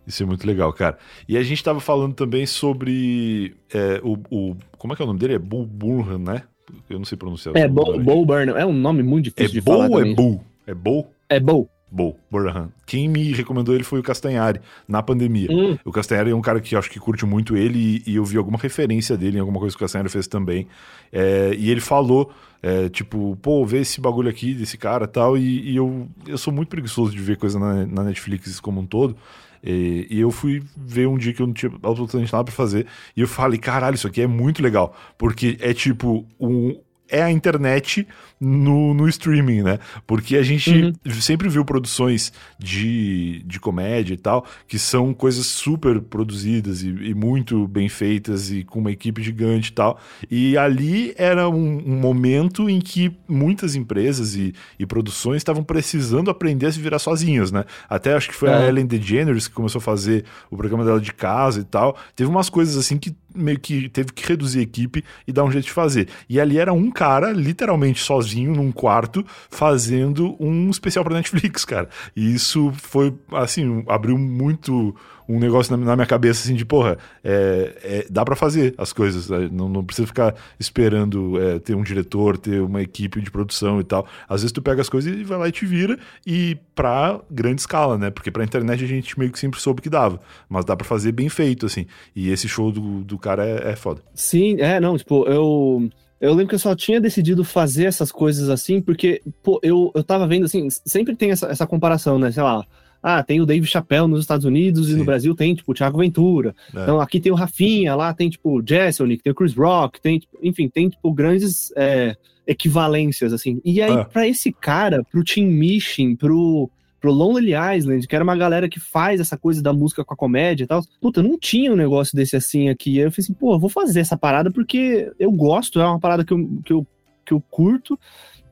Isso 0.10 0.24
é 0.24 0.26
muito 0.26 0.46
legal, 0.46 0.74
cara. 0.74 0.98
E 1.28 1.38
a 1.38 1.44
gente 1.44 1.64
tava 1.64 1.80
falando 1.80 2.16
também 2.16 2.48
sobre 2.48 3.56
é, 3.72 4.02
o, 4.04 4.18
o. 4.32 4.56
Como 4.76 4.92
é 4.92 4.96
que 4.96 5.02
é 5.04 5.06
o 5.06 5.08
nome 5.08 5.20
dele? 5.20 5.36
É 5.36 5.40
Bull 5.40 5.68
Burhan, 5.68 6.18
né? 6.18 6.44
Eu 6.90 6.98
não 6.98 7.06
sei 7.06 7.16
pronunciar. 7.16 7.56
É, 7.56 7.68
Bo 7.68 8.26
Burnham. 8.26 8.58
É 8.58 8.66
um 8.66 8.74
nome 8.74 9.04
muito 9.04 9.26
difícil 9.26 9.46
é 9.46 9.54
de 9.54 9.62
falar. 9.62 9.86
É 9.86 9.88
Bo 9.88 9.94
ou 9.94 10.02
é 10.02 10.14
Bull? 10.16 10.44
É 10.66 10.74
Bo? 10.74 11.08
É 11.30 11.40
Bo. 11.40 11.70
Bo 11.92 12.16
Burhan. 12.30 12.70
Quem 12.86 13.08
me 13.08 13.32
recomendou 13.34 13.74
ele 13.74 13.84
foi 13.84 14.00
o 14.00 14.04
Castanhari, 14.04 14.60
na 14.88 15.02
pandemia. 15.02 15.48
Hum. 15.52 15.78
O 15.84 15.92
Castanhari 15.92 16.32
é 16.32 16.36
um 16.36 16.42
cara 16.42 16.60
que 16.60 16.76
acho 16.76 16.90
que 16.90 17.00
curte 17.00 17.26
muito 17.26 17.58
ele 17.58 18.04
e, 18.06 18.12
e, 18.12 18.16
eu 18.16 18.26
vi 18.26 18.38
alguma 18.38 18.58
referência 18.60 19.18
dele 19.18 19.38
em 19.38 19.40
alguma 19.40 19.60
coisa 19.60 19.76
que 19.76 19.82
o 19.82 19.86
Castanhari 19.86 20.10
fez 20.10 20.28
também. 20.28 20.68
É, 21.12 21.56
e 21.58 21.72
ele 21.72 21.82
falou, 21.82 22.32
é, 22.62 22.90
tipo, 22.90 23.36
pô, 23.42 23.66
vê 23.66 23.80
esse 23.80 24.00
bagulho 24.00 24.30
aqui 24.30 24.54
desse 24.54 24.78
cara 24.78 25.08
tal, 25.08 25.36
e, 25.36 25.72
e 25.72 25.76
eu, 25.76 26.08
eu 26.28 26.38
sou 26.38 26.54
muito 26.54 26.70
preguiçoso 26.70 27.12
de 27.12 27.20
ver 27.20 27.38
coisa 27.38 27.58
na, 27.58 27.86
na 27.88 28.04
Netflix 28.04 28.60
como 28.60 28.82
um 28.82 28.86
todo. 28.86 29.16
E, 29.64 30.08
e, 30.10 30.20
eu 30.20 30.32
fui 30.32 30.64
ver 30.76 31.08
um 31.08 31.18
dia 31.18 31.34
que 31.34 31.42
eu 31.42 31.48
não 31.48 31.54
tinha 31.54 31.72
absolutamente 31.84 32.32
nada 32.32 32.44
pra 32.44 32.54
fazer. 32.54 32.88
E 33.16 33.22
eu 33.22 33.28
falei, 33.28 33.60
caralho, 33.60 33.96
isso 33.96 34.08
aqui 34.08 34.22
é 34.22 34.28
muito 34.28 34.62
legal. 34.62 34.96
Porque 35.18 35.58
é 35.60 35.74
tipo 35.74 36.26
um, 36.40 36.80
é 37.10 37.22
a 37.22 37.32
internet 37.32 38.08
no, 38.40 38.94
no 38.94 39.08
streaming, 39.10 39.64
né? 39.64 39.80
Porque 40.08 40.38
a 40.38 40.44
gente 40.44 40.72
uhum. 40.72 41.22
sempre 41.22 41.50
viu 41.50 41.66
produções 41.66 42.32
de, 42.58 43.44
de 43.46 43.60
comédia 43.60 44.14
e 44.14 44.18
tal, 44.18 44.46
que 44.68 44.80
são 44.80 45.14
coisas 45.14 45.46
super 45.46 46.00
produzidas 46.00 46.82
e, 46.82 46.90
e 46.90 47.14
muito 47.14 47.68
bem 47.68 47.90
feitas 47.90 48.50
e 48.52 48.64
com 48.64 48.80
uma 48.80 48.92
equipe 48.92 49.22
gigante 49.22 49.70
e 49.70 49.74
tal. 49.74 50.00
E 50.30 50.58
ali 50.58 51.14
era 51.18 51.50
um, 51.50 51.84
um 51.86 52.00
momento 52.00 52.70
em 52.70 52.80
que 52.80 53.12
muitas 53.28 53.76
empresas 53.76 54.36
e, 54.36 54.54
e 54.78 54.86
produções 54.86 55.38
estavam 55.38 55.64
precisando 55.64 56.32
aprender 56.32 56.68
a 56.68 56.72
se 56.72 56.80
virar 56.80 57.00
sozinhas, 57.00 57.52
né? 57.52 57.66
Até 57.90 58.14
acho 58.14 58.30
que 58.30 58.36
foi 58.36 58.50
é. 58.50 58.54
a 58.54 58.68
Ellen 58.68 58.86
DeGeneres 58.86 59.48
que 59.48 59.54
começou 59.54 59.80
a 59.80 59.82
fazer 59.82 60.24
o 60.50 60.56
programa 60.56 60.86
dela 60.86 61.02
de 61.02 61.14
casa 61.14 61.60
e 61.60 61.64
tal. 61.64 61.98
Teve 62.16 62.30
umas 62.30 62.50
coisas 62.50 62.78
assim 62.78 62.98
que 62.98 63.16
meio 63.34 63.60
que 63.60 63.90
teve 63.90 64.12
que 64.12 64.28
reduzir 64.28 64.60
a 64.60 64.64
equipe 64.64 65.04
e 65.28 65.32
dar 65.32 65.44
um 65.44 65.52
jeito 65.52 65.66
de 65.66 65.72
fazer. 65.72 66.08
E 66.28 66.40
ali 66.40 66.58
era 66.58 66.74
um 66.74 66.90
cara, 66.92 67.32
literalmente 67.32 68.02
sozinho, 68.02 68.54
num 68.54 68.72
quarto, 68.72 69.26
fazendo 69.50 70.36
um 70.40 70.70
especial 70.70 71.04
para 71.04 71.16
Netflix, 71.16 71.66
cara. 71.66 71.90
E 72.16 72.34
isso 72.34 72.72
foi, 72.76 73.14
assim, 73.32 73.84
abriu 73.88 74.18
muito 74.18 74.96
um 75.30 75.40
negócio 75.40 75.78
na, 75.78 75.96
minha 75.96 76.08
cabeça 76.08 76.44
assim 76.44 76.56
de, 76.56 76.66
porra, 76.66 76.98
é, 77.24 77.78
é 77.84 78.08
dá 78.10 78.26
para 78.26 78.36
fazer 78.36 78.74
as 78.80 78.92
coisas, 78.92 79.30
né? 79.30 79.48
não, 79.52 79.70
não 79.70 79.86
precisa 79.86 80.08
ficar 80.08 80.34
esperando 80.60 81.40
é, 81.40 81.60
ter 81.60 81.76
um 81.76 81.84
diretor, 81.84 82.36
ter 82.36 82.60
uma 82.60 82.82
equipe 82.82 83.22
de 83.22 83.30
produção 83.30 83.80
e 83.80 83.84
tal. 83.84 84.08
Às 84.28 84.42
vezes 84.42 84.52
tu 84.52 84.60
pega 84.60 84.82
as 84.82 84.90
coisas 84.90 85.16
e 85.16 85.24
vai 85.24 85.38
lá 85.38 85.48
e 85.48 85.52
te 85.52 85.68
vira, 85.68 86.00
e 86.26 86.58
pra 86.74 87.22
grande 87.30 87.62
escala, 87.62 87.96
né? 87.96 88.10
Porque 88.10 88.32
pra 88.32 88.44
internet 88.44 88.84
a 88.84 88.88
gente 88.88 89.20
meio 89.20 89.32
que 89.32 89.38
sempre 89.38 89.62
soube 89.62 89.84
que 89.84 89.90
dava, 89.90 90.20
mas 90.50 90.66
dá 90.66 90.76
para 90.76 90.86
fazer 90.86 91.12
bem 91.12 91.30
feito, 91.30 91.68
assim. 91.68 91.86
E 92.16 92.32
esse 92.32 92.50
show 92.50 92.72
do, 92.72 93.04
do 93.04 93.19
cara 93.20 93.46
é, 93.46 93.72
é 93.72 93.76
foda. 93.76 94.02
Sim, 94.14 94.58
é, 94.60 94.80
não, 94.80 94.98
tipo, 94.98 95.26
eu. 95.28 95.90
Eu 96.22 96.32
lembro 96.32 96.50
que 96.50 96.56
eu 96.56 96.60
só 96.60 96.76
tinha 96.76 97.00
decidido 97.00 97.46
fazer 97.46 97.86
essas 97.86 98.12
coisas 98.12 98.50
assim, 98.50 98.82
porque, 98.82 99.22
pô, 99.42 99.58
eu, 99.64 99.90
eu 99.96 100.04
tava 100.04 100.28
vendo 100.28 100.44
assim, 100.44 100.68
sempre 100.70 101.16
tem 101.16 101.32
essa, 101.32 101.48
essa 101.48 101.66
comparação, 101.66 102.20
né? 102.20 102.30
Sei 102.30 102.44
lá, 102.44 102.68
ah, 103.02 103.24
tem 103.24 103.40
o 103.40 103.46
Dave 103.46 103.66
Chappelle 103.66 104.08
nos 104.08 104.22
Estados 104.22 104.46
Unidos 104.46 104.88
Sim. 104.88 104.94
e 104.94 104.96
no 104.98 105.06
Brasil 105.06 105.34
tem, 105.34 105.56
tipo, 105.56 105.72
o 105.72 105.76
Thiago 105.76 105.98
Ventura. 105.98 106.54
É. 106.76 106.82
Então 106.82 107.00
aqui 107.00 107.20
tem 107.20 107.32
o 107.32 107.36
Rafinha, 107.36 107.96
lá 107.96 108.14
tem, 108.14 108.30
tipo, 108.30 108.60
o 108.60 108.64
Jessonic, 108.66 109.24
tem 109.24 109.32
o 109.32 109.36
Chris 109.36 109.54
Rock, 109.54 110.02
tem, 110.02 110.20
tipo, 110.20 110.38
enfim, 110.44 110.68
tem, 110.68 110.90
tipo, 110.90 111.12
grandes 111.14 111.72
é, 111.78 112.18
equivalências, 112.46 113.32
assim. 113.32 113.62
E 113.64 113.82
aí, 113.82 113.94
é. 113.94 114.04
para 114.04 114.28
esse 114.28 114.52
cara, 114.52 115.04
pro 115.10 115.24
Team 115.24 115.48
Mission, 115.48 116.16
pro, 116.16 116.70
pro 117.00 117.12
Lonely 117.12 117.54
Island, 117.78 118.08
que 118.08 118.16
era 118.16 118.24
uma 118.24 118.36
galera 118.36 118.68
que 118.68 118.80
faz 118.80 119.20
essa 119.20 119.38
coisa 119.38 119.62
da 119.62 119.74
música 119.74 120.04
com 120.04 120.14
a 120.14 120.18
comédia 120.18 120.64
e 120.64 120.68
tal, 120.68 120.84
puta, 121.02 121.24
não 121.24 121.38
tinha 121.38 121.72
um 121.72 121.76
negócio 121.76 122.16
desse 122.16 122.36
assim 122.36 122.70
aqui. 122.70 123.00
Aí 123.00 123.06
eu 123.06 123.12
falei 123.12 123.24
assim, 123.24 123.34
pô, 123.34 123.54
eu 123.54 123.60
vou 123.60 123.70
fazer 123.70 124.00
essa 124.00 124.18
parada 124.18 124.52
porque 124.52 125.12
eu 125.20 125.32
gosto, 125.32 125.80
é 125.80 125.86
uma 125.86 126.00
parada 126.00 126.26
que 126.26 126.34
eu, 126.34 126.62
que 126.66 126.74
eu, 126.74 126.88
que 127.26 127.34
eu 127.34 127.42
curto. 127.42 127.98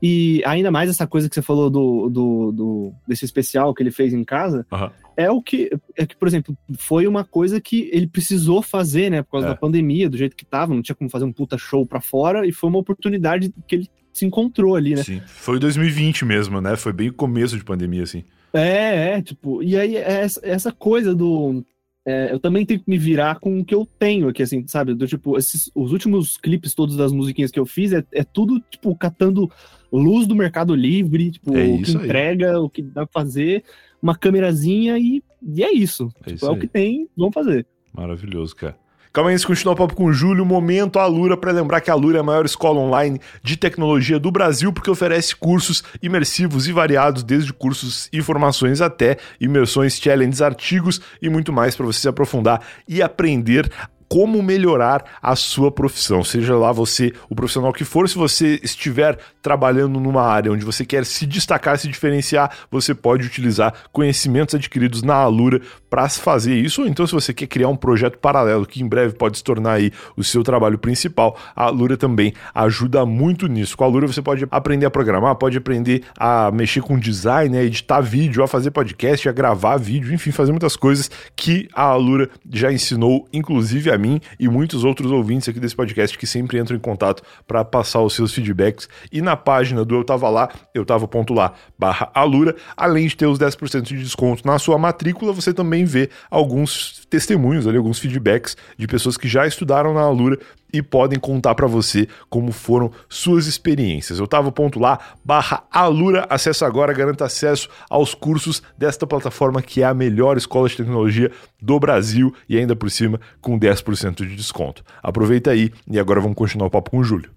E 0.01 0.43
ainda 0.45 0.69
mais 0.69 0.89
essa 0.89 1.07
coisa 1.07 1.27
que 1.27 1.33
você 1.33 1.41
falou 1.41 1.69
do, 1.69 2.09
do, 2.09 2.51
do 2.51 2.93
desse 3.07 3.25
especial 3.25 3.73
que 3.73 3.81
ele 3.81 3.89
fez 3.89 4.13
em 4.13 4.23
casa, 4.23 4.65
uhum. 4.71 4.89
é 5.15 5.31
o 5.31 5.41
que, 5.41 5.71
é 5.97 6.05
que, 6.05 6.15
por 6.15 6.27
exemplo, 6.27 6.55
foi 6.77 7.07
uma 7.07 7.23
coisa 7.23 7.59
que 7.59 7.89
ele 7.91 8.05
precisou 8.05 8.61
fazer, 8.61 9.09
né, 9.09 9.23
por 9.23 9.31
causa 9.31 9.47
é. 9.47 9.49
da 9.49 9.55
pandemia, 9.55 10.07
do 10.07 10.17
jeito 10.17 10.35
que 10.35 10.45
tava, 10.45 10.73
não 10.75 10.83
tinha 10.83 10.95
como 10.95 11.09
fazer 11.09 11.25
um 11.25 11.33
puta 11.33 11.57
show 11.57 11.83
pra 11.83 11.99
fora, 11.99 12.45
e 12.45 12.51
foi 12.51 12.69
uma 12.69 12.77
oportunidade 12.77 13.51
que 13.67 13.75
ele 13.75 13.89
se 14.13 14.25
encontrou 14.25 14.75
ali, 14.75 14.95
né? 14.95 15.03
Sim, 15.03 15.21
foi 15.25 15.59
2020 15.59 16.25
mesmo, 16.25 16.59
né? 16.61 16.75
Foi 16.75 16.93
bem 16.93 17.11
começo 17.11 17.57
de 17.57 17.63
pandemia, 17.63 18.03
assim. 18.03 18.23
É, 18.53 19.11
é, 19.11 19.21
tipo, 19.21 19.61
e 19.61 19.77
aí 19.77 19.97
é 19.97 20.21
essa, 20.21 20.39
essa 20.43 20.71
coisa 20.71 21.13
do 21.13 21.63
é, 22.07 22.31
eu 22.31 22.39
também 22.39 22.65
tenho 22.65 22.79
que 22.79 22.89
me 22.89 22.97
virar 22.97 23.37
com 23.37 23.59
o 23.59 23.65
que 23.65 23.75
eu 23.75 23.85
tenho 23.99 24.29
aqui, 24.29 24.41
assim, 24.41 24.65
sabe? 24.65 24.93
Do 24.93 25.05
tipo, 25.05 25.37
esses, 25.37 25.69
os 25.75 25.91
últimos 25.91 26.37
clipes 26.37 26.73
todos 26.73 26.95
das 26.95 27.11
musiquinhas 27.11 27.51
que 27.51 27.59
eu 27.59 27.65
fiz 27.65 27.91
é, 27.91 28.01
é 28.13 28.23
tudo, 28.23 28.61
tipo, 28.71 28.95
catando 28.95 29.51
luz 29.91 30.25
do 30.25 30.33
Mercado 30.33 30.73
Livre, 30.73 31.31
tipo, 31.31 31.53
é 31.57 31.65
o 31.65 31.81
que 31.81 31.91
entrega, 31.91 32.51
aí. 32.51 32.55
o 32.55 32.69
que 32.69 32.81
dá 32.81 33.05
pra 33.05 33.21
fazer, 33.21 33.61
uma 34.01 34.15
câmerazinha 34.15 34.97
e, 34.97 35.21
e 35.41 35.61
é 35.61 35.73
isso. 35.73 36.09
É, 36.21 36.29
tipo, 36.29 36.35
isso 36.35 36.45
é 36.45 36.49
o 36.49 36.57
que 36.57 36.67
tem, 36.67 37.09
vamos 37.17 37.33
fazer. 37.33 37.67
Maravilhoso, 37.93 38.55
cara. 38.55 38.77
Calma 39.13 39.29
aí, 39.29 39.33
antes 39.33 39.41
de 39.41 39.47
continuar 39.47 39.73
o 39.73 39.77
papo 39.77 39.95
com 39.95 40.05
o 40.05 40.13
Júlio, 40.13 40.45
momento 40.45 40.99
Alura 40.99 41.35
para 41.35 41.51
lembrar 41.51 41.81
que 41.81 41.89
a 41.89 41.93
Alura 41.93 42.17
é 42.17 42.21
a 42.21 42.23
maior 42.23 42.45
escola 42.45 42.79
online 42.79 43.19
de 43.41 43.57
tecnologia 43.57 44.19
do 44.19 44.29
Brasil, 44.29 44.71
porque 44.71 44.89
oferece 44.89 45.35
cursos 45.35 45.83
imersivos 46.01 46.67
e 46.67 46.71
variados, 46.71 47.23
desde 47.23 47.51
cursos 47.53 48.09
e 48.11 48.21
formações 48.21 48.81
até 48.81 49.17
imersões, 49.39 49.99
challenges, 49.99 50.41
artigos 50.41 51.01
e 51.21 51.29
muito 51.29 51.51
mais 51.51 51.75
para 51.75 51.85
você 51.85 52.01
se 52.01 52.07
aprofundar 52.07 52.61
e 52.87 53.01
aprender 53.01 53.69
como 54.09 54.41
melhorar 54.41 55.03
a 55.21 55.35
sua 55.35 55.71
profissão. 55.71 56.23
Seja 56.23 56.55
lá 56.55 56.71
você 56.71 57.13
o 57.29 57.35
profissional 57.35 57.73
que 57.73 57.83
for, 57.83 58.07
se 58.07 58.15
você 58.15 58.59
estiver 58.63 59.17
trabalhando 59.41 59.99
numa 59.99 60.23
área 60.23 60.51
onde 60.51 60.65
você 60.65 60.85
quer 60.85 61.05
se 61.05 61.25
destacar, 61.25 61.77
se 61.77 61.87
diferenciar, 61.87 62.51
você 62.69 62.93
pode 62.93 63.25
utilizar 63.25 63.73
conhecimentos 63.91 64.55
adquiridos 64.55 65.03
na 65.03 65.15
Alura 65.15 65.61
para 65.89 66.07
fazer 66.09 66.55
isso. 66.55 66.81
Ou 66.81 66.87
então, 66.87 67.05
se 67.05 67.13
você 67.13 67.33
quer 67.33 67.47
criar 67.47 67.69
um 67.69 67.75
projeto 67.75 68.17
paralelo 68.17 68.65
que 68.65 68.81
em 68.81 68.87
breve 68.87 69.13
pode 69.13 69.37
se 69.37 69.43
tornar 69.43 69.73
aí 69.73 69.91
o 70.15 70.23
seu 70.23 70.43
trabalho 70.43 70.77
principal, 70.77 71.37
a 71.55 71.65
Alura 71.65 71.97
também 71.97 72.33
ajuda 72.53 73.05
muito 73.05 73.47
nisso. 73.47 73.77
Com 73.77 73.83
a 73.83 73.87
Alura 73.87 74.07
você 74.07 74.21
pode 74.21 74.45
aprender 74.51 74.85
a 74.85 74.91
programar, 74.91 75.35
pode 75.35 75.57
aprender 75.57 76.03
a 76.17 76.51
mexer 76.51 76.81
com 76.81 76.97
design, 76.97 77.57
a 77.57 77.63
editar 77.63 78.01
vídeo, 78.01 78.43
a 78.43 78.47
fazer 78.47 78.71
podcast, 78.71 79.27
a 79.27 79.31
gravar 79.31 79.77
vídeo, 79.77 80.13
enfim, 80.13 80.31
fazer 80.31 80.51
muitas 80.51 80.75
coisas 80.75 81.09
que 81.35 81.67
a 81.73 81.83
Alura 81.83 82.29
já 82.49 82.71
ensinou, 82.71 83.27
inclusive 83.31 83.91
a 83.91 83.96
mim 83.97 84.21
e 84.39 84.47
muitos 84.47 84.83
outros 84.83 85.11
ouvintes 85.11 85.49
aqui 85.49 85.59
desse 85.59 85.75
podcast 85.75 86.17
que 86.17 86.27
sempre 86.27 86.59
entram 86.59 86.75
em 86.75 86.79
contato 86.79 87.23
para 87.47 87.63
passar 87.63 88.01
os 88.01 88.13
seus 88.13 88.33
feedbacks. 88.33 88.87
E 89.11 89.21
na 89.21 89.35
página 89.35 89.83
do 89.83 89.95
Eu 89.95 90.03
Tava 90.03 90.29
Lá, 90.29 90.49
eu 90.73 90.85
tava 90.85 91.07
ponto 91.07 91.33
lá, 91.33 91.53
barra 91.77 92.09
Alura, 92.13 92.55
além 92.75 93.07
de 93.07 93.15
ter 93.15 93.25
os 93.25 93.39
10% 93.39 93.81
de 93.81 93.97
desconto 93.97 94.45
na 94.45 94.59
sua 94.59 94.77
matrícula, 94.77 95.33
você 95.33 95.53
também 95.53 95.85
vê 95.85 96.09
alguns 96.29 97.05
testemunhos 97.09 97.67
ali, 97.67 97.77
alguns 97.77 97.99
feedbacks 97.99 98.55
de 98.77 98.87
pessoas 98.87 99.17
que 99.17 99.27
já 99.27 99.47
estudaram 99.47 99.93
na 99.93 100.01
Alura 100.01 100.37
e 100.71 100.81
podem 100.81 101.19
contar 101.19 101.55
para 101.55 101.67
você 101.67 102.07
como 102.29 102.51
foram 102.51 102.91
suas 103.09 103.47
experiências. 103.47 104.19
Eu 104.19 104.27
tava 104.27 104.51
ponto 104.51 104.79
lá, 104.79 104.99
barra 105.23 105.63
Alura, 105.71 106.25
acessa 106.29 106.65
agora, 106.65 106.93
garanta 106.93 107.25
acesso 107.25 107.69
aos 107.89 108.13
cursos 108.13 108.61
desta 108.77 109.07
plataforma 109.07 109.61
que 109.61 109.81
é 109.81 109.85
a 109.85 109.93
melhor 109.93 110.37
escola 110.37 110.67
de 110.67 110.77
tecnologia 110.77 111.31
do 111.61 111.79
Brasil 111.79 112.33
e 112.47 112.57
ainda 112.57 112.75
por 112.75 112.89
cima 112.91 113.19
com 113.41 113.59
10% 113.59 114.25
de 114.25 114.35
desconto. 114.35 114.83
Aproveita 115.01 115.51
aí 115.51 115.71
e 115.89 115.99
agora 115.99 116.19
vamos 116.19 116.35
continuar 116.35 116.67
o 116.67 116.71
papo 116.71 116.91
com 116.91 116.99
o 116.99 117.03
Júlio. 117.03 117.31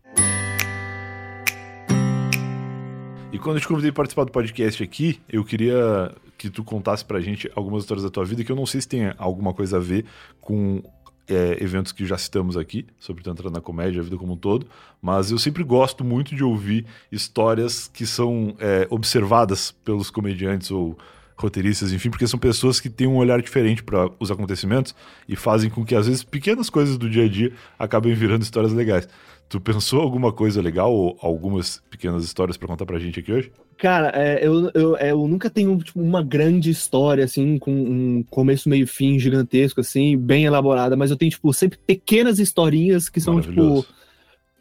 E 3.32 3.38
quando 3.38 3.56
eu 3.56 3.60
te 3.60 3.68
convidei 3.68 3.92
para 3.92 4.02
participar 4.02 4.24
do 4.24 4.32
podcast 4.32 4.82
aqui, 4.82 5.20
eu 5.28 5.44
queria 5.44 6.12
que 6.36 6.50
tu 6.50 6.64
contasse 6.64 7.04
pra 7.04 7.20
gente 7.20 7.50
algumas 7.54 7.84
histórias 7.84 8.02
da 8.02 8.10
tua 8.10 8.24
vida 8.24 8.42
que 8.42 8.50
eu 8.50 8.56
não 8.56 8.66
sei 8.66 8.80
se 8.80 8.88
tem 8.88 9.12
alguma 9.18 9.52
coisa 9.52 9.76
a 9.76 9.80
ver 9.80 10.04
com 10.40 10.82
é, 11.30 11.62
eventos 11.62 11.92
que 11.92 12.04
já 12.04 12.18
citamos 12.18 12.56
aqui, 12.56 12.86
sobre 12.98 13.28
entrando 13.30 13.54
na 13.54 13.60
comédia, 13.60 14.00
a 14.00 14.04
vida 14.04 14.16
como 14.16 14.32
um 14.32 14.36
todo, 14.36 14.66
mas 15.00 15.30
eu 15.30 15.38
sempre 15.38 15.62
gosto 15.62 16.04
muito 16.04 16.34
de 16.34 16.42
ouvir 16.42 16.84
histórias 17.10 17.88
que 17.88 18.04
são 18.04 18.54
é, 18.58 18.86
observadas 18.90 19.70
pelos 19.70 20.10
comediantes 20.10 20.70
ou 20.70 20.98
roteiristas, 21.36 21.92
enfim, 21.92 22.10
porque 22.10 22.26
são 22.26 22.38
pessoas 22.38 22.80
que 22.80 22.90
têm 22.90 23.06
um 23.06 23.16
olhar 23.16 23.40
diferente 23.40 23.82
para 23.82 24.10
os 24.18 24.30
acontecimentos 24.30 24.94
e 25.26 25.34
fazem 25.34 25.70
com 25.70 25.84
que, 25.84 25.94
às 25.94 26.06
vezes, 26.06 26.22
pequenas 26.22 26.68
coisas 26.68 26.98
do 26.98 27.08
dia 27.08 27.24
a 27.24 27.28
dia 27.28 27.52
acabem 27.78 28.12
virando 28.12 28.42
histórias 28.42 28.72
legais. 28.72 29.08
Tu 29.48 29.60
pensou 29.60 30.00
alguma 30.00 30.32
coisa 30.32 30.60
legal 30.60 30.92
ou 30.92 31.18
algumas 31.20 31.82
pequenas 31.90 32.24
histórias 32.24 32.56
para 32.56 32.68
contar 32.68 32.86
pra 32.86 32.98
gente 32.98 33.20
aqui 33.20 33.32
hoje? 33.32 33.52
Cara, 33.80 34.12
é, 34.14 34.46
eu, 34.46 34.70
eu, 34.74 34.96
é, 34.98 35.10
eu 35.10 35.26
nunca 35.26 35.48
tenho 35.48 35.78
tipo, 35.78 35.98
uma 36.02 36.22
grande 36.22 36.68
história, 36.68 37.24
assim, 37.24 37.56
com 37.56 37.72
um 37.72 38.22
começo, 38.28 38.68
meio 38.68 38.86
fim 38.86 39.18
gigantesco, 39.18 39.80
assim, 39.80 40.18
bem 40.18 40.44
elaborada, 40.44 40.94
mas 40.98 41.10
eu 41.10 41.16
tenho, 41.16 41.30
tipo, 41.30 41.50
sempre 41.54 41.78
pequenas 41.86 42.38
historinhas 42.38 43.08
que 43.08 43.22
são, 43.22 43.40
tipo, 43.40 43.86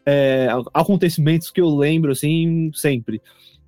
é, 0.05 0.47
acontecimentos 0.73 1.51
que 1.51 1.59
eu 1.59 1.67
lembro, 1.67 2.13
assim, 2.13 2.71
sempre. 2.73 3.21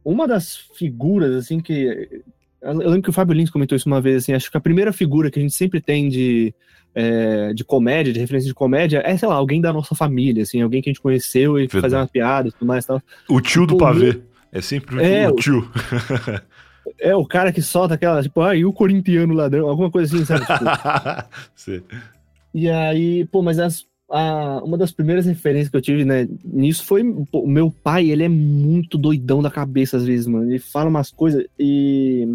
Uma 0.05 0.25
das 0.25 0.55
figuras, 0.55 1.35
assim, 1.35 1.59
que. 1.59 2.23
Eu 2.61 2.73
lembro 2.73 3.01
que 3.01 3.09
o 3.09 3.13
Fábio 3.13 3.35
Lins 3.35 3.49
comentou 3.49 3.75
isso 3.75 3.89
uma 3.89 3.99
vez, 3.99 4.23
assim, 4.23 4.31
acho 4.31 4.49
que 4.49 4.57
a 4.57 4.61
primeira 4.61 4.93
figura 4.93 5.29
que 5.29 5.37
a 5.37 5.41
gente 5.41 5.53
sempre 5.53 5.81
tem 5.81 6.07
de 6.07 6.55
é, 6.95 7.53
de 7.53 7.65
comédia, 7.65 8.13
de 8.13 8.21
referência 8.21 8.47
de 8.47 8.53
comédia, 8.53 9.01
é, 9.05 9.17
sei 9.17 9.27
lá, 9.27 9.35
alguém 9.35 9.59
da 9.59 9.73
nossa 9.73 9.95
família, 9.95 10.43
assim, 10.43 10.61
alguém 10.61 10.81
que 10.81 10.89
a 10.89 10.93
gente 10.93 11.01
conheceu 11.01 11.59
e 11.59 11.67
fazer 11.67 11.97
uma 11.97 12.07
piada 12.07 12.47
e 12.47 12.51
tudo 12.53 12.65
mais. 12.65 12.85
Tal. 12.85 13.01
O 13.27 13.41
tio 13.41 13.65
do 13.65 13.75
pavê. 13.75 14.21
É 14.51 14.61
sempre 14.61 15.03
é, 15.03 15.29
o 15.29 15.35
tio. 15.35 15.69
É 16.99 17.15
o 17.15 17.25
cara 17.25 17.51
que 17.51 17.61
solta 17.61 17.93
aquela, 17.93 18.23
tipo, 18.23 18.41
ah, 18.41 18.55
e 18.55 18.65
o 18.65 18.73
corintiano 18.73 19.35
ladrão, 19.35 19.69
alguma 19.69 19.89
coisa 19.91 20.15
assim, 20.15 20.25
sabe? 20.25 20.45
Tipo... 20.45 21.85
e 22.53 22.67
aí, 22.67 23.25
pô, 23.25 23.43
mas 23.43 23.59
as, 23.59 23.85
a, 24.09 24.61
uma 24.63 24.77
das 24.77 24.91
primeiras 24.91 25.27
referências 25.27 25.69
que 25.69 25.77
eu 25.77 25.81
tive, 25.81 26.03
né, 26.03 26.27
nisso 26.43 26.83
foi 26.83 27.03
o 27.31 27.47
meu 27.47 27.71
pai, 27.71 28.09
ele 28.09 28.23
é 28.23 28.29
muito 28.29 28.97
doidão 28.97 29.43
da 29.43 29.51
cabeça 29.51 29.97
às 29.97 30.05
vezes, 30.05 30.25
mano. 30.25 30.49
Ele 30.49 30.59
fala 30.59 30.89
umas 30.89 31.11
coisas 31.11 31.45
e 31.57 32.27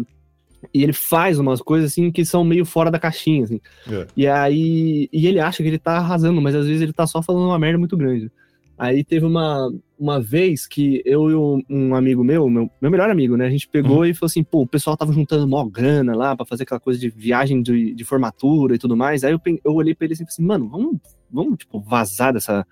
e 0.73 0.83
ele 0.83 0.93
faz 0.93 1.39
umas 1.39 1.61
coisas 1.61 1.91
assim 1.91 2.11
que 2.11 2.25
são 2.25 2.43
meio 2.43 2.65
fora 2.65 2.91
da 2.91 2.99
caixinha, 2.99 3.43
assim. 3.43 3.61
É. 3.89 4.07
E 4.15 4.27
aí. 4.27 5.09
E 5.11 5.27
ele 5.27 5.39
acha 5.39 5.61
que 5.61 5.69
ele 5.69 5.79
tá 5.79 5.97
arrasando, 5.97 6.41
mas 6.41 6.55
às 6.55 6.65
vezes 6.65 6.81
ele 6.81 6.93
tá 6.93 7.05
só 7.05 7.21
falando 7.21 7.45
uma 7.45 7.59
merda 7.59 7.77
muito 7.77 7.95
grande. 7.95 8.31
Aí 8.77 9.03
teve 9.03 9.25
uma, 9.25 9.73
uma 9.97 10.21
vez 10.21 10.67
que 10.67 11.01
eu 11.03 11.31
e 11.31 11.63
um 11.67 11.95
amigo 11.95 12.23
meu, 12.23 12.47
meu, 12.47 12.69
meu 12.79 12.91
melhor 12.91 13.09
amigo, 13.09 13.35
né? 13.35 13.47
A 13.47 13.49
gente 13.49 13.67
pegou 13.67 13.99
uhum. 13.99 14.05
e 14.05 14.13
falou 14.13 14.27
assim, 14.27 14.43
pô, 14.43 14.61
o 14.61 14.67
pessoal 14.67 14.95
tava 14.95 15.11
juntando 15.11 15.47
mó 15.47 15.65
grana 15.65 16.15
lá 16.15 16.35
para 16.35 16.45
fazer 16.45 16.63
aquela 16.63 16.79
coisa 16.79 16.99
de 16.99 17.09
viagem 17.09 17.61
de, 17.63 17.95
de 17.95 18.03
formatura 18.03 18.75
e 18.75 18.77
tudo 18.77 18.95
mais. 18.95 19.23
Aí 19.23 19.31
eu, 19.31 19.41
eu 19.65 19.73
olhei 19.73 19.95
pra 19.95 20.05
ele 20.05 20.13
assim 20.13 20.23
e 20.23 20.25
falei 20.25 20.33
assim, 20.33 20.43
mano, 20.43 20.69
vamos, 20.69 20.99
vamos, 21.31 21.57
tipo, 21.57 21.79
vazar 21.79 22.33
dessa 22.33 22.65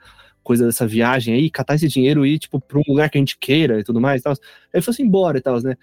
coisa 0.44 0.68
dessa 0.68 0.86
viagem 0.86 1.34
aí, 1.34 1.50
catar 1.50 1.74
esse 1.74 1.88
dinheiro 1.88 2.24
e 2.24 2.36
ir, 2.36 2.40
tipo, 2.40 2.62
pra 2.62 2.78
um 2.78 2.84
lugar 2.88 3.10
que 3.10 3.18
a 3.18 3.22
gente 3.22 3.36
queira 3.40 3.80
e 3.80 3.84
tudo 3.84 4.00
mais 4.00 4.22
e 4.22 4.24
tal. 4.24 4.34
Aí 4.34 4.40
ele 4.76 4.84
falou 4.84 4.94
assim, 4.94 5.10
bora 5.10 5.40
e 5.40 5.42
tal, 5.42 5.60
né? 5.62 5.76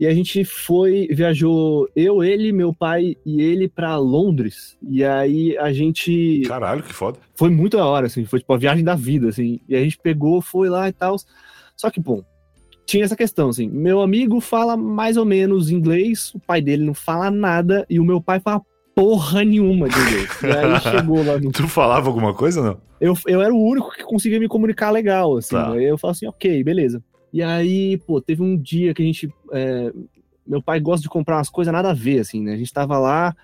E 0.00 0.06
a 0.06 0.14
gente 0.14 0.44
foi, 0.44 1.06
viajou 1.10 1.88
eu, 1.94 2.24
ele, 2.24 2.52
meu 2.52 2.74
pai 2.74 3.16
e 3.24 3.40
ele 3.40 3.68
para 3.68 3.96
Londres. 3.96 4.76
E 4.82 5.04
aí 5.04 5.56
a 5.58 5.72
gente. 5.72 6.42
Caralho, 6.46 6.82
que 6.82 6.92
foda. 6.92 7.18
Foi 7.36 7.50
muito 7.50 7.76
da 7.76 7.86
hora, 7.86 8.06
assim. 8.06 8.24
Foi 8.24 8.40
tipo 8.40 8.52
a 8.52 8.58
viagem 8.58 8.84
da 8.84 8.94
vida, 8.94 9.28
assim. 9.28 9.60
E 9.68 9.76
a 9.76 9.82
gente 9.82 9.98
pegou, 9.98 10.42
foi 10.42 10.68
lá 10.68 10.88
e 10.88 10.92
tal. 10.92 11.16
Só 11.76 11.88
que, 11.88 12.00
bom, 12.00 12.22
tinha 12.84 13.04
essa 13.04 13.16
questão, 13.16 13.48
assim. 13.48 13.68
Meu 13.68 14.00
amigo 14.00 14.40
fala 14.40 14.76
mais 14.76 15.16
ou 15.16 15.24
menos 15.24 15.70
inglês, 15.70 16.34
o 16.34 16.40
pai 16.40 16.60
dele 16.60 16.84
não 16.84 16.94
fala 16.94 17.30
nada 17.30 17.86
e 17.88 18.00
o 18.00 18.04
meu 18.04 18.20
pai 18.20 18.40
fala 18.40 18.60
porra 18.94 19.44
nenhuma 19.44 19.88
de 19.88 19.98
inglês. 19.98 20.42
E 20.42 20.46
aí 20.46 20.80
chegou 20.82 21.24
lá 21.24 21.38
no. 21.38 21.52
Tu 21.52 21.66
falava 21.68 22.08
alguma 22.08 22.34
coisa 22.34 22.62
não? 22.62 22.80
Eu, 23.00 23.16
eu 23.26 23.42
era 23.42 23.52
o 23.52 23.60
único 23.60 23.90
que 23.92 24.04
conseguia 24.04 24.38
me 24.38 24.46
comunicar 24.46 24.90
legal, 24.90 25.36
assim. 25.36 25.56
Tá. 25.56 25.72
Aí 25.72 25.84
eu 25.84 25.98
falo 25.98 26.12
assim, 26.12 26.26
ok, 26.26 26.62
beleza. 26.62 27.02
E 27.32 27.42
aí, 27.42 27.96
pô, 27.98 28.20
teve 28.20 28.42
um 28.42 28.56
dia 28.56 28.92
que 28.92 29.02
a 29.02 29.04
gente. 29.04 29.32
É, 29.52 29.92
meu 30.46 30.62
pai 30.62 30.80
gosta 30.80 31.02
de 31.02 31.08
comprar 31.08 31.36
umas 31.36 31.48
coisas 31.48 31.72
nada 31.72 31.90
a 31.90 31.94
ver, 31.94 32.20
assim, 32.20 32.42
né? 32.42 32.54
A 32.54 32.56
gente 32.56 32.72
tava 32.72 32.98
lá, 32.98 33.34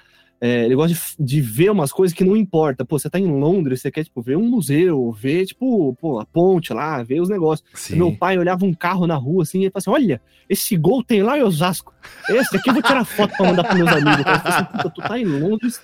é, 0.40 0.64
ele 0.64 0.76
gosta 0.76 0.96
de, 1.18 1.24
de, 1.24 1.40
ver 1.40 1.70
umas 1.70 1.90
coisas 1.92 2.16
que 2.16 2.24
não 2.24 2.36
importa. 2.36 2.84
Pô, 2.84 2.98
você 2.98 3.10
tá 3.10 3.18
em 3.18 3.26
Londres, 3.26 3.80
você 3.80 3.90
quer, 3.90 4.04
tipo, 4.04 4.22
ver 4.22 4.36
um 4.36 4.48
museu, 4.48 5.10
ver, 5.10 5.46
tipo, 5.46 5.96
pô, 6.00 6.20
a 6.20 6.24
ponte 6.24 6.72
lá, 6.72 7.02
ver 7.02 7.20
os 7.20 7.28
negócios. 7.28 7.66
Meu 7.90 8.14
pai 8.14 8.38
olhava 8.38 8.64
um 8.64 8.72
carro 8.72 9.06
na 9.06 9.16
rua, 9.16 9.42
assim, 9.42 9.58
e 9.58 9.64
ele 9.64 9.70
falava 9.70 9.96
assim, 9.96 10.04
olha, 10.04 10.20
esse 10.48 10.76
gol 10.76 11.02
tem 11.02 11.22
lá 11.22 11.36
em 11.36 11.42
Osasco. 11.42 11.92
Esse 12.28 12.56
aqui 12.56 12.70
eu 12.70 12.74
vou 12.74 12.82
tirar 12.82 13.04
foto 13.04 13.36
pra 13.36 13.46
mandar 13.46 13.64
pros 13.64 13.76
meus 13.76 13.90
amigos. 13.90 14.18
Eu 14.18 14.24
falei 14.24 14.40
assim, 14.44 14.90
tu 14.94 15.02
tá 15.02 15.18
em 15.18 15.24
Londres, 15.24 15.80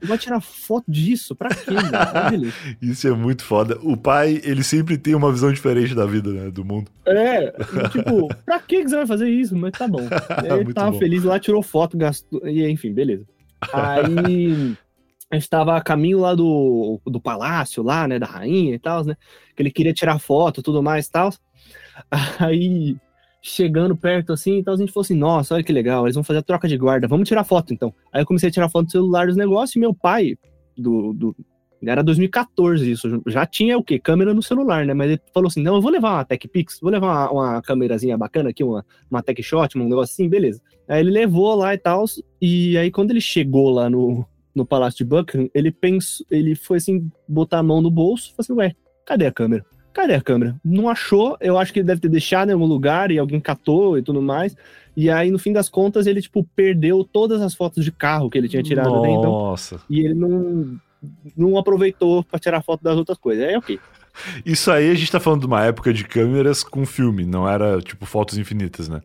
tu 0.00 0.06
vai 0.06 0.18
tirar 0.18 0.40
foto 0.40 0.84
disso? 0.90 1.34
Pra 1.34 1.48
quê, 1.48 1.72
mano? 1.72 2.52
Isso 2.82 3.08
é 3.08 3.12
muito 3.12 3.44
foda. 3.44 3.78
O 3.82 3.96
pai, 3.96 4.40
ele 4.44 4.62
sempre 4.62 4.98
tem 4.98 5.14
uma 5.14 5.32
visão 5.32 5.50
diferente 5.52 5.94
da 5.94 6.04
vida, 6.04 6.30
né, 6.30 6.50
do 6.50 6.64
mundo. 6.64 6.90
É, 7.06 7.50
tipo, 7.90 8.28
pra 8.44 8.60
que 8.60 8.82
você 8.82 8.96
vai 8.96 9.06
fazer 9.06 9.28
isso? 9.28 9.56
Mas 9.56 9.72
tá 9.72 9.88
bom. 9.88 10.00
Ele 10.60 10.72
tava 10.72 10.92
bom. 10.92 10.98
feliz 10.98 11.22
lá, 11.22 11.38
tirou 11.38 11.62
foto, 11.62 11.98
gastou, 11.98 12.46
e 12.46 12.66
enfim, 12.70 12.92
beleza. 12.92 13.26
Aí 13.72 14.76
a 15.30 15.34
gente 15.36 15.48
tava 15.48 15.76
a 15.76 15.80
caminho 15.80 16.20
lá 16.20 16.34
do, 16.34 17.00
do 17.06 17.20
palácio, 17.20 17.82
lá, 17.82 18.06
né, 18.06 18.18
da 18.18 18.26
rainha 18.26 18.74
e 18.74 18.78
tal, 18.78 19.04
né? 19.04 19.16
Que 19.56 19.62
ele 19.62 19.70
queria 19.70 19.92
tirar 19.92 20.18
foto 20.18 20.62
tudo 20.62 20.82
mais 20.82 21.06
e 21.06 21.10
tal. 21.10 21.30
Aí, 22.38 22.96
chegando 23.42 23.96
perto 23.96 24.32
assim, 24.32 24.58
então 24.58 24.74
a 24.74 24.76
gente 24.76 24.92
falou 24.92 25.04
assim: 25.04 25.16
nossa, 25.16 25.54
olha 25.54 25.64
que 25.64 25.72
legal, 25.72 26.06
eles 26.06 26.14
vão 26.14 26.24
fazer 26.24 26.40
a 26.40 26.42
troca 26.42 26.66
de 26.66 26.76
guarda, 26.76 27.06
vamos 27.08 27.28
tirar 27.28 27.44
foto 27.44 27.72
então. 27.72 27.94
Aí 28.12 28.22
eu 28.22 28.26
comecei 28.26 28.48
a 28.48 28.52
tirar 28.52 28.68
foto 28.68 28.86
do 28.86 28.92
celular 28.92 29.26
dos 29.26 29.36
negócios 29.36 29.76
e 29.76 29.80
meu 29.80 29.94
pai, 29.94 30.36
do, 30.76 31.12
do 31.12 31.36
era 31.86 32.02
2014 32.02 32.90
isso, 32.90 33.22
já 33.26 33.44
tinha 33.44 33.76
o 33.76 33.84
quê? 33.84 33.98
Câmera 33.98 34.32
no 34.32 34.42
celular, 34.42 34.86
né? 34.86 34.94
Mas 34.94 35.10
ele 35.10 35.20
falou 35.32 35.48
assim: 35.48 35.62
não, 35.62 35.76
eu 35.76 35.82
vou 35.82 35.90
levar 35.90 36.14
uma 36.14 36.24
Tech 36.24 36.48
Pix, 36.48 36.78
vou 36.80 36.90
levar 36.90 37.30
uma, 37.30 37.30
uma 37.30 37.62
câmerazinha 37.62 38.16
bacana 38.16 38.50
aqui, 38.50 38.64
uma, 38.64 38.84
uma 39.10 39.22
Tech 39.22 39.42
Shot, 39.42 39.76
um 39.76 39.84
negócio 39.84 40.12
assim, 40.12 40.28
beleza. 40.28 40.62
Aí 40.88 41.00
ele 41.00 41.10
levou 41.10 41.54
lá 41.54 41.74
e 41.74 41.78
tal, 41.78 42.04
e 42.40 42.76
aí 42.76 42.90
quando 42.90 43.10
ele 43.10 43.20
chegou 43.20 43.70
lá 43.70 43.88
no, 43.88 44.26
no 44.54 44.66
Palácio 44.66 44.98
de 44.98 45.04
Buckingham, 45.04 45.48
ele 45.54 45.70
pensou, 45.70 46.26
ele 46.30 46.54
foi 46.54 46.76
assim, 46.76 47.10
botar 47.26 47.58
a 47.58 47.62
mão 47.62 47.80
no 47.80 47.90
bolso, 47.90 48.34
falou 48.34 48.40
assim, 48.40 48.52
ué, 48.52 48.76
cadê 49.04 49.26
a 49.26 49.32
câmera? 49.32 49.64
Cadê 49.94 50.14
a 50.14 50.20
câmera? 50.20 50.56
Não 50.64 50.88
achou, 50.88 51.36
eu 51.40 51.56
acho 51.56 51.72
que 51.72 51.78
ele 51.78 51.86
deve 51.86 52.00
ter 52.00 52.08
deixado 52.08 52.50
em 52.50 52.52
algum 52.52 52.66
lugar 52.66 53.10
e 53.10 53.18
alguém 53.18 53.40
catou 53.40 53.96
e 53.96 54.02
tudo 54.02 54.20
mais. 54.20 54.56
E 54.96 55.08
aí, 55.08 55.30
no 55.30 55.38
fim 55.38 55.52
das 55.52 55.68
contas, 55.68 56.06
ele, 56.06 56.20
tipo, 56.20 56.44
perdeu 56.54 57.04
todas 57.04 57.40
as 57.40 57.54
fotos 57.54 57.84
de 57.84 57.92
carro 57.92 58.28
que 58.28 58.36
ele 58.36 58.48
tinha 58.48 58.62
tirado 58.62 58.90
Nossa. 58.90 59.76
dentro. 59.76 59.86
E 59.88 60.00
ele 60.00 60.14
não, 60.14 60.76
não 61.36 61.56
aproveitou 61.56 62.24
para 62.24 62.40
tirar 62.40 62.62
foto 62.62 62.82
das 62.82 62.96
outras 62.96 63.18
coisas. 63.18 63.44
Aí, 63.44 63.56
ok. 63.56 63.78
Isso 64.44 64.70
aí 64.70 64.90
a 64.90 64.94
gente 64.94 65.10
tá 65.10 65.20
falando 65.20 65.40
de 65.40 65.46
uma 65.46 65.64
época 65.64 65.92
de 65.92 66.04
câmeras 66.04 66.62
com 66.62 66.84
filme, 66.84 67.24
não 67.24 67.48
era, 67.48 67.80
tipo, 67.80 68.04
fotos 68.04 68.36
infinitas, 68.36 68.88
né? 68.88 69.00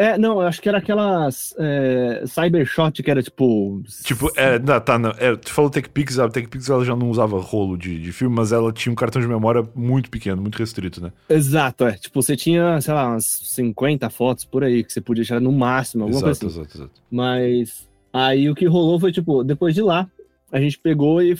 É, 0.00 0.16
não, 0.16 0.40
eu 0.40 0.46
acho 0.46 0.62
que 0.62 0.68
era 0.70 0.78
aquelas 0.78 1.54
é, 1.58 2.24
Cybershot 2.26 3.02
que 3.02 3.10
era 3.10 3.22
tipo. 3.22 3.82
Tipo, 4.02 4.32
é, 4.34 4.58
não, 4.58 4.80
tá, 4.80 4.98
não, 4.98 5.10
é, 5.10 5.36
tu 5.36 5.52
falou 5.52 5.70
TechPix, 5.70 6.18
a 6.18 6.26
TechPix 6.26 6.70
ela 6.70 6.82
já 6.86 6.96
não 6.96 7.10
usava 7.10 7.38
rolo 7.38 7.76
de, 7.76 8.00
de 8.00 8.10
filme, 8.10 8.34
mas 8.34 8.50
ela 8.50 8.72
tinha 8.72 8.90
um 8.90 8.96
cartão 8.96 9.20
de 9.20 9.28
memória 9.28 9.62
muito 9.74 10.08
pequeno, 10.08 10.40
muito 10.40 10.56
restrito, 10.56 11.02
né? 11.02 11.12
Exato, 11.28 11.84
é. 11.84 11.98
Tipo, 11.98 12.22
você 12.22 12.34
tinha, 12.34 12.80
sei 12.80 12.94
lá, 12.94 13.08
umas 13.08 13.26
50 13.26 14.08
fotos 14.08 14.46
por 14.46 14.64
aí 14.64 14.82
que 14.82 14.90
você 14.90 15.02
podia 15.02 15.22
tirar 15.22 15.38
no 15.40 15.52
máximo, 15.52 16.04
alguma 16.04 16.30
exato, 16.30 16.46
coisa 16.46 16.62
assim. 16.62 16.70
Exato, 16.70 16.78
exato. 16.78 17.02
Mas 17.10 17.86
aí 18.10 18.48
o 18.48 18.54
que 18.54 18.64
rolou 18.64 18.98
foi, 18.98 19.12
tipo, 19.12 19.44
depois 19.44 19.74
de 19.74 19.82
lá, 19.82 20.08
a 20.50 20.58
gente 20.58 20.78
pegou 20.78 21.20
e 21.20 21.36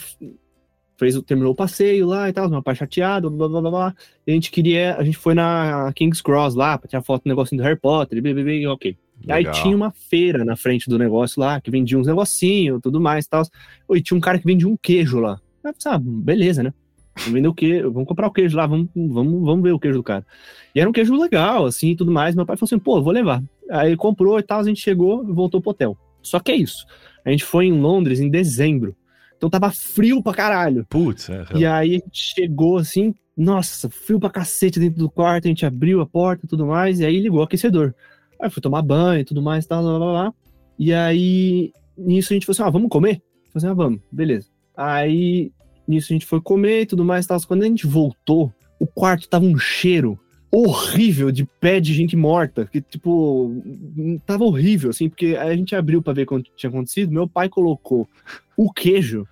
fez, 1.01 1.19
terminou 1.23 1.53
o 1.53 1.55
passeio 1.55 2.05
lá 2.05 2.29
e 2.29 2.33
tal, 2.33 2.47
meu 2.47 2.61
pai 2.61 2.75
chateado, 2.75 3.29
blá 3.31 3.49
blá 3.49 3.61
blá 3.61 3.71
blá. 3.71 3.95
E 4.25 4.31
a 4.31 4.33
gente 4.35 4.51
queria, 4.51 4.95
a 4.95 5.03
gente 5.03 5.17
foi 5.17 5.33
na 5.33 5.91
King's 5.95 6.21
Cross 6.21 6.53
lá 6.53 6.77
pra 6.77 6.87
tirar 6.87 7.01
foto 7.01 7.23
do 7.23 7.29
negocinho 7.29 7.59
do 7.59 7.63
Harry 7.65 7.79
Potter, 7.79 8.19
e 8.19 8.21
blá, 8.21 8.33
blá, 8.33 8.73
ok. 8.73 8.95
Legal. 9.21 9.37
Aí 9.37 9.61
tinha 9.61 9.75
uma 9.75 9.91
feira 9.91 10.45
na 10.45 10.55
frente 10.55 10.89
do 10.89 10.97
negócio 10.97 11.39
lá, 11.39 11.59
que 11.59 11.69
vendia 11.69 11.97
uns 11.97 12.07
negocinhos, 12.07 12.79
tudo 12.81 12.99
mais 12.99 13.25
e 13.25 13.29
tal. 13.29 13.43
E 13.91 14.01
tinha 14.01 14.17
um 14.17 14.21
cara 14.21 14.39
que 14.39 14.45
vendia 14.45 14.67
um 14.67 14.77
queijo 14.77 15.19
lá. 15.19 15.39
Aí, 15.63 15.73
ah, 15.85 15.99
beleza, 15.99 16.63
né? 16.63 16.73
Vamos 17.17 17.33
vender 17.33 17.47
o 17.47 17.53
queijo, 17.53 17.91
vamos 17.91 18.07
comprar 18.07 18.27
o 18.27 18.31
queijo 18.31 18.57
lá, 18.57 18.65
vamos, 18.65 18.89
vamos, 18.95 19.43
vamos 19.43 19.61
ver 19.61 19.73
o 19.73 19.79
queijo 19.79 19.97
do 19.97 20.03
cara. 20.03 20.25
E 20.73 20.79
era 20.79 20.89
um 20.89 20.93
queijo 20.93 21.15
legal, 21.15 21.65
assim, 21.65 21.89
e 21.89 21.95
tudo 21.95 22.11
mais. 22.11 22.35
Meu 22.35 22.45
pai 22.45 22.55
falou 22.55 22.67
assim, 22.67 22.79
pô, 22.79 23.01
vou 23.01 23.13
levar. 23.13 23.43
Aí 23.69 23.89
ele 23.89 23.97
comprou 23.97 24.39
e 24.39 24.43
tal, 24.43 24.59
a 24.59 24.63
gente 24.63 24.81
chegou 24.81 25.23
e 25.27 25.31
voltou 25.31 25.61
pro 25.61 25.71
hotel. 25.71 25.97
Só 26.21 26.39
que 26.39 26.51
é 26.51 26.55
isso. 26.55 26.85
A 27.23 27.29
gente 27.29 27.43
foi 27.43 27.65
em 27.65 27.79
Londres 27.79 28.19
em 28.19 28.29
dezembro. 28.29 28.95
Então 29.41 29.49
tava 29.49 29.71
frio 29.71 30.21
pra 30.21 30.35
caralho. 30.35 30.85
Putz, 30.87 31.27
é. 31.27 31.43
E 31.55 31.65
aí 31.65 31.89
a 31.89 31.93
gente 31.93 32.11
chegou 32.35 32.77
assim, 32.77 33.15
nossa, 33.35 33.89
frio 33.89 34.19
pra 34.19 34.29
cacete 34.29 34.79
dentro 34.79 34.99
do 34.99 35.09
quarto, 35.09 35.45
a 35.45 35.47
gente 35.47 35.65
abriu 35.65 35.99
a 35.99 36.05
porta 36.05 36.45
e 36.45 36.47
tudo 36.47 36.63
mais, 36.63 36.99
e 36.99 37.05
aí 37.05 37.19
ligou 37.19 37.39
o 37.39 37.43
aquecedor. 37.43 37.91
Aí 38.39 38.51
fui 38.51 38.61
tomar 38.61 38.83
banho 38.83 39.21
e 39.21 39.25
tudo 39.25 39.41
mais, 39.41 39.65
tal, 39.65 39.83
lá, 39.83 39.97
lá, 39.97 40.11
lá. 40.11 40.33
E 40.77 40.93
aí, 40.93 41.73
nisso 41.97 42.31
a 42.31 42.35
gente 42.35 42.45
falou 42.45 42.53
assim, 42.53 42.61
ah, 42.61 42.69
vamos 42.69 42.89
comer? 42.89 43.19
Falei 43.51 43.55
assim, 43.55 43.67
ah, 43.67 43.73
vamos, 43.73 43.99
beleza. 44.11 44.47
Aí, 44.77 45.51
nisso 45.87 46.13
a 46.13 46.13
gente 46.13 46.27
foi 46.27 46.39
comer 46.39 46.81
e 46.81 46.85
tudo 46.85 47.03
mais, 47.03 47.25
tal. 47.25 47.41
Quando 47.47 47.63
a 47.63 47.65
gente 47.65 47.87
voltou, 47.87 48.53
o 48.79 48.85
quarto 48.85 49.27
tava 49.27 49.45
um 49.45 49.57
cheiro 49.57 50.19
horrível 50.51 51.31
de 51.31 51.45
pé 51.45 51.79
de 51.79 51.95
gente 51.95 52.15
morta, 52.15 52.65
que 52.65 52.79
tipo, 52.79 53.63
tava 54.25 54.43
horrível 54.43 54.89
assim, 54.89 55.09
porque 55.09 55.35
a 55.35 55.55
gente 55.55 55.75
abriu 55.75 56.01
para 56.01 56.13
ver 56.13 56.27
o 56.29 56.43
que 56.43 56.51
tinha 56.57 56.69
acontecido, 56.69 57.11
meu 57.11 57.27
pai 57.27 57.47
colocou 57.47 58.07
o 58.63 58.71
queijo 58.71 59.27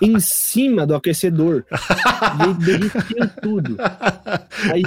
em 0.00 0.18
cima 0.20 0.86
do 0.86 0.94
aquecedor. 0.94 1.64
e 2.48 2.64
derretia 2.64 3.26
tudo. 3.40 3.76
Aí 4.72 4.82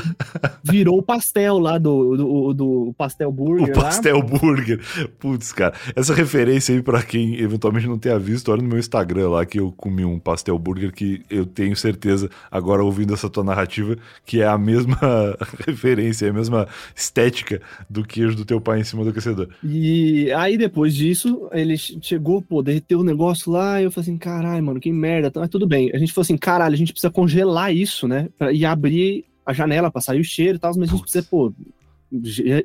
virou 0.64 1.00
o 1.00 1.04
pastel 1.04 1.58
lá 1.60 1.78
do, 1.78 2.18
do, 2.18 2.54
do 2.54 2.96
pastel 2.98 3.32
burger. 3.32 3.78
O 3.78 3.82
pastel 3.82 4.18
lá. 4.18 4.26
burger. 4.26 4.80
Putz, 5.20 5.52
cara. 5.52 5.74
Essa 5.96 6.14
referência 6.14 6.76
aí, 6.76 6.82
pra 6.82 7.02
quem 7.04 7.40
eventualmente 7.40 7.88
não 7.88 7.98
tenha 7.98 8.20
visto, 8.20 8.52
olha 8.52 8.62
no 8.62 8.70
meu 8.70 8.80
Instagram 8.80 9.30
lá 9.30 9.46
que 9.46 9.60
eu 9.60 9.72
comi 9.72 10.06
um 10.06 10.20
pastel 10.20 10.58
burger 10.58 10.92
que 10.92 11.24
eu 11.30 11.46
tenho 11.46 11.76
certeza, 11.76 12.30
agora 12.50 12.84
ouvindo 12.84 13.14
essa 13.14 13.30
tua 13.30 13.44
narrativa, 13.44 13.98
que 14.26 14.42
é 14.42 14.48
a 14.48 14.58
mesma 14.58 14.98
referência, 15.66 16.28
é 16.28 16.30
a 16.30 16.34
mesma 16.34 16.68
estética 16.96 17.62
do 17.90 18.04
queijo 18.04 18.36
do 18.36 18.46
teu 18.46 18.60
pai 18.62 18.80
em 18.80 18.84
cima 18.84 19.04
do 19.04 19.10
aquecedor. 19.10 19.50
E 19.64 20.32
aí 20.34 20.58
depois 20.58 20.96
disso, 20.96 21.50
ele 21.52 21.78
chegou, 21.78 22.42
pô, 22.42 22.62
derreteu 22.62 23.00
o 23.00 23.04
negócio 23.04 23.52
lá, 23.52 23.82
e 23.82 23.86
eu 23.86 23.92
falei 23.92 24.10
assim, 24.10 24.18
caralho, 24.18 24.64
mano, 24.64 24.71
que 24.80 24.92
merda, 24.92 25.32
mas 25.36 25.50
tudo 25.50 25.68
bem. 25.68 25.92
A 25.94 25.98
gente 25.98 26.14
falou 26.14 26.24
assim, 26.24 26.38
caralho, 26.38 26.74
a 26.74 26.78
gente 26.78 26.94
precisa 26.94 27.12
congelar 27.12 27.74
isso, 27.76 28.08
né? 28.08 28.30
E 28.54 28.66
abrir 28.66 29.26
a 29.46 29.54
janela 29.54 29.92
pra 29.92 30.02
sair 30.02 30.20
o 30.20 30.24
cheiro 30.24 30.58
e 30.58 30.60
tal, 30.60 30.72
mas 30.78 30.90
a 30.90 30.92
gente 30.92 31.02
precisa, 31.02 31.26
pô, 31.30 31.54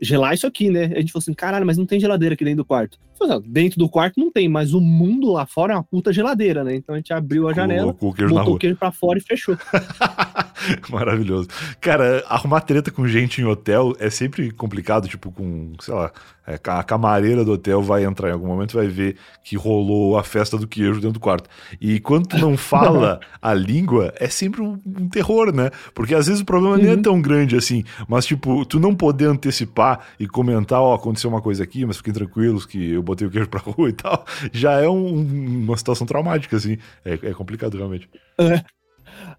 gelar 0.00 0.34
isso 0.34 0.46
aqui, 0.46 0.70
né? 0.70 0.84
A 0.94 1.00
gente 1.00 1.12
falou 1.12 1.22
assim, 1.22 1.34
caralho, 1.34 1.66
mas 1.66 1.78
não 1.78 1.86
tem 1.86 2.00
geladeira 2.00 2.34
aqui 2.34 2.44
dentro 2.44 2.58
do 2.58 2.64
quarto. 2.64 2.98
Dentro 3.46 3.78
do 3.78 3.88
quarto 3.88 4.18
não 4.20 4.30
tem, 4.30 4.48
mas 4.48 4.74
o 4.74 4.80
mundo 4.80 5.32
lá 5.32 5.46
fora 5.46 5.72
é 5.72 5.76
uma 5.76 5.82
puta 5.82 6.12
geladeira, 6.12 6.62
né? 6.62 6.74
Então 6.76 6.94
a 6.94 6.98
gente 6.98 7.12
abriu 7.12 7.48
a 7.48 7.52
janela, 7.52 7.92
Colocou 7.94 8.10
o 8.10 8.14
queijo 8.14 8.34
botou 8.34 8.54
o 8.54 8.58
queijo 8.58 8.76
pra 8.76 8.92
fora 8.92 9.18
e 9.18 9.22
fechou. 9.22 9.56
Maravilhoso. 10.90 11.48
Cara, 11.80 12.24
arrumar 12.28 12.60
treta 12.60 12.90
com 12.90 13.06
gente 13.06 13.40
em 13.40 13.44
hotel 13.44 13.94
é 13.98 14.10
sempre 14.10 14.50
complicado, 14.50 15.08
tipo, 15.08 15.30
com, 15.30 15.72
sei 15.80 15.94
lá, 15.94 16.10
é, 16.46 16.58
a 16.64 16.82
camareira 16.82 17.44
do 17.44 17.52
hotel 17.52 17.82
vai 17.82 18.04
entrar 18.04 18.28
em 18.28 18.32
algum 18.32 18.46
momento 18.46 18.74
vai 18.74 18.86
ver 18.86 19.16
que 19.42 19.56
rolou 19.56 20.16
a 20.16 20.22
festa 20.22 20.56
do 20.56 20.66
queijo 20.66 20.94
dentro 20.94 21.12
do 21.12 21.20
quarto. 21.20 21.48
E 21.80 21.98
quando 22.00 22.28
tu 22.28 22.38
não 22.38 22.56
fala 22.58 23.20
a 23.42 23.52
língua, 23.52 24.12
é 24.18 24.28
sempre 24.28 24.62
um, 24.62 24.78
um 24.86 25.08
terror, 25.08 25.52
né? 25.54 25.70
Porque 25.94 26.14
às 26.14 26.26
vezes 26.26 26.42
o 26.42 26.44
problema 26.44 26.76
nem 26.76 26.88
é 26.88 26.94
Uhum. 26.96 27.02
tão 27.02 27.20
grande 27.20 27.56
assim, 27.56 27.84
mas 28.08 28.24
tipo, 28.24 28.64
tu 28.64 28.78
não 28.80 28.94
poder 28.94 29.26
antecipar 29.26 30.00
e 30.18 30.26
comentar, 30.26 30.80
ó, 30.80 30.94
aconteceu 30.94 31.28
uma 31.28 31.42
coisa 31.42 31.62
aqui, 31.62 31.84
mas 31.84 31.96
fiquem 31.98 32.14
tranquilos 32.14 32.64
que 32.64 32.92
eu 32.92 33.02
botei 33.06 33.26
o 33.26 33.30
queijo 33.30 33.48
pra 33.48 33.60
rua 33.64 33.88
e 33.88 33.92
tal, 33.92 34.24
já 34.52 34.72
é 34.80 34.88
um- 34.88 35.62
uma 35.64 35.76
situação 35.76 36.06
traumática, 36.06 36.56
assim. 36.56 36.76
É, 37.04 37.14
é 37.14 37.32
complicado, 37.34 37.76
realmente. 37.76 38.08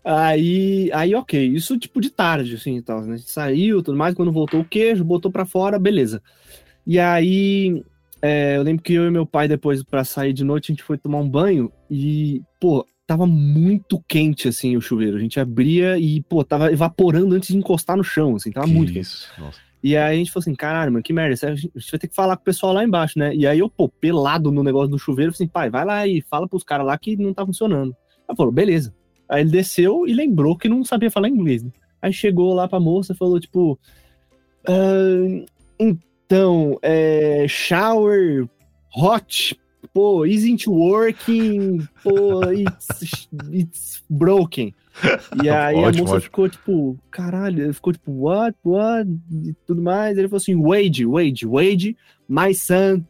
Aí, 0.03 0.89
aí, 0.93 1.13
ok, 1.13 1.45
isso 1.47 1.78
tipo 1.78 1.99
de 1.99 2.09
tarde, 2.09 2.55
assim, 2.55 2.82
tal, 2.82 3.01
né? 3.01 3.13
A 3.15 3.18
gente 3.18 3.30
saiu, 3.30 3.84
tudo 3.84 3.97
mais, 3.97 4.15
quando 4.15 4.32
voltou 4.32 4.61
o 4.61 4.65
queijo, 4.65 5.03
botou 5.03 5.32
pra 5.32 5.45
fora, 5.45 5.78
beleza. 5.78 6.22
E 6.86 6.97
aí, 6.99 7.84
é, 8.22 8.57
eu 8.57 8.63
lembro 8.63 8.82
que 8.84 8.93
eu 8.93 9.05
e 9.05 9.11
meu 9.11 9.26
pai, 9.26 9.47
depois, 9.47 9.84
pra 9.84 10.03
sair 10.03 10.34
de 10.34 10.43
noite, 10.43 10.72
a 10.72 10.74
gente 10.74 10.84
foi 10.84 10.97
tomar 10.97 11.20
um 11.20 11.30
banho 11.30 11.72
e, 11.91 12.41
pô, 12.59 12.86
tava 13.05 13.28
muito 13.28 14.01
quente, 14.07 14.47
assim, 14.47 14.78
o 14.78 14.82
chuveiro. 14.82 15.18
A 15.18 15.20
gente 15.20 15.39
abria 15.39 15.97
e, 15.99 16.22
pô, 16.24 16.43
tava 16.43 16.72
evaporando 16.72 17.36
antes 17.36 17.49
de 17.49 17.57
encostar 17.57 17.97
no 17.97 18.03
chão, 18.03 18.36
assim, 18.36 18.51
tava 18.51 18.68
Que 18.68 18.74
muito 18.74 18.93
quente. 18.93 19.01
isso, 19.05 19.28
nossa. 19.38 19.59
E 19.84 19.95
aí 19.95 20.15
a 20.15 20.17
gente 20.17 20.32
falou 20.32 20.41
assim, 20.41 20.55
caralho, 20.55 20.91
mano, 20.91 21.03
que 21.03 21.13
merda, 21.13 21.47
a 21.47 21.55
gente 21.55 21.71
vai 21.91 21.99
ter 21.99 22.07
que 22.07 22.15
falar 22.15 22.36
com 22.36 22.41
o 22.41 22.45
pessoal 22.45 22.73
lá 22.73 22.84
embaixo, 22.84 23.17
né? 23.19 23.36
E 23.36 23.45
aí 23.45 23.59
eu, 23.59 23.69
pô, 23.69 23.88
pelado 23.88 24.51
no 24.51 24.63
negócio 24.63 24.89
do 24.89 24.97
chuveiro, 24.97 25.32
falei 25.32 25.45
assim, 25.45 25.51
pai, 25.51 25.69
vai 25.69 25.86
lá 25.86 26.07
e 26.07 26.21
fala 26.21 26.47
pros 26.47 26.63
caras 26.63 26.86
lá 26.86 26.97
que 26.97 27.15
não 27.15 27.34
tá 27.34 27.45
funcionando. 27.45 27.95
Ela 28.28 28.36
falou, 28.36 28.51
beleza. 28.51 28.93
Aí 29.30 29.41
ele 29.41 29.51
desceu 29.51 30.07
e 30.07 30.13
lembrou 30.13 30.57
que 30.57 30.67
não 30.67 30.84
sabia 30.84 31.11
falar 31.11 31.30
inglês. 31.30 31.63
Né? 31.63 31.71
Aí 32.01 32.11
chegou 32.11 32.53
lá 32.53 32.67
pra 32.67 32.80
moça 32.80 33.13
e 33.13 33.15
falou, 33.17 33.39
tipo, 33.39 33.80
"Ah, 34.67 35.45
então, 35.80 36.78
é, 36.82 37.45
shower, 37.47 38.47
hot, 38.95 39.59
pô, 39.93 40.25
isn't 40.25 40.67
working, 40.69 41.88
pô, 42.03 42.43
it's, 42.51 43.27
it's 43.51 44.03
broken. 44.09 44.73
E 45.43 45.49
aí 45.49 45.75
a 45.75 45.79
Ótimo, 45.79 46.03
moça 46.03 46.15
ótimo. 46.15 46.21
ficou 46.21 46.49
tipo, 46.49 46.99
caralho, 47.11 47.73
ficou 47.73 47.93
tipo, 47.93 48.11
what, 48.11 48.57
what, 48.63 49.09
e 49.43 49.53
tudo 49.65 49.81
mais. 49.81 50.17
Ele 50.17 50.27
falou 50.27 50.38
assim, 50.38 50.55
wage, 50.55 51.05
wage, 51.05 51.45
wage, 51.45 51.97
my 52.27 52.53
son, 52.53 53.03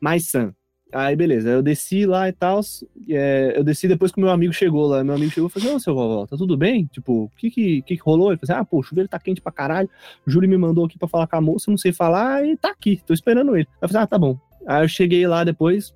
my 0.00 0.20
son. 0.20 0.52
Aí 0.94 1.16
beleza, 1.16 1.48
eu 1.48 1.62
desci 1.62 2.04
lá 2.04 2.28
e 2.28 2.32
tal. 2.32 2.60
é, 3.08 3.54
eu 3.56 3.64
desci 3.64 3.88
depois 3.88 4.12
que 4.12 4.18
o 4.18 4.20
meu 4.20 4.30
amigo 4.30 4.52
chegou 4.52 4.86
lá. 4.86 5.02
Meu 5.02 5.14
amigo 5.14 5.32
chegou 5.32 5.48
e 5.48 5.52
falou 5.52 5.68
assim: 5.68 5.76
Ô 5.76 5.80
seu 5.80 5.94
vovó, 5.94 6.26
tá 6.26 6.36
tudo 6.36 6.54
bem? 6.54 6.84
Tipo, 6.92 7.24
o 7.24 7.30
que 7.38 7.50
que, 7.50 7.82
que 7.82 7.96
que 7.96 8.02
rolou? 8.02 8.30
Ele 8.30 8.38
falou 8.38 8.52
assim: 8.54 8.60
Ah, 8.60 8.64
pô, 8.64 8.80
o 8.80 8.82
chuveiro 8.82 9.08
tá 9.08 9.18
quente 9.18 9.40
pra 9.40 9.50
caralho. 9.50 9.88
O 10.26 10.30
Júlio 10.30 10.50
me 10.50 10.58
mandou 10.58 10.84
aqui 10.84 10.98
pra 10.98 11.08
falar 11.08 11.26
com 11.26 11.36
a 11.36 11.40
moça, 11.40 11.70
não 11.70 11.78
sei 11.78 11.94
falar 11.94 12.44
e 12.46 12.58
tá 12.58 12.68
aqui, 12.68 13.00
tô 13.06 13.14
esperando 13.14 13.56
ele. 13.56 13.66
Aí 13.70 13.78
eu 13.80 13.88
falei: 13.88 14.02
Ah, 14.02 14.06
tá 14.06 14.18
bom. 14.18 14.38
Aí 14.66 14.84
eu 14.84 14.88
cheguei 14.88 15.26
lá 15.26 15.44
depois 15.44 15.94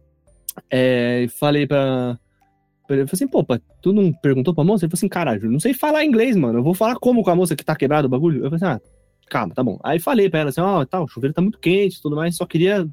é, 0.71 1.27
falei 1.39 1.67
pra. 1.67 2.19
ele, 2.89 3.07
falei 3.07 3.09
assim, 3.13 3.29
pô, 3.29 3.45
pai, 3.45 3.61
tu 3.83 3.93
não 3.93 4.13
perguntou 4.13 4.55
pra 4.55 4.65
moça? 4.65 4.85
Ele 4.85 4.91
falou 4.91 4.99
assim, 4.99 5.09
caralho, 5.09 5.51
não 5.51 5.61
sei 5.61 5.75
falar 5.75 6.05
inglês, 6.05 6.37
mano. 6.37 6.59
Eu 6.59 6.63
vou 6.63 6.75
falar 6.75 6.97
como 6.97 7.23
com 7.23 7.31
a 7.31 7.37
moça 7.37 7.57
que 7.57 7.65
tá 7.65 7.75
quebrado 7.75 8.07
o 8.07 8.11
bagulho? 8.11 8.45
Eu 8.45 8.51
falei 8.51 8.57
assim, 8.57 8.65
ah, 8.67 8.81
calma, 9.29 9.55
tá 9.55 9.63
bom. 9.63 9.79
Aí 9.83 9.99
falei 9.99 10.31
pra 10.31 10.41
ela 10.41 10.51
assim, 10.51 10.61
ó, 10.61 10.85
tal, 10.85 11.05
o 11.05 11.09
chuveiro 11.09 11.35
tá 11.35 11.43
muito 11.43 11.59
quente 11.59 12.01
tudo 12.01 12.17
mais, 12.17 12.37
só 12.37 12.47
queria 12.47 12.89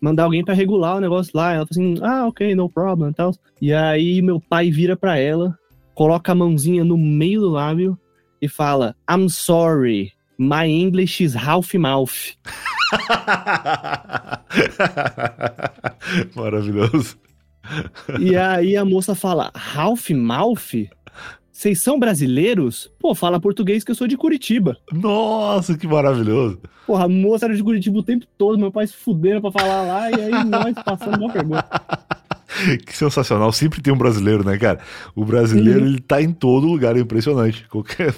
mandar 0.00 0.24
alguém 0.24 0.44
pra 0.44 0.54
regular 0.54 0.96
o 0.96 1.00
negócio 1.00 1.32
lá. 1.34 1.52
Ela 1.52 1.66
falou 1.66 1.94
assim, 1.94 2.04
ah, 2.04 2.26
ok, 2.26 2.54
no 2.54 2.68
problem 2.68 3.10
e 3.10 3.14
tal. 3.14 3.32
E 3.60 3.72
aí 3.72 4.20
meu 4.20 4.40
pai 4.40 4.70
vira 4.70 4.96
pra 4.96 5.18
ela, 5.18 5.58
coloca 5.94 6.32
a 6.32 6.34
mãozinha 6.34 6.84
no 6.84 6.98
meio 6.98 7.40
do 7.40 7.50
lábio 7.50 7.98
e 8.40 8.48
fala, 8.48 8.94
I'm 9.10 9.28
sorry, 9.28 10.12
my 10.38 10.66
English 10.66 11.22
is 11.22 11.34
half 11.34 11.74
mouth. 11.74 12.36
Maravilhoso. 16.34 17.16
E 18.20 18.36
aí 18.36 18.76
a 18.76 18.84
moça 18.84 19.14
fala, 19.14 19.50
half 19.76 20.10
mouth? 20.10 20.88
Vocês 21.50 21.80
são 21.80 21.98
brasileiros? 21.98 22.90
Pô, 22.98 23.14
fala 23.14 23.40
português 23.40 23.84
que 23.84 23.90
eu 23.90 23.94
sou 23.94 24.06
de 24.08 24.16
Curitiba. 24.16 24.76
Nossa, 24.92 25.78
que 25.78 25.86
maravilhoso. 25.86 26.60
Porra, 26.86 27.04
a 27.04 27.08
moça 27.08 27.46
era 27.46 27.54
de 27.54 27.62
Curitiba 27.62 27.98
o 27.98 28.02
tempo 28.02 28.26
todo, 28.36 28.58
meu 28.58 28.72
pai 28.72 28.86
se 28.86 28.94
fudendo 28.94 29.40
pra 29.40 29.52
falar 29.52 29.82
lá, 29.82 30.10
e 30.10 30.14
aí 30.14 30.44
nós 30.44 30.74
passando 30.84 31.18
uma 31.22 31.32
pergunta. 31.32 31.64
Que 32.86 32.96
sensacional. 32.96 33.50
Sempre 33.50 33.82
tem 33.82 33.92
um 33.92 33.98
brasileiro, 33.98 34.44
né, 34.44 34.56
cara? 34.56 34.78
O 35.12 35.24
brasileiro, 35.24 35.80
Uhum. 35.80 35.86
ele 35.86 36.00
tá 36.00 36.22
em 36.22 36.30
todo 36.32 36.68
lugar, 36.68 36.96
é 36.96 37.00
impressionante. 37.00 37.66
Qualquer 37.68 38.14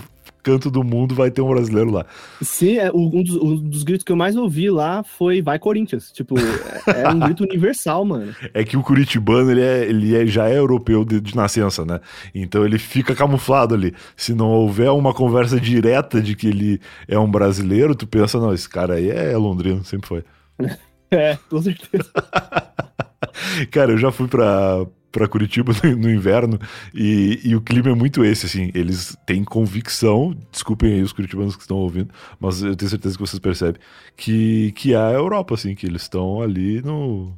canto 0.47 0.71
do 0.71 0.85
mundo 0.85 1.13
vai 1.13 1.29
ter 1.29 1.43
um 1.43 1.49
brasileiro 1.49 1.91
lá. 1.91 2.07
Sim, 2.41 2.79
é, 2.79 2.89
um, 2.95 3.21
dos, 3.21 3.35
um 3.35 3.57
dos 3.57 3.83
gritos 3.83 4.05
que 4.05 4.13
eu 4.13 4.17
mais 4.17 4.37
ouvi 4.37 4.71
lá 4.71 5.03
foi 5.03 5.43
Vai 5.43 5.59
Corinthians. 5.59 6.13
Tipo, 6.13 6.37
é, 6.39 7.03
é 7.03 7.09
um 7.09 7.19
grito 7.19 7.43
universal, 7.43 8.05
mano. 8.05 8.33
É 8.55 8.65
que 8.65 8.77
o 8.77 8.83
curitibano, 8.83 9.51
ele, 9.51 9.61
é, 9.61 9.85
ele 9.87 10.15
é- 10.17 10.27
já 10.27 10.49
é 10.49 10.57
europeu 10.57 11.05
de, 11.05 11.21
de 11.21 11.35
nascença, 11.35 11.85
né? 11.85 12.01
Então 12.33 12.65
ele 12.65 12.79
fica 12.79 13.13
camuflado 13.15 13.75
ali. 13.75 13.93
Se 14.17 14.33
não 14.35 14.49
houver 14.51 14.91
uma 14.93 15.13
conversa 15.13 15.59
direta 15.59 16.21
de 16.23 16.37
que 16.37 16.47
ele 16.47 16.81
é 17.09 17.19
um 17.19 17.29
brasileiro, 17.31 17.95
tu 17.97 18.07
pensa, 18.07 18.39
não, 18.39 18.55
esse 18.55 18.69
cara 18.69 18.95
aí 18.95 19.11
é 19.11 19.37
londrino, 19.37 19.85
sempre 19.85 20.07
foi. 20.09 20.25
É, 21.09 21.39
com 21.49 21.63
certeza. 21.63 22.11
Cara, 23.71 23.93
eu 23.93 23.99
já 23.99 24.11
fui 24.11 24.27
pra, 24.27 24.85
pra 25.17 25.27
Curitiba 25.27 25.73
no, 25.83 25.97
no 25.97 26.11
inverno 26.11 26.59
e, 26.95 27.41
e 27.43 27.57
o 27.57 27.61
clima 27.63 27.89
é 27.89 27.95
muito 27.95 28.23
esse, 28.23 28.45
assim. 28.45 28.71
Eles 28.75 29.17
têm 29.25 29.43
convicção, 29.43 30.37
desculpem 30.53 30.93
aí 30.93 31.03
os 31.03 31.13
curitibanos 31.13 31.57
que 31.57 31.63
estão 31.63 31.79
ouvindo, 31.79 32.13
mas 32.39 32.63
eu 32.63 32.77
tenho 32.77 32.91
certeza 32.91 33.15
que 33.17 33.23
vocês 33.23 33.41
percebem, 33.41 33.81
que, 34.15 34.73
que 34.73 34.93
é 34.93 34.99
a 34.99 35.13
Europa, 35.13 35.55
assim, 35.55 35.75
que 35.75 35.87
eles 35.87 36.03
estão 36.03 36.43
ali 36.43 36.83
no. 36.83 37.33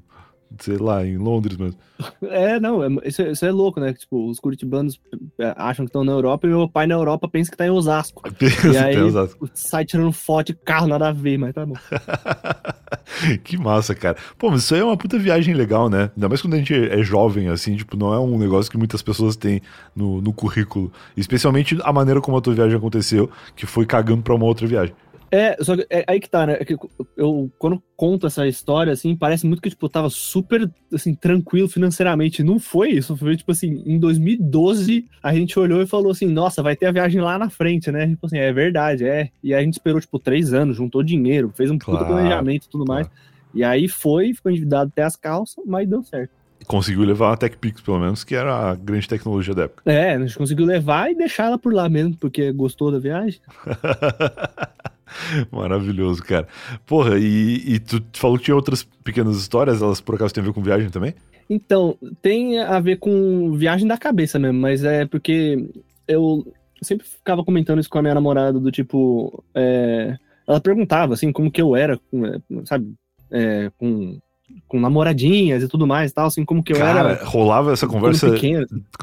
Sei 0.60 0.76
lá, 0.76 1.04
em 1.04 1.16
Londres 1.16 1.56
mesmo. 1.56 1.78
É, 2.22 2.60
não, 2.60 2.82
é- 2.82 3.08
isso, 3.08 3.22
é, 3.22 3.32
isso 3.32 3.44
é 3.44 3.50
louco, 3.50 3.80
né? 3.80 3.92
Tipo, 3.92 4.28
os 4.28 4.38
curitibanos 4.38 5.00
é, 5.38 5.52
acham 5.56 5.84
que 5.84 5.90
estão 5.90 6.04
na 6.04 6.12
Europa 6.12 6.46
e 6.46 6.50
meu 6.50 6.68
pai 6.68 6.86
na 6.86 6.94
Europa 6.94 7.28
pensa 7.28 7.50
que 7.50 7.56
tá 7.56 7.66
em 7.66 7.70
Osasco. 7.70 8.22
E 8.72 8.76
aí 8.76 8.96
Exato. 8.96 9.36
sai 9.54 9.84
tirando 9.84 10.12
foto 10.12 10.48
de 10.48 10.54
carro, 10.54 10.86
nada 10.86 11.08
a 11.08 11.12
ver, 11.12 11.38
mas 11.38 11.54
tá 11.54 11.66
bom. 11.66 11.74
que 13.44 13.56
massa, 13.56 13.94
cara. 13.94 14.16
Pô, 14.38 14.50
mas 14.50 14.62
isso 14.62 14.74
aí 14.74 14.80
é 14.80 14.84
uma 14.84 14.96
puta 14.96 15.18
viagem 15.18 15.54
legal, 15.54 15.88
né? 15.88 16.10
Ainda 16.14 16.28
mais 16.28 16.40
quando 16.40 16.54
a 16.54 16.58
gente 16.58 16.74
é 16.74 17.02
jovem, 17.02 17.48
assim, 17.48 17.76
tipo, 17.76 17.96
não 17.96 18.12
é 18.12 18.18
um 18.18 18.38
negócio 18.38 18.70
que 18.70 18.78
muitas 18.78 19.02
pessoas 19.02 19.36
têm 19.36 19.60
no, 19.94 20.20
no 20.20 20.32
currículo. 20.32 20.92
Especialmente 21.16 21.76
a 21.82 21.92
maneira 21.92 22.20
como 22.20 22.36
a 22.36 22.40
tua 22.40 22.54
viagem 22.54 22.76
aconteceu, 22.76 23.30
que 23.56 23.66
foi 23.66 23.86
cagando 23.86 24.22
pra 24.22 24.34
uma 24.34 24.44
outra 24.44 24.66
viagem. 24.66 24.94
É, 25.30 25.56
só 25.62 25.76
que 25.76 25.86
é 25.90 26.04
aí 26.06 26.18
que 26.18 26.28
tá, 26.28 26.46
né? 26.46 26.56
É 26.60 26.64
que 26.64 26.76
eu, 27.16 27.50
quando 27.58 27.82
conto 27.96 28.26
essa 28.26 28.46
história, 28.46 28.92
assim, 28.92 29.14
parece 29.14 29.46
muito 29.46 29.60
que, 29.60 29.68
tipo, 29.70 29.84
eu 29.84 29.90
tava 29.90 30.08
super, 30.08 30.70
assim, 30.92 31.14
tranquilo 31.14 31.68
financeiramente. 31.68 32.42
Não 32.42 32.58
foi 32.58 32.90
isso. 32.90 33.16
Foi, 33.16 33.36
tipo 33.36 33.52
assim, 33.52 33.82
em 33.86 33.98
2012, 33.98 35.06
a 35.22 35.34
gente 35.34 35.58
olhou 35.58 35.82
e 35.82 35.86
falou 35.86 36.12
assim, 36.12 36.26
nossa, 36.26 36.62
vai 36.62 36.74
ter 36.76 36.86
a 36.86 36.92
viagem 36.92 37.20
lá 37.20 37.38
na 37.38 37.50
frente, 37.50 37.90
né? 37.90 38.06
Tipo 38.08 38.26
assim, 38.26 38.38
é 38.38 38.52
verdade, 38.52 39.04
é. 39.04 39.30
E 39.42 39.52
aí 39.52 39.60
a 39.60 39.64
gente 39.64 39.74
esperou, 39.74 40.00
tipo, 40.00 40.18
três 40.18 40.52
anos, 40.52 40.76
juntou 40.76 41.02
dinheiro, 41.02 41.52
fez 41.54 41.70
um 41.70 41.78
Claro, 41.78 42.06
planejamento 42.06 42.66
e 42.66 42.68
tudo 42.68 42.84
claro. 42.84 43.02
mais. 43.04 43.28
E 43.54 43.64
aí 43.64 43.88
foi, 43.88 44.32
ficou 44.34 44.50
endividado 44.50 44.90
até 44.92 45.02
as 45.02 45.16
calças, 45.16 45.64
mas 45.66 45.88
deu 45.88 46.02
certo. 46.02 46.30
Conseguiu 46.66 47.02
levar 47.02 47.30
uma 47.30 47.36
TechPix, 47.36 47.80
pelo 47.80 47.98
menos, 47.98 48.24
que 48.24 48.34
era 48.34 48.70
a 48.70 48.74
grande 48.74 49.08
tecnologia 49.08 49.54
da 49.54 49.62
época. 49.64 49.90
É, 49.90 50.14
a 50.14 50.18
gente 50.18 50.36
conseguiu 50.36 50.66
levar 50.66 51.10
e 51.10 51.14
deixar 51.14 51.46
ela 51.46 51.58
por 51.58 51.72
lá 51.72 51.88
mesmo, 51.88 52.16
porque 52.16 52.52
gostou 52.52 52.90
da 52.90 52.98
viagem. 52.98 53.40
Maravilhoso, 55.50 56.22
cara. 56.22 56.46
Porra, 56.86 57.18
e, 57.18 57.74
e 57.74 57.78
tu 57.78 58.02
falou 58.14 58.38
que 58.38 58.44
tinha 58.44 58.54
outras 58.54 58.82
pequenas 59.04 59.36
histórias, 59.36 59.82
elas 59.82 60.00
por 60.00 60.14
acaso 60.14 60.34
têm 60.34 60.42
a 60.42 60.46
ver 60.46 60.52
com 60.52 60.62
viagem 60.62 60.90
também? 60.90 61.14
Então, 61.48 61.96
tem 62.20 62.60
a 62.60 62.78
ver 62.78 62.98
com 62.98 63.52
viagem 63.52 63.88
da 63.88 63.96
cabeça 63.96 64.38
mesmo, 64.38 64.58
mas 64.60 64.84
é 64.84 65.06
porque 65.06 65.66
eu 66.06 66.46
sempre 66.82 67.06
ficava 67.06 67.44
comentando 67.44 67.80
isso 67.80 67.88
com 67.88 67.98
a 67.98 68.02
minha 68.02 68.14
namorada, 68.14 68.58
do 68.58 68.70
tipo. 68.70 69.42
é, 69.54 70.16
ela 70.46 70.60
perguntava, 70.60 71.14
assim, 71.14 71.30
como 71.30 71.50
que 71.50 71.60
eu 71.60 71.76
era, 71.76 71.94
é, 71.94 72.64
sabe, 72.64 72.94
é, 73.30 73.70
com, 73.76 74.18
com 74.66 74.80
namoradinhas 74.80 75.62
e 75.62 75.68
tudo 75.68 75.86
mais 75.86 76.10
e 76.10 76.14
tal, 76.14 76.26
assim, 76.26 76.44
como 76.44 76.62
que 76.62 76.72
eu 76.72 76.78
Cara, 76.78 77.10
era. 77.10 77.24
rolava 77.24 77.72
essa 77.72 77.86
conversa 77.86 78.28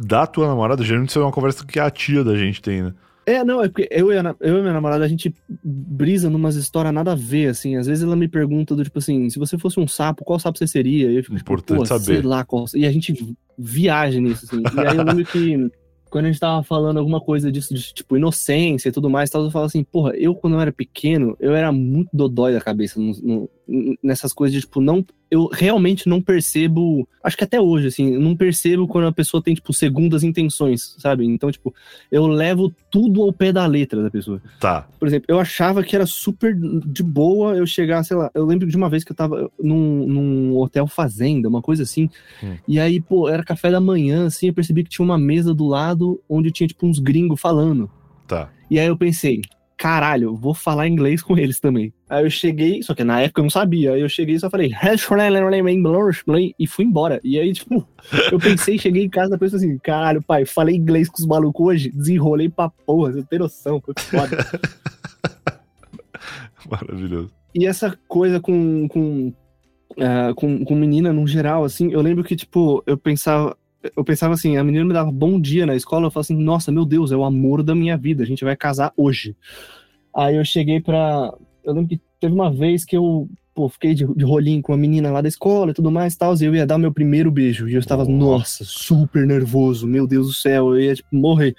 da 0.02 0.26
tua 0.26 0.48
namorada, 0.48 0.84
geralmente 0.84 1.10
isso 1.10 1.20
é 1.20 1.22
uma 1.22 1.32
conversa 1.32 1.66
que 1.66 1.80
a 1.80 1.90
tia 1.90 2.24
da 2.24 2.36
gente 2.36 2.62
tem, 2.62 2.82
né? 2.82 2.94
É, 3.26 3.44
não, 3.44 3.64
é 3.64 3.68
porque 3.68 3.88
eu 3.92 4.12
e, 4.12 4.18
a, 4.18 4.36
eu 4.40 4.58
e 4.60 4.62
minha 4.62 4.74
namorada, 4.74 5.04
a 5.04 5.08
gente 5.08 5.34
brisa 5.64 6.30
numas 6.30 6.56
histórias 6.56 6.94
nada 6.94 7.14
a 7.14 7.16
ver, 7.16 7.48
assim. 7.48 7.76
Às 7.76 7.88
vezes 7.88 8.04
ela 8.04 8.16
me 8.16 8.28
pergunta 8.28 8.76
do 8.76 8.84
tipo 8.84 9.00
assim, 9.00 9.30
se 9.30 9.40
você 9.40 9.58
fosse 9.58 9.80
um 9.80 9.88
sapo, 9.88 10.24
qual 10.24 10.38
sapo 10.40 10.58
você 10.58 10.68
seria? 10.68 11.10
E 11.12 11.16
eu 11.18 11.24
fico 11.24 11.36
Importante 11.36 11.88
saber. 11.88 12.04
sei 12.04 12.22
lá 12.22 12.46
qual. 12.46 12.66
E 12.76 12.86
a 12.86 12.92
gente 12.92 13.36
viaja 13.58 14.20
nisso, 14.20 14.46
assim. 14.46 14.62
E 14.62 14.86
aí 14.86 14.96
eu 14.98 15.04
lembro 15.04 15.26
que 15.26 15.70
quando 16.10 16.26
a 16.26 16.28
gente 16.32 16.40
tava 16.40 16.62
falando 16.64 16.98
alguma 16.98 17.20
coisa 17.20 17.52
disso, 17.52 17.74
de 17.74 17.94
tipo, 17.94 18.16
inocência 18.16 18.90
e 18.90 18.92
tudo 18.92 19.10
mais, 19.10 19.30
tal, 19.30 19.44
eu 19.44 19.52
falo 19.52 19.66
assim, 19.66 19.84
porra, 19.84 20.16
eu 20.16 20.36
quando 20.36 20.54
eu 20.54 20.62
era 20.62 20.72
pequeno, 20.72 21.36
eu 21.40 21.56
era 21.56 21.72
muito 21.72 22.10
dodói 22.14 22.54
da 22.54 22.62
cabeça 22.62 23.00
no, 23.00 23.12
no- 23.22 23.50
nessas 24.02 24.34
coisas 24.34 24.54
de, 24.54 24.62
tipo, 24.62 24.80
não. 24.80 25.06
Eu 25.30 25.48
realmente 25.52 26.08
não 26.08 26.22
percebo. 26.22 27.08
Acho 27.24 27.36
que 27.36 27.44
até 27.44 27.60
hoje, 27.60 27.88
assim, 27.88 28.18
não 28.18 28.36
percebo 28.36 28.88
quando 28.88 29.08
a 29.08 29.12
pessoa 29.12 29.42
tem, 29.42 29.56
tipo, 29.56 29.74
segundas 29.74 30.24
intenções, 30.24 30.96
sabe? 31.00 31.26
Então, 31.26 31.52
tipo, 31.52 31.74
eu 32.12 32.28
levo 32.28 32.74
tudo 32.92 33.24
ao 33.24 33.34
pé 33.34 33.52
da 33.52 33.66
letra 33.66 34.04
da 34.04 34.12
pessoa. 34.12 34.42
Tá. 34.60 34.88
Por 35.00 35.08
exemplo, 35.08 35.26
eu 35.28 35.40
achava 35.40 35.84
que 35.84 35.96
era 35.96 36.06
super 36.06 36.56
de 36.56 37.04
boa 37.04 37.56
eu 37.56 37.66
chegar, 37.66 38.04
sei 38.04 38.16
lá. 38.16 38.30
Eu 38.34 38.46
lembro 38.46 38.68
de 38.68 38.78
uma 38.78 38.90
vez 38.90 39.04
que 39.04 39.12
eu 39.12 39.16
tava 39.16 39.52
num, 39.60 40.08
num 40.08 40.58
hotel 40.58 40.88
fazenda, 40.88 41.50
uma 41.50 41.62
coisa 41.62 41.84
assim. 41.84 42.10
Hum. 42.44 42.56
E 42.68 42.80
aí, 42.80 43.02
pô, 43.02 43.28
era 43.28 43.44
café 43.44 43.72
da 43.72 43.82
manhã, 43.82 44.28
assim, 44.28 44.48
eu 44.48 44.54
percebi 44.54 44.84
que 44.84 44.90
tinha 44.90 45.04
uma 45.06 45.18
mesa 45.18 45.54
do 45.54 45.66
lado 45.66 46.22
onde 46.30 46.52
tinha, 46.52 46.68
tipo, 46.68 46.86
uns 46.86 47.00
gringos 47.00 47.42
falando. 47.42 47.90
Tá. 48.28 48.50
E 48.70 48.80
aí 48.80 48.88
eu 48.88 48.98
pensei, 48.98 49.42
caralho, 49.78 50.36
vou 50.36 50.54
falar 50.54 50.88
inglês 50.88 51.22
com 51.22 51.38
eles 51.38 51.60
também. 51.60 51.94
Aí 52.10 52.24
eu 52.24 52.30
cheguei, 52.30 52.82
só 52.82 52.94
que 52.94 53.04
na 53.04 53.22
época 53.22 53.42
eu 53.42 53.44
não 53.44 53.50
sabia. 53.50 53.94
Aí 53.94 54.02
eu 54.02 54.10
cheguei 54.10 54.36
e 54.36 54.40
só 54.40 54.50
falei, 54.50 54.72
e 56.58 56.68
fui 56.68 56.86
embora. 56.86 57.20
E 57.24 57.40
aí, 57.40 57.54
tipo, 57.54 57.88
eu 58.32 58.40
pensei, 58.40 58.78
cheguei 58.78 59.04
em 59.04 59.10
casa 59.10 59.32
depois 59.32 59.54
assim, 59.54 59.78
caralho, 59.78 60.22
pai, 60.22 60.46
falei 60.46 60.76
inglês 60.76 61.10
com 61.10 61.18
os 61.18 61.28
malucos 61.28 61.66
hoje, 61.66 61.92
desenrolei 61.92 62.50
pra 62.50 62.70
porra, 62.70 63.14
você 63.14 63.24
tem 63.24 63.40
noção, 63.40 63.82
foi 63.82 63.94
foda. 63.98 64.38
Maravilhoso. 66.70 67.32
E 67.54 67.66
essa 67.66 67.98
coisa 68.08 68.40
com, 68.40 68.88
com, 68.88 69.34
uh, 69.92 70.36
com, 70.36 70.66
com 70.66 70.76
menina 70.76 71.14
no 71.14 71.26
geral, 71.28 71.64
assim, 71.64 71.92
eu 71.92 72.02
lembro 72.02 72.24
que, 72.24 72.36
tipo, 72.36 72.84
eu 72.86 72.98
pensava, 72.98 73.56
eu 73.96 74.04
pensava 74.04 74.34
assim, 74.34 74.58
a 74.58 74.64
menina 74.64 74.86
me 74.86 74.94
dava 74.94 75.12
bom 75.12 75.40
dia 75.40 75.66
na 75.66 75.76
escola, 75.76 76.08
eu 76.08 76.12
falava 76.12 76.26
assim, 76.26 76.38
nossa, 76.38 76.72
meu 76.72 76.86
Deus, 76.86 77.12
é 77.12 77.16
o 77.16 77.24
amor 77.24 77.64
da 77.64 77.76
minha 77.76 77.98
vida, 77.98 78.24
a 78.24 78.26
gente 78.26 78.44
vai 78.44 78.56
casar 78.56 78.94
hoje. 78.96 79.36
Aí 80.16 80.36
eu 80.36 80.46
cheguei 80.46 80.80
pra. 80.80 81.34
Eu 81.64 81.74
lembro 81.74 81.90
que 81.90 82.02
teve 82.20 82.34
uma 82.34 82.52
vez 82.52 82.86
que 82.86 82.96
eu 82.96 83.28
pô, 83.56 83.70
fiquei 83.70 83.94
de, 83.94 84.06
de 84.14 84.26
rolinho 84.26 84.62
com 84.62 84.74
uma 84.74 84.78
menina 84.78 85.10
lá 85.10 85.22
da 85.22 85.30
escola 85.30 85.72
e 85.72 85.74
tudo 85.74 85.90
mais 85.90 86.16
tal, 86.16 86.36
e 86.36 86.44
eu 86.44 86.54
ia 86.54 86.68
dar 86.68 86.76
o 86.76 86.80
meu 86.80 86.92
primeiro 86.92 87.32
beijo. 87.32 87.68
E 87.68 87.74
eu 87.74 87.80
estava, 87.80 88.04
nossa, 88.06 88.64
super 88.66 89.26
nervoso, 89.26 89.88
meu 89.88 90.06
Deus 90.06 90.28
do 90.28 90.34
céu, 90.34 90.74
eu 90.74 90.82
ia, 90.82 90.96
tipo, 90.96 91.16
morrer. 91.16 91.56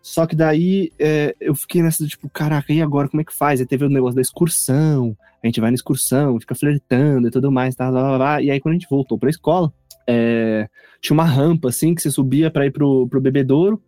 Só 0.00 0.26
que 0.26 0.34
daí 0.34 0.92
é, 0.98 1.34
eu 1.40 1.54
fiquei 1.54 1.82
nessa, 1.82 2.06
tipo, 2.06 2.28
caraca, 2.30 2.72
e 2.72 2.80
agora 2.80 3.08
como 3.08 3.20
é 3.20 3.24
que 3.24 3.34
faz? 3.34 3.60
Aí 3.60 3.66
teve 3.66 3.84
o 3.84 3.90
negócio 3.90 4.14
da 4.14 4.22
excursão, 4.22 5.16
a 5.42 5.46
gente 5.46 5.60
vai 5.60 5.70
na 5.70 5.74
excursão, 5.74 6.38
fica 6.40 6.54
flertando 6.54 7.28
e 7.28 7.30
tudo 7.30 7.50
mais, 7.50 7.74
tá, 7.74 7.90
blá, 7.90 8.02
blá, 8.02 8.16
blá. 8.18 8.42
E 8.42 8.50
aí 8.50 8.60
quando 8.60 8.74
a 8.74 8.78
gente 8.78 8.88
voltou 8.90 9.18
pra 9.18 9.30
escola, 9.30 9.72
é, 10.06 10.68
tinha 11.00 11.14
uma 11.14 11.24
rampa, 11.24 11.68
assim, 11.68 11.94
que 11.94 12.02
você 12.02 12.10
subia 12.10 12.50
para 12.50 12.66
ir 12.66 12.72
pro, 12.72 13.06
pro 13.08 13.20
bebedouro. 13.20 13.80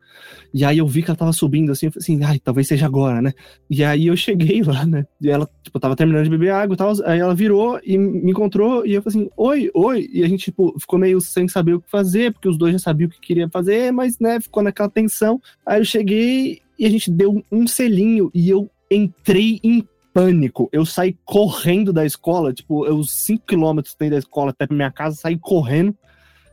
E 0.54 0.64
aí 0.64 0.78
eu 0.78 0.86
vi 0.86 1.02
que 1.02 1.10
ela 1.10 1.16
tava 1.16 1.32
subindo, 1.32 1.72
assim, 1.72 1.86
eu 1.86 1.92
falei 1.92 2.02
assim, 2.02 2.24
ai, 2.24 2.38
talvez 2.38 2.68
seja 2.68 2.86
agora, 2.86 3.20
né? 3.20 3.32
E 3.68 3.82
aí 3.82 4.06
eu 4.06 4.16
cheguei 4.16 4.62
lá, 4.62 4.84
né? 4.86 5.04
E 5.20 5.30
ela, 5.30 5.48
tipo, 5.62 5.80
tava 5.80 5.96
terminando 5.96 6.24
de 6.24 6.30
beber 6.30 6.50
água 6.50 6.74
e 6.74 6.76
tal. 6.76 6.92
Aí 7.04 7.18
ela 7.18 7.34
virou 7.34 7.80
e 7.84 7.98
me 7.98 8.30
encontrou 8.30 8.86
e 8.86 8.94
eu 8.94 9.02
falei 9.02 9.18
assim, 9.18 9.30
oi, 9.36 9.70
oi. 9.74 10.08
E 10.12 10.22
a 10.22 10.28
gente, 10.28 10.44
tipo, 10.44 10.78
ficou 10.78 10.98
meio 10.98 11.20
sem 11.20 11.48
saber 11.48 11.74
o 11.74 11.80
que 11.80 11.90
fazer, 11.90 12.32
porque 12.32 12.48
os 12.48 12.58
dois 12.58 12.72
já 12.72 12.78
sabiam 12.78 13.08
o 13.08 13.10
que 13.10 13.20
queria 13.20 13.48
fazer, 13.48 13.90
mas, 13.92 14.18
né, 14.18 14.40
ficou 14.40 14.62
naquela 14.62 14.90
tensão. 14.90 15.40
Aí 15.66 15.80
eu 15.80 15.84
cheguei 15.84 16.60
e 16.78 16.86
a 16.86 16.90
gente 16.90 17.10
deu 17.10 17.42
um 17.50 17.66
selinho 17.66 18.30
e 18.34 18.48
eu 18.48 18.70
entrei 18.90 19.58
em 19.64 19.86
pânico. 20.12 20.68
Eu 20.72 20.84
saí 20.84 21.16
correndo 21.24 21.92
da 21.92 22.04
escola, 22.04 22.52
tipo, 22.52 22.86
eu 22.86 23.02
5 23.02 23.46
quilômetros 23.46 23.96
da 23.98 24.18
escola 24.18 24.50
até 24.50 24.66
pra 24.66 24.76
minha 24.76 24.90
casa, 24.90 25.16
saí 25.16 25.38
correndo 25.38 25.96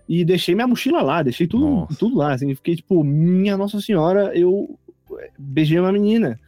e 0.08 0.26
deixei 0.26 0.56
minha 0.56 0.68
mochila 0.68 1.02
lá, 1.02 1.22
deixei 1.22 1.48
tudo, 1.48 1.88
tudo 1.98 2.18
lá, 2.18 2.34
assim, 2.34 2.54
fiquei 2.56 2.76
tipo, 2.76 3.04
minha 3.04 3.56
Nossa 3.56 3.80
Senhora, 3.80 4.36
eu 4.36 4.78
beijei 5.38 5.80
uma 5.80 5.92
menina. 5.92 6.40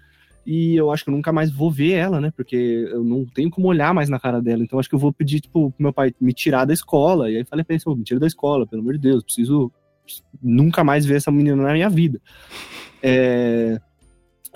E 0.45 0.75
eu 0.75 0.91
acho 0.91 1.03
que 1.03 1.11
eu 1.11 1.15
nunca 1.15 1.31
mais 1.31 1.51
vou 1.51 1.69
ver 1.69 1.91
ela, 1.91 2.19
né? 2.19 2.33
Porque 2.35 2.55
eu 2.91 3.03
não 3.03 3.25
tenho 3.25 3.51
como 3.51 3.67
olhar 3.67 3.93
mais 3.93 4.09
na 4.09 4.19
cara 4.19 4.41
dela. 4.41 4.63
Então 4.63 4.79
acho 4.79 4.89
que 4.89 4.95
eu 4.95 4.99
vou 4.99 5.13
pedir, 5.13 5.39
tipo, 5.39 5.69
pro 5.71 5.83
meu 5.83 5.93
pai 5.93 6.13
me 6.19 6.33
tirar 6.33 6.65
da 6.65 6.73
escola. 6.73 7.29
E 7.29 7.37
aí 7.37 7.45
falei 7.45 7.63
pra 7.63 7.75
ele, 7.75 7.83
me 7.95 8.03
tira 8.03 8.19
da 8.19 8.25
escola, 8.25 8.65
pelo 8.65 8.81
amor 8.81 8.93
de 8.93 8.99
Deus, 8.99 9.23
preciso 9.23 9.71
nunca 10.41 10.83
mais 10.83 11.05
ver 11.05 11.17
essa 11.17 11.31
menina 11.31 11.61
na 11.61 11.73
minha 11.73 11.89
vida. 11.89 12.19
É... 13.03 13.79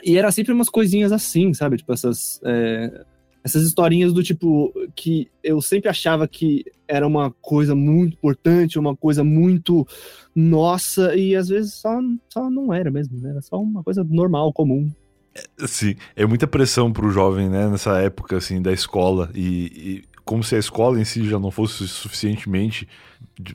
E 0.04 0.18
era 0.18 0.32
sempre 0.32 0.54
umas 0.54 0.70
coisinhas 0.70 1.12
assim, 1.12 1.54
sabe? 1.54 1.78
Tipo, 1.78 1.94
essas. 1.94 2.40
É 2.44 3.06
essas 3.46 3.62
historinhas 3.62 4.12
do 4.12 4.24
tipo 4.24 4.74
que 4.96 5.30
eu 5.44 5.62
sempre 5.62 5.88
achava 5.88 6.28
que 6.28 6.66
era 6.88 7.06
uma 7.06 7.30
coisa 7.30 7.76
muito 7.76 8.14
importante, 8.14 8.80
uma 8.80 8.96
coisa 8.96 9.24
muito 9.24 9.88
nossa, 10.36 11.16
e 11.16 11.36
às 11.36 11.48
vezes 11.48 11.76
só, 11.76 11.96
só 12.28 12.50
não 12.50 12.74
era 12.74 12.90
mesmo, 12.90 13.22
né? 13.22 13.30
Era 13.30 13.42
só 13.44 13.62
uma 13.62 13.84
coisa 13.84 14.04
normal, 14.04 14.52
comum. 14.52 14.92
É, 15.36 15.68
sim, 15.68 15.96
é 16.16 16.26
muita 16.26 16.48
pressão 16.48 16.92
pro 16.92 17.12
jovem, 17.12 17.48
né, 17.48 17.70
nessa 17.70 18.00
época, 18.00 18.36
assim, 18.36 18.60
da 18.64 18.74
escola, 18.74 19.30
e, 19.36 19.66
e 19.76 20.04
como 20.24 20.44
se 20.44 20.56
a 20.56 20.60
escola 20.60 21.00
em 21.00 21.06
si 21.06 21.24
já 21.30 21.38
não 21.38 21.52
fosse 21.52 21.88
suficientemente, 21.88 22.88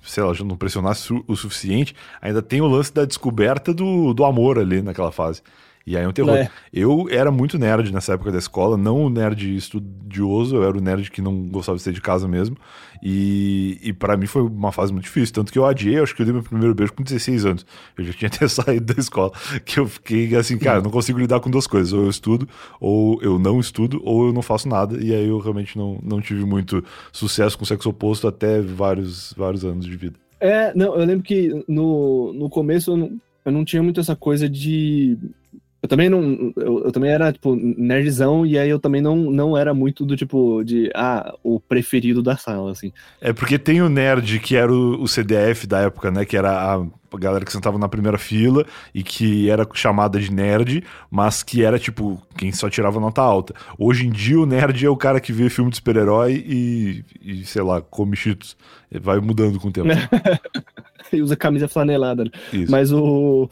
sei 0.04 0.22
lá, 0.22 0.32
já 0.32 0.44
não 0.44 0.56
pressionasse 0.56 1.12
o 1.26 1.34
suficiente, 1.34 1.96
ainda 2.22 2.40
tem 2.40 2.60
o 2.60 2.68
lance 2.68 2.94
da 2.94 3.04
descoberta 3.04 3.74
do, 3.74 4.14
do 4.14 4.24
amor 4.24 4.56
ali 4.56 4.82
naquela 4.82 5.10
fase. 5.10 5.42
E 5.86 5.96
aí 5.96 6.04
é 6.04 6.08
um 6.08 6.12
terror. 6.12 6.36
É. 6.36 6.50
Eu 6.72 7.08
era 7.10 7.30
muito 7.30 7.58
nerd 7.58 7.92
nessa 7.92 8.14
época 8.14 8.30
da 8.30 8.38
escola, 8.38 8.76
não 8.76 9.04
o 9.04 9.10
nerd 9.10 9.56
estudioso, 9.56 10.56
eu 10.56 10.64
era 10.64 10.76
o 10.76 10.80
nerd 10.80 11.10
que 11.10 11.22
não 11.22 11.48
gostava 11.48 11.76
de 11.76 11.82
ser 11.82 11.92
de 11.92 12.00
casa 12.00 12.28
mesmo. 12.28 12.56
E, 13.02 13.78
e 13.82 13.92
para 13.92 14.16
mim 14.16 14.26
foi 14.26 14.42
uma 14.42 14.72
fase 14.72 14.92
muito 14.92 15.04
difícil. 15.04 15.34
Tanto 15.34 15.50
que 15.50 15.58
eu 15.58 15.64
adiei, 15.64 15.98
acho 15.98 16.14
que 16.14 16.20
eu 16.20 16.26
dei 16.26 16.34
meu 16.34 16.42
primeiro 16.42 16.74
beijo 16.74 16.92
com 16.92 17.02
16 17.02 17.46
anos. 17.46 17.66
Eu 17.96 18.04
já 18.04 18.12
tinha 18.12 18.28
até 18.32 18.46
saído 18.46 18.94
da 18.94 19.00
escola. 19.00 19.32
Que 19.64 19.80
eu 19.80 19.88
fiquei 19.88 20.34
assim, 20.36 20.58
cara, 20.58 20.82
não 20.82 20.90
consigo 20.90 21.18
lidar 21.18 21.40
com 21.40 21.50
duas 21.50 21.66
coisas. 21.66 21.92
Ou 21.92 22.04
eu 22.04 22.10
estudo, 22.10 22.48
ou 22.78 23.20
eu 23.22 23.38
não 23.38 23.58
estudo, 23.58 24.00
ou 24.04 24.26
eu 24.26 24.32
não 24.32 24.42
faço 24.42 24.68
nada. 24.68 25.02
E 25.02 25.14
aí 25.14 25.28
eu 25.28 25.38
realmente 25.38 25.78
não, 25.78 25.98
não 26.02 26.20
tive 26.20 26.44
muito 26.44 26.84
sucesso 27.10 27.56
com 27.56 27.64
o 27.64 27.66
sexo 27.66 27.88
oposto 27.88 28.28
até 28.28 28.60
vários, 28.60 29.32
vários 29.36 29.64
anos 29.64 29.86
de 29.86 29.96
vida. 29.96 30.16
É, 30.38 30.72
não, 30.74 30.94
eu 30.94 31.04
lembro 31.04 31.22
que 31.22 31.64
no, 31.68 32.32
no 32.32 32.48
começo 32.48 32.92
eu 32.92 32.96
não, 32.96 33.20
eu 33.44 33.52
não 33.52 33.64
tinha 33.64 33.82
muito 33.82 34.00
essa 34.00 34.16
coisa 34.16 34.48
de 34.48 35.18
eu 35.82 35.88
também 35.88 36.10
não. 36.10 36.52
Eu, 36.56 36.84
eu, 36.84 36.92
também 36.92 37.10
era, 37.10 37.32
tipo, 37.32 37.56
nerdzão, 37.56 38.44
e 38.44 38.58
aí 38.58 38.68
eu 38.68 38.78
também 38.78 39.00
não, 39.00 39.16
não 39.16 39.56
era 39.56 39.72
muito 39.72 40.04
do 40.04 40.16
tipo 40.16 40.62
de 40.62 40.90
ah, 40.94 41.34
o 41.42 41.58
preferido 41.58 42.22
da 42.22 42.36
sala, 42.36 42.70
assim. 42.70 42.92
É 43.20 43.32
porque 43.32 43.58
tem 43.58 43.80
o 43.80 43.88
nerd 43.88 44.40
que 44.40 44.56
era 44.56 44.70
o, 44.70 45.02
o 45.02 45.08
CDF 45.08 45.66
da 45.66 45.80
época, 45.80 46.10
né? 46.10 46.24
Que 46.26 46.36
era 46.36 46.74
a 46.74 46.86
galera 47.18 47.44
que 47.44 47.52
sentava 47.52 47.78
na 47.78 47.88
primeira 47.88 48.18
fila 48.18 48.66
e 48.94 49.02
que 49.02 49.48
era 49.48 49.66
chamada 49.72 50.20
de 50.20 50.30
nerd, 50.30 50.84
mas 51.10 51.42
que 51.42 51.64
era 51.64 51.78
tipo 51.78 52.20
quem 52.36 52.52
só 52.52 52.68
tirava 52.68 53.00
nota 53.00 53.22
alta. 53.22 53.54
Hoje 53.78 54.06
em 54.06 54.10
dia 54.10 54.38
o 54.38 54.46
nerd 54.46 54.84
é 54.84 54.90
o 54.90 54.96
cara 54.96 55.18
que 55.18 55.32
vê 55.32 55.48
filme 55.48 55.70
de 55.70 55.76
super-herói 55.76 56.44
e, 56.46 57.04
e, 57.22 57.44
sei 57.44 57.62
lá, 57.62 57.80
come 57.80 58.14
cheetos. 58.14 58.56
Vai 59.00 59.18
mudando 59.20 59.58
com 59.58 59.68
o 59.68 59.72
tempo. 59.72 59.88
e 61.12 61.22
usa 61.22 61.36
camisa 61.36 61.68
flanelada. 61.68 62.24
Né? 62.24 62.30
Isso. 62.52 62.70
Mas 62.70 62.92
o. 62.92 63.48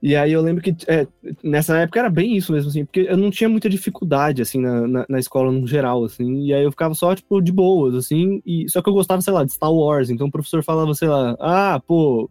E 0.00 0.14
aí 0.14 0.32
eu 0.32 0.40
lembro 0.40 0.62
que 0.62 0.76
é, 0.86 1.08
nessa 1.42 1.76
época 1.78 1.98
era 1.98 2.08
bem 2.08 2.36
isso 2.36 2.52
mesmo, 2.52 2.70
assim, 2.70 2.84
porque 2.84 3.00
eu 3.00 3.16
não 3.16 3.30
tinha 3.30 3.48
muita 3.48 3.68
dificuldade, 3.68 4.40
assim, 4.40 4.60
na, 4.60 4.86
na, 4.86 5.06
na, 5.08 5.18
escola 5.18 5.50
no 5.50 5.66
geral, 5.66 6.04
assim, 6.04 6.44
e 6.44 6.54
aí 6.54 6.62
eu 6.62 6.70
ficava 6.70 6.94
só, 6.94 7.16
tipo, 7.16 7.40
de 7.40 7.50
boas, 7.50 7.96
assim, 7.96 8.40
e 8.46 8.68
só 8.68 8.80
que 8.80 8.88
eu 8.88 8.92
gostava, 8.92 9.20
sei 9.20 9.32
lá, 9.32 9.44
de 9.44 9.52
Star 9.52 9.72
Wars, 9.72 10.08
então 10.08 10.28
o 10.28 10.30
professor 10.30 10.62
falava, 10.62 10.94
sei 10.94 11.08
lá, 11.08 11.36
ah, 11.40 11.82
pô, 11.84 12.30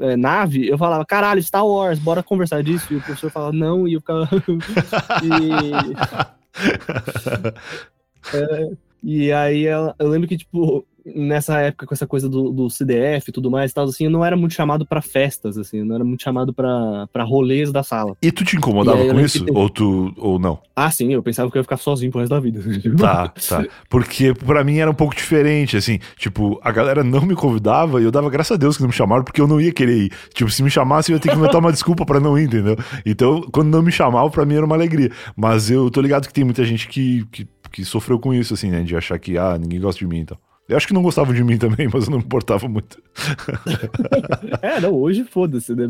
é, 0.00 0.16
nave, 0.16 0.68
eu 0.68 0.76
falava, 0.76 1.04
caralho, 1.06 1.42
Star 1.42 1.66
Wars, 1.66 1.98
bora 1.98 2.22
conversar 2.22 2.62
disso, 2.62 2.92
e 2.92 2.96
o 2.96 3.00
professor 3.00 3.30
falava, 3.30 3.52
não, 3.52 3.88
e 3.88 3.94
eu 3.94 4.00
ficava... 4.00 4.28
e... 5.24 5.48
é, 8.36 8.70
e 9.02 9.32
aí 9.32 9.64
eu 9.64 9.94
lembro 10.08 10.28
que, 10.28 10.36
tipo, 10.36 10.84
nessa 11.14 11.60
época, 11.60 11.86
com 11.86 11.94
essa 11.94 12.06
coisa 12.06 12.28
do, 12.28 12.50
do 12.50 12.70
CDF 12.70 13.28
e 13.28 13.32
tudo 13.32 13.50
mais 13.50 13.70
e 13.70 13.74
tal, 13.74 13.84
assim, 13.84 14.04
eu 14.04 14.10
não 14.10 14.24
era 14.24 14.36
muito 14.36 14.54
chamado 14.54 14.86
para 14.86 15.00
festas, 15.00 15.58
assim, 15.58 15.82
não 15.82 15.94
era 15.94 16.04
muito 16.04 16.22
chamado 16.22 16.52
para 16.52 17.24
rolês 17.24 17.72
da 17.72 17.82
sala. 17.82 18.16
E 18.22 18.30
tu 18.30 18.44
te 18.44 18.56
incomodava 18.56 19.04
com 19.06 19.20
isso? 19.20 19.44
Ou 19.52 19.68
tu, 19.68 20.12
ou 20.16 20.38
não? 20.38 20.58
Ah, 20.74 20.90
sim, 20.90 21.12
eu 21.12 21.22
pensava 21.22 21.50
que 21.50 21.56
eu 21.56 21.60
ia 21.60 21.64
ficar 21.64 21.76
sozinho 21.76 22.10
pro 22.10 22.20
resto 22.20 22.30
da 22.30 22.40
vida. 22.40 22.58
Tá, 22.98 23.28
tá. 23.28 23.64
Porque 23.88 24.34
para 24.34 24.64
mim 24.64 24.78
era 24.78 24.90
um 24.90 24.94
pouco 24.94 25.14
diferente, 25.14 25.76
assim, 25.76 25.98
tipo, 26.16 26.58
a 26.62 26.72
galera 26.72 27.04
não 27.04 27.22
me 27.22 27.34
convidava 27.34 28.00
e 28.00 28.04
eu 28.04 28.10
dava 28.10 28.28
graças 28.28 28.52
a 28.52 28.56
Deus 28.56 28.76
que 28.76 28.82
não 28.82 28.88
me 28.88 28.94
chamaram, 28.94 29.22
porque 29.22 29.40
eu 29.40 29.46
não 29.46 29.60
ia 29.60 29.72
querer 29.72 29.96
ir. 30.04 30.12
Tipo, 30.34 30.50
se 30.50 30.62
me 30.62 30.70
chamasse, 30.70 31.12
eu 31.12 31.16
ia 31.16 31.20
ter 31.20 31.30
que 31.30 31.36
inventar 31.36 31.60
uma 31.60 31.72
desculpa 31.72 32.04
para 32.04 32.18
não 32.18 32.38
ir, 32.38 32.44
entendeu? 32.44 32.76
Então, 33.06 33.42
quando 33.52 33.68
não 33.68 33.82
me 33.82 33.92
chamavam, 33.92 34.30
para 34.30 34.44
mim 34.44 34.54
era 34.54 34.66
uma 34.66 34.74
alegria. 34.74 35.10
Mas 35.36 35.70
eu 35.70 35.90
tô 35.90 36.00
ligado 36.00 36.26
que 36.26 36.32
tem 36.32 36.44
muita 36.44 36.64
gente 36.64 36.88
que, 36.88 37.24
que, 37.30 37.46
que 37.70 37.84
sofreu 37.84 38.18
com 38.18 38.34
isso, 38.34 38.54
assim, 38.54 38.70
né, 38.70 38.82
de 38.82 38.96
achar 38.96 39.18
que, 39.18 39.38
ah, 39.38 39.56
ninguém 39.58 39.80
gosta 39.80 39.98
de 39.98 40.06
mim, 40.06 40.18
então. 40.18 40.36
Eu 40.68 40.76
acho 40.76 40.86
que 40.86 40.92
não 40.92 41.02
gostavam 41.02 41.34
de 41.34 41.42
mim 41.42 41.56
também, 41.56 41.88
mas 41.90 42.04
eu 42.04 42.10
não 42.10 42.18
me 42.18 42.24
importava 42.24 42.68
muito. 42.68 43.02
é, 44.60 44.78
não, 44.80 44.92
hoje 44.92 45.24
foda-se, 45.24 45.74
né? 45.74 45.88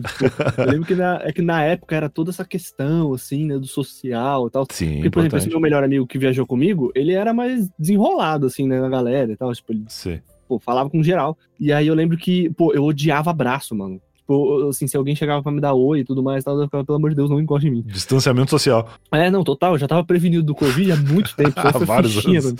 Eu 0.56 0.66
lembro 0.66 0.86
que 0.86 0.94
na, 0.94 1.20
é 1.24 1.32
que 1.32 1.42
na 1.42 1.64
época 1.64 1.96
era 1.96 2.08
toda 2.08 2.30
essa 2.30 2.44
questão, 2.44 3.12
assim, 3.12 3.44
né, 3.44 3.58
do 3.58 3.66
social 3.66 4.46
e 4.46 4.50
tal. 4.50 4.66
Sim, 4.70 4.94
Porque, 4.94 5.10
por 5.10 5.20
exemplo, 5.20 5.38
esse 5.38 5.48
meu 5.48 5.58
melhor 5.58 5.82
amigo 5.82 6.06
que 6.06 6.16
viajou 6.16 6.46
comigo, 6.46 6.92
ele 6.94 7.12
era 7.12 7.34
mais 7.34 7.68
desenrolado, 7.76 8.46
assim, 8.46 8.68
né, 8.68 8.80
na 8.80 8.88
galera 8.88 9.32
e 9.32 9.36
tal. 9.36 9.52
Tipo, 9.52 9.72
ele 9.72 9.84
Sim. 9.88 10.20
Pô, 10.46 10.60
falava 10.60 10.88
com 10.88 11.02
geral. 11.02 11.36
E 11.58 11.72
aí 11.72 11.88
eu 11.88 11.94
lembro 11.94 12.16
que, 12.16 12.48
pô, 12.50 12.72
eu 12.72 12.84
odiava 12.84 13.30
abraço, 13.30 13.74
mano. 13.74 14.00
Tipo, 14.28 14.68
assim, 14.68 14.86
se 14.86 14.94
alguém 14.94 15.16
chegava 15.16 15.42
pra 15.42 15.50
me 15.50 15.58
dar 15.58 15.72
oi 15.72 16.00
e 16.00 16.04
tudo 16.04 16.22
mais, 16.22 16.44
tal, 16.44 16.58
eu 16.58 16.66
ficava, 16.66 16.84
pelo 16.84 16.96
amor 16.96 17.08
de 17.08 17.16
Deus, 17.16 17.30
não 17.30 17.40
encoste 17.40 17.66
em 17.66 17.70
mim. 17.70 17.82
Distanciamento 17.86 18.50
social. 18.50 18.86
É, 19.10 19.30
não, 19.30 19.42
total, 19.42 19.72
eu 19.72 19.78
já 19.78 19.88
tava 19.88 20.04
prevenido 20.04 20.42
do 20.42 20.54
Covid 20.54 20.92
há 20.92 20.96
muito 20.96 21.34
tempo. 21.34 21.54
Há 21.56 21.78
vários 21.78 22.14
fichinha, 22.14 22.40
anos. 22.40 22.54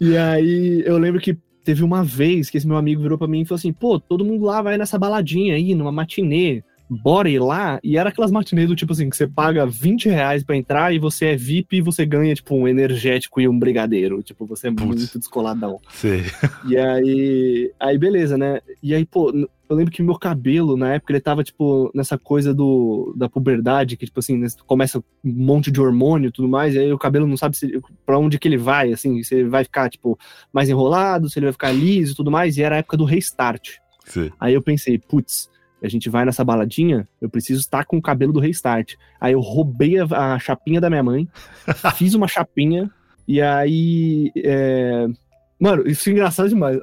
e 0.00 0.16
aí, 0.16 0.84
eu 0.86 0.98
lembro 0.98 1.20
que 1.20 1.36
teve 1.64 1.82
uma 1.82 2.04
vez 2.04 2.48
que 2.48 2.58
esse 2.58 2.66
meu 2.66 2.76
amigo 2.76 3.02
virou 3.02 3.18
para 3.18 3.26
mim 3.26 3.40
e 3.40 3.44
falou 3.44 3.56
assim: 3.58 3.72
pô, 3.72 3.98
todo 3.98 4.24
mundo 4.24 4.44
lá 4.44 4.62
vai 4.62 4.78
nessa 4.78 4.96
baladinha 4.96 5.56
aí, 5.56 5.74
numa 5.74 5.90
matinê 5.90 6.62
bora 6.92 7.28
ir 7.28 7.38
lá. 7.38 7.80
E 7.82 7.96
era 7.96 8.10
aquelas 8.10 8.30
matinês 8.30 8.68
do 8.68 8.76
tipo 8.76 8.92
assim, 8.92 9.08
que 9.08 9.16
você 9.16 9.26
paga 9.26 9.64
20 9.66 10.08
reais 10.08 10.44
pra 10.44 10.56
entrar 10.56 10.94
e 10.94 10.98
você 10.98 11.26
é 11.26 11.36
VIP 11.36 11.78
e 11.78 11.80
você 11.80 12.04
ganha, 12.04 12.34
tipo, 12.34 12.54
um 12.54 12.68
energético 12.68 13.40
e 13.40 13.48
um 13.48 13.58
brigadeiro. 13.58 14.22
Tipo, 14.22 14.46
você 14.46 14.68
é 14.68 14.70
Putz. 14.70 14.84
muito 14.84 15.18
descoladão. 15.18 15.80
Sim. 15.90 16.22
E 16.68 16.76
aí, 16.76 17.72
aí 17.80 17.98
beleza, 17.98 18.36
né? 18.36 18.60
E 18.82 18.94
aí, 18.94 19.04
pô, 19.06 19.32
eu 19.72 19.76
lembro 19.76 19.92
que 19.92 20.02
meu 20.02 20.18
cabelo, 20.18 20.76
na 20.76 20.94
época, 20.94 21.12
ele 21.12 21.20
tava, 21.20 21.42
tipo, 21.42 21.90
nessa 21.94 22.18
coisa 22.18 22.52
do, 22.52 23.14
da 23.16 23.28
puberdade, 23.28 23.96
que, 23.96 24.06
tipo 24.06 24.20
assim, 24.20 24.40
começa 24.66 24.98
um 24.98 25.04
monte 25.24 25.70
de 25.70 25.80
hormônio 25.80 26.28
e 26.28 26.32
tudo 26.32 26.48
mais, 26.48 26.74
e 26.74 26.78
aí 26.78 26.92
o 26.92 26.98
cabelo 26.98 27.26
não 27.26 27.36
sabe 27.36 27.56
se, 27.56 27.80
pra 28.04 28.18
onde 28.18 28.38
que 28.38 28.46
ele 28.46 28.58
vai, 28.58 28.92
assim, 28.92 29.22
se 29.22 29.34
ele 29.34 29.48
vai 29.48 29.64
ficar, 29.64 29.88
tipo, 29.88 30.18
mais 30.52 30.68
enrolado, 30.68 31.28
se 31.28 31.38
ele 31.38 31.46
vai 31.46 31.52
ficar 31.52 31.72
liso 31.72 32.12
e 32.12 32.16
tudo 32.16 32.30
mais, 32.30 32.56
e 32.56 32.62
era 32.62 32.76
a 32.76 32.78
época 32.78 32.96
do 32.96 33.04
restart. 33.04 33.76
Sim. 34.04 34.30
Aí 34.38 34.54
eu 34.54 34.62
pensei, 34.62 34.98
putz, 34.98 35.50
a 35.82 35.88
gente 35.88 36.08
vai 36.08 36.24
nessa 36.24 36.44
baladinha, 36.44 37.08
eu 37.20 37.28
preciso 37.28 37.60
estar 37.60 37.84
com 37.84 37.96
o 37.96 38.02
cabelo 38.02 38.32
do 38.32 38.40
Restart. 38.40 38.94
Aí 39.20 39.32
eu 39.32 39.40
roubei 39.40 39.98
a, 39.98 40.34
a 40.34 40.38
chapinha 40.38 40.80
da 40.80 40.88
minha 40.88 41.02
mãe, 41.02 41.28
fiz 41.96 42.14
uma 42.14 42.28
chapinha, 42.28 42.90
e 43.26 43.40
aí. 43.40 44.30
É... 44.36 45.06
Mano, 45.62 45.86
isso 45.86 46.08
é 46.08 46.12
engraçado 46.12 46.48
demais. 46.48 46.76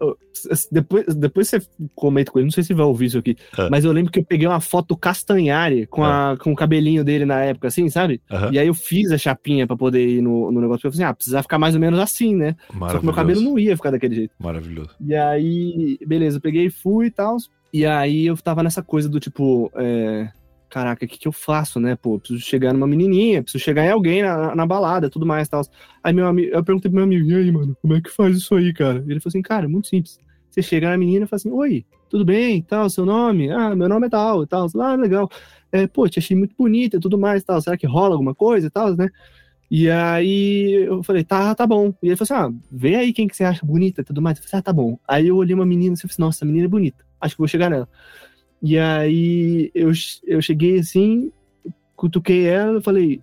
Depois, 0.72 1.06
depois 1.14 1.50
você 1.50 1.62
comenta 1.94 2.32
com 2.32 2.40
ele, 2.40 2.46
não 2.46 2.52
sei 2.52 2.64
se 2.64 2.74
vai 2.74 2.86
ouvir 2.86 3.08
isso 3.08 3.18
aqui, 3.18 3.36
é. 3.58 3.70
mas 3.70 3.84
eu 3.84 3.92
lembro 3.92 4.10
que 4.10 4.20
eu 4.20 4.24
peguei 4.24 4.48
uma 4.48 4.62
foto 4.62 4.96
Castanhari 4.96 5.86
com, 5.86 6.02
a, 6.02 6.32
é. 6.34 6.42
com 6.42 6.54
o 6.54 6.56
cabelinho 6.56 7.04
dele 7.04 7.26
na 7.26 7.42
época, 7.42 7.68
assim, 7.68 7.90
sabe? 7.90 8.22
E 8.54 8.58
aí 8.58 8.68
eu 8.68 8.74
fiz 8.74 9.12
a 9.12 9.18
chapinha 9.18 9.68
pra 9.68 9.76
poder 9.76 10.08
ir 10.08 10.22
no, 10.22 10.50
no 10.50 10.62
negócio. 10.62 10.88
Eu 10.88 10.92
falei 10.94 11.04
assim, 11.04 11.12
ah, 11.12 11.14
precisa 11.14 11.42
ficar 11.42 11.60
mais 11.60 11.76
ou 11.76 11.82
menos 11.82 12.00
assim, 12.00 12.34
né? 12.34 12.56
Só 12.72 13.00
que 13.00 13.06
meu 13.06 13.14
cabelo 13.14 13.42
não 13.42 13.60
ia 13.60 13.76
ficar 13.76 13.92
daquele 13.92 14.16
jeito. 14.16 14.34
Maravilhoso. 14.40 14.92
E 15.06 15.14
aí, 15.14 16.00
beleza, 16.08 16.38
eu 16.38 16.42
peguei 16.42 16.68
e 16.68 16.72
fui 16.72 17.08
e 17.08 17.12
tal. 17.12 17.36
E 17.74 17.86
aí 17.86 18.26
eu 18.26 18.38
tava 18.38 18.64
nessa 18.64 18.82
coisa 18.82 19.10
do 19.10 19.20
tipo, 19.20 19.70
é, 19.76 20.30
caraca, 20.70 21.06
o 21.06 21.08
que, 21.08 21.18
que 21.18 21.28
eu 21.28 21.32
faço, 21.32 21.80
né? 21.80 21.96
Pô, 21.96 22.20
preciso 22.20 22.42
chegar 22.42 22.74
numa 22.74 22.88
menininha, 22.88 23.42
preciso 23.42 23.64
chegar 23.64 23.86
em 23.86 23.92
alguém 23.92 24.22
na, 24.22 24.56
na 24.56 24.66
balada, 24.66 25.10
tudo 25.10 25.26
mais 25.26 25.48
tal. 25.48 25.62
Aí 26.04 26.14
meu 26.14 26.28
amigo, 26.28 26.52
eu 26.54 26.64
perguntei 26.64 26.90
pro 26.90 26.96
meu 26.96 27.04
amigo, 27.04 27.30
e 27.30 27.36
aí, 27.36 27.52
mano, 27.52 27.76
como 27.82 27.96
é 27.96 28.02
que 28.02 28.10
faz 28.10 28.38
isso 28.38 28.56
aí, 28.56 28.74
cara? 28.74 29.00
Ele 29.08 29.20
falou 29.20 29.30
assim, 29.30 29.42
cara, 29.42 29.66
é 29.66 29.68
muito 29.68 29.88
simples. 29.88 30.20
Você 30.50 30.62
chega 30.62 30.90
na 30.90 30.98
menina 30.98 31.26
e 31.26 31.28
fala 31.28 31.38
assim, 31.38 31.52
oi, 31.52 31.86
tudo 32.10 32.26
bem, 32.26 32.62
tal, 32.62 32.90
seu 32.90 33.06
nome? 33.06 33.52
Ah, 33.52 33.76
meu 33.76 33.88
nome 33.90 34.08
é 34.08 34.10
tal, 34.10 34.46
tal. 34.48 34.68
Ah, 34.80 34.96
legal. 34.96 35.30
É, 35.72 35.88
pô, 35.88 36.08
te 36.10 36.20
achei 36.20 36.36
muito 36.36 36.56
bonita 36.58 37.00
tudo 37.00 37.18
mais 37.18 37.44
tal. 37.44 37.62
Será 37.62 37.78
que 37.78 37.86
rola 37.86 38.16
alguma 38.16 38.34
coisa 38.34 38.68
e 38.68 38.70
tal, 38.70 38.96
né? 38.96 39.10
E 39.70 39.90
aí 39.90 40.86
eu 40.88 41.04
falei, 41.04 41.24
tá, 41.24 41.54
tá 41.54 41.68
bom. 41.68 41.94
E 42.02 42.08
ele 42.08 42.16
falou 42.16 42.42
assim: 42.42 42.58
ah, 42.58 42.62
vê 42.72 42.96
aí 42.96 43.14
quem 43.14 43.28
que 43.28 43.38
você 43.38 43.44
acha 43.44 43.66
bonita 43.66 44.02
e 44.02 44.04
tudo 44.04 44.22
mais. 44.22 44.40
Eu 44.40 44.44
falei, 44.46 44.60
ah, 44.60 44.64
tá 44.64 44.74
bom. 44.74 44.98
Aí 45.08 45.28
eu 45.28 45.38
olhei 45.38 45.54
uma 45.54 45.66
menina 45.66 45.94
e 45.94 45.98
falei, 45.98 46.12
assim, 46.12 46.22
nossa, 46.22 46.40
essa 46.40 46.46
menina 46.46 46.66
é 46.66 46.68
bonita. 46.70 47.06
Acho 47.22 47.36
que 47.36 47.40
vou 47.40 47.48
chegar 47.48 47.70
nela. 47.70 47.88
E 48.62 48.78
aí 48.78 49.72
eu, 49.74 49.92
eu 50.26 50.42
cheguei 50.42 50.80
assim, 50.80 51.32
cutuquei 51.96 52.46
ela, 52.46 52.82
falei, 52.82 53.22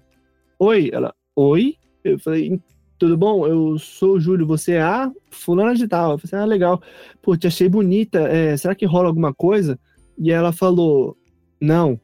oi. 0.59 0.91
Ela, 0.93 1.15
oi? 1.35 1.77
Eu 2.03 2.19
falei, 2.19 2.61
tudo 2.99 3.17
bom? 3.17 3.47
Eu 3.47 3.79
sou 3.79 4.15
o 4.15 4.21
Júlio, 4.21 4.47
você 4.47 4.73
é 4.73 4.83
a 4.83 5.13
fulana 5.31 5.75
de 5.75 5.87
tal. 5.87 6.13
Eu 6.13 6.19
falei, 6.19 6.35
assim, 6.35 6.37
ah, 6.37 6.47
legal. 6.47 6.83
Pô, 7.23 7.37
te 7.37 7.47
achei 7.47 7.69
bonita. 7.69 8.21
É, 8.21 8.57
será 8.57 8.75
que 8.75 8.87
rola 8.87 9.09
alguma 9.09 9.35
coisa? 9.35 9.79
E 10.19 10.31
ela 10.31 10.53
falou, 10.53 11.17
não. 11.61 12.01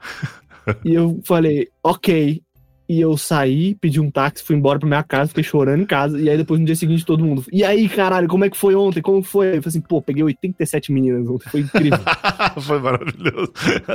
e 0.84 0.94
eu 0.94 1.20
falei, 1.24 1.68
ok. 1.82 2.42
E 2.90 3.00
eu 3.00 3.16
saí, 3.16 3.76
pedi 3.76 4.00
um 4.00 4.10
táxi, 4.10 4.42
fui 4.42 4.56
embora 4.56 4.76
pra 4.76 4.88
minha 4.88 5.04
casa, 5.04 5.28
fiquei 5.28 5.44
chorando 5.44 5.80
em 5.80 5.86
casa. 5.86 6.20
E 6.20 6.28
aí 6.28 6.36
depois 6.36 6.58
no 6.58 6.66
dia 6.66 6.74
seguinte 6.74 7.06
todo 7.06 7.24
mundo. 7.24 7.44
E 7.52 7.62
aí, 7.62 7.88
caralho, 7.88 8.26
como 8.26 8.44
é 8.44 8.50
que 8.50 8.56
foi 8.56 8.74
ontem? 8.74 9.00
Como 9.00 9.22
foi? 9.22 9.46
Eu 9.46 9.62
falei 9.62 9.68
assim, 9.68 9.80
pô, 9.80 10.02
peguei 10.02 10.24
87 10.24 10.90
meninas 10.90 11.24
ontem, 11.28 11.48
foi 11.48 11.60
incrível. 11.60 12.00
foi 12.60 12.80
maravilhoso. 12.80 13.52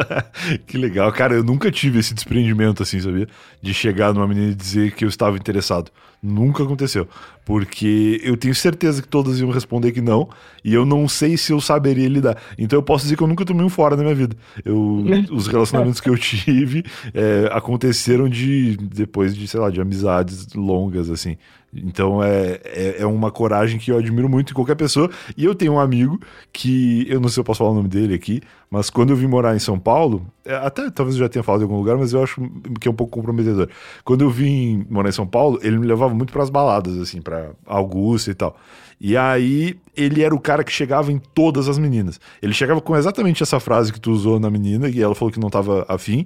que 0.65 0.77
legal. 0.77 1.11
Cara, 1.11 1.33
eu 1.33 1.43
nunca 1.43 1.69
tive 1.69 1.99
esse 1.99 2.13
desprendimento 2.13 2.83
assim, 2.83 3.01
sabia? 3.01 3.27
De 3.61 3.73
chegar 3.73 4.13
numa 4.13 4.25
menina 4.29 4.53
e 4.53 4.55
dizer 4.55 4.93
que 4.93 5.03
eu 5.03 5.09
estava 5.09 5.35
interessado. 5.35 5.91
Nunca 6.23 6.63
aconteceu. 6.63 7.05
Porque 7.45 8.19
eu 8.23 8.35
tenho 8.35 8.55
certeza 8.55 9.01
que 9.01 9.07
todas 9.07 9.39
iam 9.39 9.51
responder 9.51 9.91
que 9.91 10.01
não. 10.01 10.27
E 10.63 10.73
eu 10.73 10.83
não 10.83 11.07
sei 11.07 11.37
se 11.37 11.51
eu 11.51 11.61
saberia 11.61 12.09
lidar. 12.09 12.41
Então 12.57 12.79
eu 12.79 12.81
posso 12.81 13.03
dizer 13.03 13.15
que 13.15 13.21
eu 13.21 13.27
nunca 13.27 13.45
tomei 13.45 13.63
um 13.63 13.69
fora 13.69 13.95
na 13.95 14.01
minha 14.01 14.15
vida. 14.15 14.35
Eu, 14.63 15.05
os 15.29 15.45
relacionamentos 15.45 16.01
que 16.01 16.09
eu 16.09 16.17
tive 16.17 16.83
é, 17.13 17.49
aconteceram 17.51 18.27
de 18.27 18.77
depois 18.85 19.35
de, 19.35 19.47
sei 19.47 19.59
lá, 19.59 19.69
de 19.69 19.81
amizades 19.81 20.53
longas, 20.53 21.09
assim. 21.09 21.37
Então 21.75 22.23
é, 22.23 22.59
é, 22.63 22.95
é, 22.99 23.05
uma 23.05 23.29
coragem 23.29 23.77
que 23.77 23.91
eu 23.91 23.97
admiro 23.97 24.29
muito 24.29 24.51
em 24.51 24.53
qualquer 24.53 24.75
pessoa. 24.75 25.09
E 25.35 25.43
eu 25.43 25.53
tenho 25.53 25.73
um 25.73 25.79
amigo 25.79 26.19
que, 26.53 27.05
eu 27.09 27.19
não 27.19 27.27
sei 27.27 27.35
se 27.35 27.39
eu 27.41 27.43
posso 27.43 27.59
falar 27.59 27.71
o 27.71 27.75
nome 27.75 27.89
dele 27.89 28.13
aqui, 28.13 28.41
mas 28.69 28.89
quando 28.89 29.09
eu 29.09 29.15
vim 29.15 29.27
morar 29.27 29.55
em 29.55 29.59
São 29.59 29.77
Paulo, 29.77 30.25
é, 30.45 30.55
até 30.55 30.89
talvez 30.89 31.15
eu 31.15 31.23
já 31.23 31.29
tenha 31.29 31.43
falado 31.43 31.61
em 31.61 31.63
algum 31.63 31.77
lugar, 31.77 31.97
mas 31.97 32.13
eu 32.13 32.23
acho 32.23 32.41
que 32.79 32.87
é 32.87 32.91
um 32.91 32.95
pouco 32.95 33.11
comprometedor. 33.11 33.67
Quando 34.03 34.23
eu 34.23 34.29
vim 34.29 34.85
morar 34.89 35.09
em 35.09 35.13
São 35.13 35.27
Paulo, 35.27 35.59
ele 35.61 35.77
me 35.77 35.85
levava 35.85 36.13
muito 36.13 36.31
para 36.31 36.43
as 36.43 36.49
baladas, 36.49 36.97
assim, 36.97 37.21
para 37.21 37.51
Augusta 37.65 38.31
e 38.31 38.33
tal. 38.33 38.55
E 38.99 39.17
aí 39.17 39.77
ele 39.95 40.23
era 40.23 40.33
o 40.33 40.39
cara 40.39 40.63
que 40.63 40.71
chegava 40.71 41.11
em 41.11 41.19
todas 41.19 41.67
as 41.67 41.77
meninas. 41.77 42.19
Ele 42.41 42.53
chegava 42.53 42.79
com 42.79 42.95
exatamente 42.95 43.43
essa 43.43 43.59
frase 43.59 43.91
que 43.91 43.99
tu 43.99 44.11
usou 44.11 44.39
na 44.39 44.49
menina, 44.49 44.87
e 44.87 45.01
ela 45.01 45.13
falou 45.13 45.31
que 45.31 45.39
não 45.39 45.49
tava 45.49 45.85
afim 45.89 46.25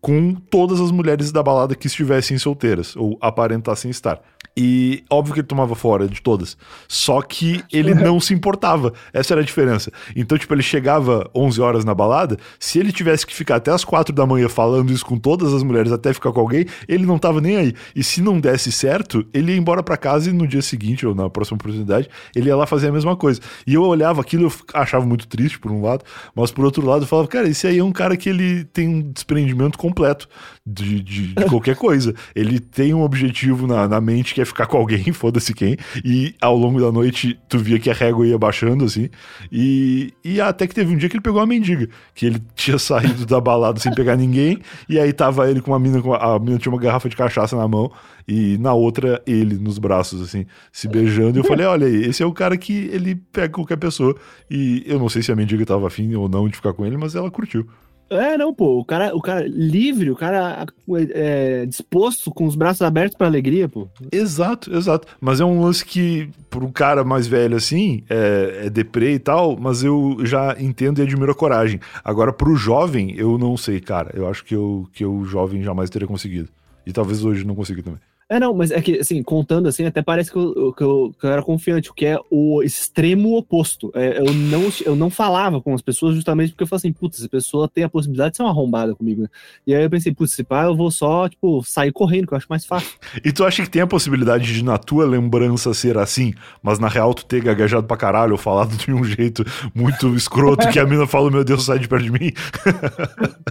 com 0.00 0.34
todas 0.34 0.80
as 0.80 0.90
mulheres 0.90 1.30
da 1.30 1.42
balada 1.42 1.74
que 1.74 1.86
estivessem 1.86 2.38
solteiras 2.38 2.96
ou 2.96 3.18
aparentassem 3.20 3.90
estar. 3.90 4.20
E 4.56 5.04
óbvio 5.08 5.34
que 5.34 5.40
ele 5.40 5.46
tomava 5.46 5.74
fora 5.74 6.08
de 6.08 6.20
todas. 6.20 6.56
Só 6.88 7.22
que 7.22 7.62
ele 7.72 7.94
não 7.94 8.18
se 8.18 8.34
importava. 8.34 8.92
Essa 9.12 9.34
era 9.34 9.40
a 9.40 9.44
diferença. 9.44 9.92
Então, 10.14 10.36
tipo, 10.36 10.52
ele 10.52 10.62
chegava 10.62 11.30
11 11.34 11.60
horas 11.60 11.84
na 11.84 11.94
balada. 11.94 12.36
Se 12.58 12.78
ele 12.78 12.92
tivesse 12.92 13.26
que 13.26 13.34
ficar 13.34 13.56
até 13.56 13.70
as 13.70 13.84
4 13.84 14.14
da 14.14 14.26
manhã 14.26 14.48
falando 14.48 14.92
isso 14.92 15.06
com 15.06 15.16
todas 15.16 15.54
as 15.54 15.62
mulheres 15.62 15.92
até 15.92 16.12
ficar 16.12 16.32
com 16.32 16.40
alguém, 16.40 16.66
ele 16.88 17.06
não 17.06 17.18
tava 17.18 17.40
nem 17.40 17.56
aí. 17.56 17.74
E 17.94 18.02
se 18.02 18.20
não 18.20 18.40
desse 18.40 18.72
certo, 18.72 19.24
ele 19.32 19.52
ia 19.52 19.58
embora 19.58 19.82
para 19.82 19.96
casa 19.96 20.30
e 20.30 20.32
no 20.32 20.46
dia 20.46 20.62
seguinte, 20.62 21.06
ou 21.06 21.14
na 21.14 21.30
próxima 21.30 21.56
oportunidade, 21.56 22.08
ele 22.34 22.48
ia 22.48 22.56
lá 22.56 22.66
fazer 22.66 22.88
a 22.88 22.92
mesma 22.92 23.16
coisa. 23.16 23.40
E 23.66 23.74
eu 23.74 23.84
olhava 23.84 24.20
aquilo, 24.20 24.44
eu 24.44 24.52
achava 24.74 25.06
muito 25.06 25.28
triste 25.28 25.58
por 25.58 25.70
um 25.70 25.82
lado, 25.82 26.04
mas 26.34 26.50
por 26.50 26.64
outro 26.64 26.84
lado, 26.84 27.04
eu 27.04 27.06
falava, 27.06 27.28
cara, 27.28 27.48
esse 27.48 27.66
aí 27.66 27.78
é 27.78 27.84
um 27.84 27.92
cara 27.92 28.16
que 28.16 28.28
ele 28.28 28.64
tem 28.64 28.88
um 28.88 29.00
desprendimento 29.00 29.78
completo 29.90 30.28
de, 30.64 31.00
de, 31.02 31.34
de 31.34 31.44
qualquer 31.46 31.76
coisa. 31.76 32.14
Ele 32.34 32.60
tem 32.60 32.94
um 32.94 33.02
objetivo 33.02 33.66
na, 33.66 33.88
na 33.88 34.00
mente 34.00 34.32
que 34.32 34.40
quer 34.40 34.46
ficar 34.46 34.66
com 34.66 34.78
alguém, 34.78 35.04
foda-se 35.12 35.52
quem, 35.52 35.76
e 36.04 36.34
ao 36.40 36.56
longo 36.56 36.80
da 36.80 36.92
noite 36.92 37.38
tu 37.48 37.58
via 37.58 37.78
que 37.78 37.90
a 37.90 37.94
régua 37.94 38.26
ia 38.26 38.38
baixando, 38.38 38.84
assim, 38.84 39.08
e, 39.50 40.14
e 40.24 40.40
até 40.40 40.66
que 40.66 40.74
teve 40.74 40.94
um 40.94 40.96
dia 40.96 41.08
que 41.08 41.16
ele 41.16 41.22
pegou 41.22 41.40
uma 41.40 41.46
mendiga, 41.46 41.88
que 42.14 42.26
ele 42.26 42.40
tinha 42.54 42.78
saído 42.78 43.26
da 43.26 43.40
balada 43.40 43.78
sem 43.80 43.92
pegar 43.92 44.16
ninguém, 44.16 44.58
e 44.88 44.98
aí 44.98 45.12
tava 45.12 45.50
ele 45.50 45.60
com 45.60 45.72
uma 45.72 45.78
mina, 45.78 46.00
com 46.00 46.14
a, 46.14 46.36
a 46.36 46.38
mina 46.38 46.58
tinha 46.58 46.72
uma 46.72 46.80
garrafa 46.80 47.08
de 47.08 47.16
cachaça 47.16 47.56
na 47.56 47.66
mão, 47.66 47.90
e 48.28 48.56
na 48.58 48.72
outra 48.72 49.20
ele 49.26 49.56
nos 49.56 49.78
braços, 49.78 50.22
assim, 50.22 50.46
se 50.72 50.86
beijando, 50.86 51.38
e 51.38 51.40
eu 51.40 51.44
falei, 51.44 51.66
olha 51.66 51.86
aí, 51.86 52.04
esse 52.04 52.22
é 52.22 52.26
o 52.26 52.32
cara 52.32 52.56
que 52.56 52.88
ele 52.92 53.16
pega 53.32 53.48
qualquer 53.48 53.76
pessoa, 53.76 54.14
e 54.48 54.84
eu 54.86 54.98
não 54.98 55.08
sei 55.08 55.22
se 55.22 55.32
a 55.32 55.36
mendiga 55.36 55.66
tava 55.66 55.86
afim 55.86 56.14
ou 56.14 56.28
não 56.28 56.48
de 56.48 56.56
ficar 56.56 56.72
com 56.72 56.86
ele, 56.86 56.96
mas 56.96 57.14
ela 57.14 57.30
curtiu. 57.30 57.66
É, 58.10 58.36
não, 58.36 58.52
pô. 58.52 58.80
O 58.80 58.84
cara, 58.84 59.14
o 59.14 59.22
cara 59.22 59.46
livre, 59.46 60.10
o 60.10 60.16
cara 60.16 60.66
é, 61.12 61.64
disposto, 61.64 62.30
com 62.32 62.44
os 62.44 62.56
braços 62.56 62.82
abertos 62.82 63.16
pra 63.16 63.28
alegria, 63.28 63.68
pô. 63.68 63.88
Exato, 64.10 64.74
exato. 64.74 65.06
Mas 65.20 65.40
é 65.40 65.44
um 65.44 65.62
lance 65.62 65.84
que, 65.84 66.28
pro 66.50 66.70
cara 66.72 67.04
mais 67.04 67.28
velho 67.28 67.56
assim, 67.56 68.02
é, 68.10 68.62
é 68.66 68.70
deprê 68.70 69.14
e 69.14 69.18
tal, 69.20 69.56
mas 69.56 69.84
eu 69.84 70.18
já 70.24 70.56
entendo 70.58 70.98
e 70.98 71.02
admiro 71.02 71.30
a 71.30 71.34
coragem. 71.34 71.78
Agora, 72.02 72.32
pro 72.32 72.56
jovem, 72.56 73.14
eu 73.16 73.38
não 73.38 73.56
sei, 73.56 73.80
cara. 73.80 74.10
Eu 74.12 74.28
acho 74.28 74.44
que 74.44 74.56
eu, 74.56 74.88
que 74.92 75.06
o 75.06 75.24
jovem 75.24 75.62
jamais 75.62 75.88
teria 75.88 76.08
conseguido. 76.08 76.48
E 76.84 76.92
talvez 76.92 77.24
hoje 77.24 77.46
não 77.46 77.54
consiga 77.54 77.82
também. 77.82 78.00
É, 78.30 78.38
não, 78.38 78.54
mas 78.54 78.70
é 78.70 78.80
que, 78.80 79.00
assim, 79.00 79.20
contando 79.24 79.68
assim, 79.68 79.84
até 79.84 80.00
parece 80.00 80.30
que 80.30 80.38
eu, 80.38 80.72
que 80.72 80.84
eu, 80.84 81.12
que 81.18 81.26
eu 81.26 81.32
era 81.32 81.42
confiante, 81.42 81.90
o 81.90 81.94
que 81.94 82.06
é 82.06 82.16
o 82.30 82.62
extremo 82.62 83.36
oposto. 83.36 83.90
É, 83.92 84.20
eu, 84.20 84.32
não, 84.32 84.70
eu 84.86 84.94
não 84.94 85.10
falava 85.10 85.60
com 85.60 85.74
as 85.74 85.82
pessoas 85.82 86.14
justamente 86.14 86.50
porque 86.50 86.62
eu 86.62 86.66
falei 86.68 86.78
assim, 86.78 86.92
putz, 86.92 87.18
essa 87.18 87.28
pessoa 87.28 87.68
tem 87.68 87.82
a 87.82 87.88
possibilidade 87.88 88.30
de 88.30 88.36
ser 88.36 88.44
uma 88.44 88.50
arrombada 88.50 88.94
comigo, 88.94 89.22
né? 89.22 89.28
E 89.66 89.74
aí 89.74 89.82
eu 89.82 89.90
pensei, 89.90 90.14
putz, 90.14 90.32
se 90.32 90.44
pá, 90.44 90.62
eu 90.62 90.76
vou 90.76 90.92
só, 90.92 91.28
tipo, 91.28 91.60
sair 91.64 91.90
correndo, 91.90 92.28
que 92.28 92.34
eu 92.34 92.38
acho 92.38 92.46
mais 92.48 92.64
fácil. 92.64 92.96
e 93.24 93.32
tu 93.32 93.44
acha 93.44 93.64
que 93.64 93.70
tem 93.70 93.82
a 93.82 93.86
possibilidade 93.86 94.54
de, 94.54 94.62
na 94.62 94.78
tua 94.78 95.04
lembrança, 95.04 95.74
ser 95.74 95.98
assim, 95.98 96.32
mas 96.62 96.78
na 96.78 96.86
real 96.86 97.12
tu 97.12 97.24
ter 97.26 97.42
gaguejado 97.42 97.88
pra 97.88 97.96
caralho 97.96 98.32
ou 98.32 98.38
falado 98.38 98.76
de 98.76 98.92
um 98.92 99.02
jeito 99.02 99.44
muito 99.74 100.14
escroto 100.14 100.68
que 100.68 100.78
a 100.78 100.86
mina 100.86 101.04
fala, 101.04 101.32
meu 101.32 101.42
Deus, 101.42 101.64
sai 101.64 101.80
de 101.80 101.88
perto 101.88 102.04
de 102.04 102.12
mim? 102.12 102.32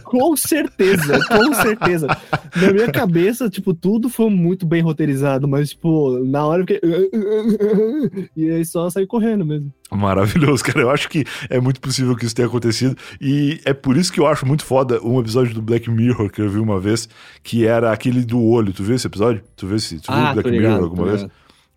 com 0.05 0.37
certeza, 0.37 1.19
com 1.27 1.53
certeza. 1.53 2.07
Na 2.55 2.71
minha 2.71 2.89
cabeça, 2.89 3.49
tipo, 3.49 3.73
tudo 3.73 4.07
foi 4.07 4.29
muito 4.29 4.68
bem 4.69 4.81
roteirizado, 4.81 5.47
mas, 5.47 5.71
tipo, 5.71 6.19
na 6.23 6.45
hora 6.45 6.61
eu 6.61 6.67
fiquei. 6.67 6.79
e 8.37 8.49
aí 8.49 8.65
só 8.65 8.89
saí 8.89 9.05
correndo 9.05 9.45
mesmo. 9.45 9.73
Maravilhoso, 9.91 10.63
cara. 10.63 10.81
Eu 10.81 10.91
acho 10.91 11.09
que 11.09 11.25
é 11.49 11.59
muito 11.59 11.81
possível 11.81 12.15
que 12.15 12.25
isso 12.25 12.35
tenha 12.35 12.47
acontecido. 12.47 12.95
E 13.19 13.59
é 13.65 13.73
por 13.73 13.97
isso 13.97 14.13
que 14.13 14.19
eu 14.19 14.27
acho 14.27 14.45
muito 14.45 14.63
foda 14.63 15.01
um 15.03 15.19
episódio 15.19 15.53
do 15.53 15.61
Black 15.61 15.89
Mirror 15.89 16.29
que 16.29 16.41
eu 16.41 16.49
vi 16.49 16.59
uma 16.59 16.79
vez, 16.79 17.09
que 17.43 17.65
era 17.65 17.91
aquele 17.91 18.23
do 18.23 18.41
olho. 18.41 18.71
Tu 18.71 18.83
viu 18.83 18.95
esse 18.95 19.07
episódio? 19.07 19.41
Tu 19.55 19.67
viu 19.67 19.75
esse? 19.75 19.99
Tu 19.99 20.11
ah, 20.11 20.25
viu 20.25 20.33
Black 20.35 20.49
ligado, 20.49 20.71
Mirror 20.71 20.83
alguma 20.83 21.05
vez? 21.07 21.27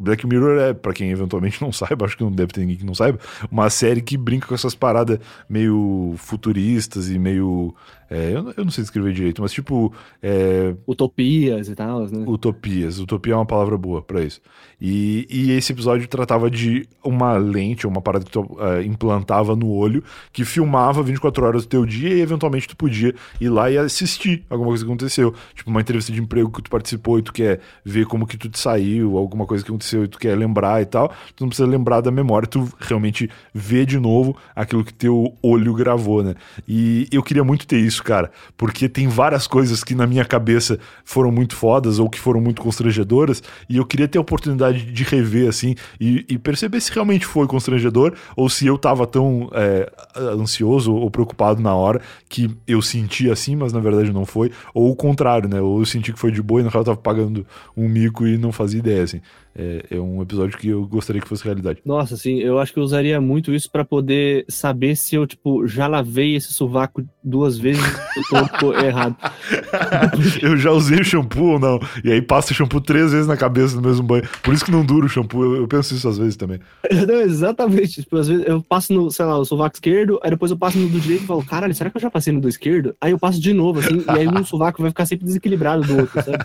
Black 0.02 0.26
Mirror 0.26 0.58
é, 0.58 0.74
para 0.74 0.92
quem 0.92 1.10
eventualmente 1.10 1.62
não 1.62 1.70
saiba, 1.72 2.04
acho 2.04 2.16
que 2.16 2.24
não 2.24 2.32
deve 2.32 2.52
ter 2.52 2.60
ninguém 2.60 2.76
que 2.76 2.84
não 2.84 2.94
saiba, 2.94 3.18
uma 3.50 3.70
série 3.70 4.02
que 4.02 4.16
brinca 4.16 4.46
com 4.48 4.54
essas 4.54 4.74
paradas 4.74 5.18
meio 5.48 6.14
futuristas 6.16 7.08
e 7.08 7.18
meio 7.18 7.74
é, 8.12 8.36
eu, 8.36 8.52
eu, 8.58 8.64
não 8.64 8.70
sei 8.70 8.84
descrever 8.84 9.14
direito, 9.14 9.40
mas 9.40 9.52
tipo. 9.52 9.90
É... 10.22 10.74
Utopias 10.86 11.66
e 11.70 11.74
tal, 11.74 12.06
né? 12.08 12.24
Utopias. 12.26 12.98
Utopia 12.98 13.32
é 13.32 13.36
uma 13.36 13.46
palavra 13.46 13.78
boa 13.78 14.02
para 14.02 14.22
isso. 14.22 14.38
E, 14.78 15.26
e, 15.30 15.52
esse 15.52 15.72
episódio 15.72 16.06
tratava 16.06 16.50
de 16.50 16.86
uma 17.02 17.38
lente, 17.38 17.86
uma 17.86 18.02
parada 18.02 18.24
que 18.24 18.30
tu 18.30 18.40
uh, 18.40 18.82
implantava 18.84 19.56
no 19.56 19.70
olho, 19.70 20.04
que 20.30 20.44
filmava 20.44 21.02
24 21.02 21.46
horas 21.46 21.62
do 21.64 21.68
teu 21.68 21.86
dia 21.86 22.10
e 22.10 22.20
eventualmente 22.20 22.68
tu 22.68 22.76
podia 22.76 23.14
ir 23.40 23.48
lá 23.48 23.70
e 23.70 23.78
assistir 23.78 24.44
alguma 24.50 24.68
coisa 24.68 24.84
que 24.84 24.90
aconteceu. 24.90 25.32
Tipo, 25.54 25.70
uma 25.70 25.80
entrevista 25.80 26.12
de 26.12 26.20
emprego 26.20 26.50
que 26.50 26.62
tu 26.62 26.68
participou 26.68 27.18
e 27.18 27.22
tu 27.22 27.32
quer 27.32 27.60
ver 27.82 28.04
como 28.06 28.26
que 28.26 28.36
tu 28.36 28.50
te 28.50 28.58
saiu, 28.58 29.16
alguma 29.16 29.46
coisa 29.46 29.64
que 29.64 29.70
aconteceu 29.70 30.04
e 30.04 30.08
tu 30.08 30.18
quer 30.18 30.36
lembrar 30.36 30.82
e 30.82 30.84
tal. 30.84 31.10
Tu 31.34 31.42
não 31.42 31.48
precisa 31.48 31.66
lembrar 31.66 32.02
da 32.02 32.10
memória, 32.10 32.46
tu 32.46 32.68
realmente 32.78 33.30
vê 33.54 33.86
de 33.86 33.98
novo 33.98 34.36
aquilo 34.54 34.84
que 34.84 34.92
teu 34.92 35.34
olho 35.40 35.72
gravou, 35.72 36.22
né? 36.22 36.34
E 36.68 37.08
eu 37.10 37.22
queria 37.22 37.44
muito 37.44 37.66
ter 37.66 37.78
isso 37.78 38.01
cara, 38.02 38.30
porque 38.56 38.88
tem 38.88 39.08
várias 39.08 39.46
coisas 39.46 39.82
que 39.84 39.94
na 39.94 40.06
minha 40.06 40.24
cabeça 40.24 40.78
foram 41.04 41.30
muito 41.30 41.56
fodas 41.56 41.98
ou 41.98 42.08
que 42.08 42.18
foram 42.18 42.40
muito 42.40 42.60
constrangedoras, 42.62 43.42
e 43.68 43.76
eu 43.76 43.84
queria 43.84 44.08
ter 44.08 44.18
a 44.18 44.20
oportunidade 44.20 44.84
de 44.84 45.04
rever, 45.04 45.48
assim, 45.48 45.74
e, 46.00 46.24
e 46.28 46.38
perceber 46.38 46.80
se 46.80 46.92
realmente 46.92 47.26
foi 47.26 47.46
constrangedor 47.46 48.14
ou 48.36 48.48
se 48.48 48.66
eu 48.66 48.78
tava 48.78 49.06
tão 49.06 49.50
é, 49.52 49.90
ansioso 50.16 50.94
ou 50.94 51.10
preocupado 51.10 51.60
na 51.60 51.74
hora 51.74 52.00
que 52.28 52.50
eu 52.66 52.80
senti 52.82 53.30
assim, 53.30 53.56
mas 53.56 53.72
na 53.72 53.80
verdade 53.80 54.12
não 54.12 54.24
foi, 54.24 54.50
ou 54.74 54.90
o 54.90 54.96
contrário, 54.96 55.48
né? 55.48 55.60
Ou 55.60 55.80
eu 55.80 55.86
senti 55.86 56.12
que 56.12 56.18
foi 56.18 56.32
de 56.32 56.42
boa 56.42 56.60
e 56.60 56.64
na 56.64 56.70
real 56.70 56.82
eu 56.82 56.86
tava 56.86 56.98
pagando 56.98 57.46
um 57.76 57.88
mico 57.88 58.26
e 58.26 58.38
não 58.38 58.52
fazia 58.52 58.78
ideia, 58.80 59.02
assim. 59.02 59.20
É, 59.54 59.84
é, 59.90 60.00
um 60.00 60.22
episódio 60.22 60.56
que 60.58 60.68
eu 60.68 60.86
gostaria 60.86 61.20
que 61.20 61.28
fosse 61.28 61.44
realidade. 61.44 61.80
Nossa, 61.84 62.14
assim, 62.14 62.38
eu 62.38 62.58
acho 62.58 62.72
que 62.72 62.78
eu 62.78 62.82
usaria 62.82 63.20
muito 63.20 63.54
isso 63.54 63.70
para 63.70 63.84
poder 63.84 64.46
saber 64.48 64.96
se 64.96 65.14
eu, 65.14 65.26
tipo, 65.26 65.66
já 65.66 65.86
lavei 65.86 66.34
esse 66.34 66.52
sovaco 66.52 67.04
duas 67.22 67.58
vezes 67.58 67.84
e 68.16 68.58
tô 68.58 68.72
errado. 68.82 69.16
eu 70.40 70.56
já 70.56 70.70
usei 70.70 71.00
o 71.00 71.04
shampoo 71.04 71.52
ou 71.52 71.58
não? 71.58 71.78
E 72.02 72.10
aí 72.10 72.22
passa 72.22 72.52
o 72.52 72.54
shampoo 72.54 72.80
três 72.80 73.12
vezes 73.12 73.26
na 73.26 73.36
cabeça 73.36 73.76
no 73.76 73.82
mesmo 73.82 74.02
banho. 74.02 74.24
Por 74.42 74.54
isso 74.54 74.64
que 74.64 74.70
não 74.70 74.84
dura 74.84 75.06
o 75.06 75.08
shampoo. 75.08 75.44
Eu, 75.44 75.56
eu 75.56 75.68
penso 75.68 75.94
isso 75.94 76.08
às 76.08 76.16
vezes 76.16 76.36
também. 76.36 76.58
Não, 77.06 77.20
exatamente. 77.20 78.02
Tipo, 78.02 78.16
às 78.16 78.28
vezes 78.28 78.46
eu 78.46 78.62
passo 78.62 78.92
no, 78.92 79.10
sei 79.10 79.24
lá, 79.24 79.38
o 79.38 79.44
sovaco 79.44 79.76
esquerdo, 79.76 80.18
aí 80.22 80.30
depois 80.30 80.50
eu 80.50 80.56
passo 80.56 80.78
no 80.78 80.88
do 80.88 81.00
direito 81.00 81.24
e 81.24 81.26
falo, 81.26 81.44
caralho, 81.44 81.74
será 81.74 81.90
que 81.90 81.96
eu 81.96 82.00
já 82.00 82.10
passei 82.10 82.32
no 82.32 82.40
do 82.40 82.48
esquerdo? 82.48 82.94
Aí 83.00 83.12
eu 83.12 83.18
passo 83.18 83.40
de 83.40 83.52
novo, 83.52 83.80
assim, 83.80 84.04
e 84.06 84.10
aí 84.10 84.28
um 84.28 84.44
sovaco 84.44 84.80
vai 84.80 84.90
ficar 84.90 85.06
sempre 85.06 85.24
desequilibrado 85.24 85.82
do 85.82 85.98
outro, 85.98 86.22
sabe? 86.22 86.38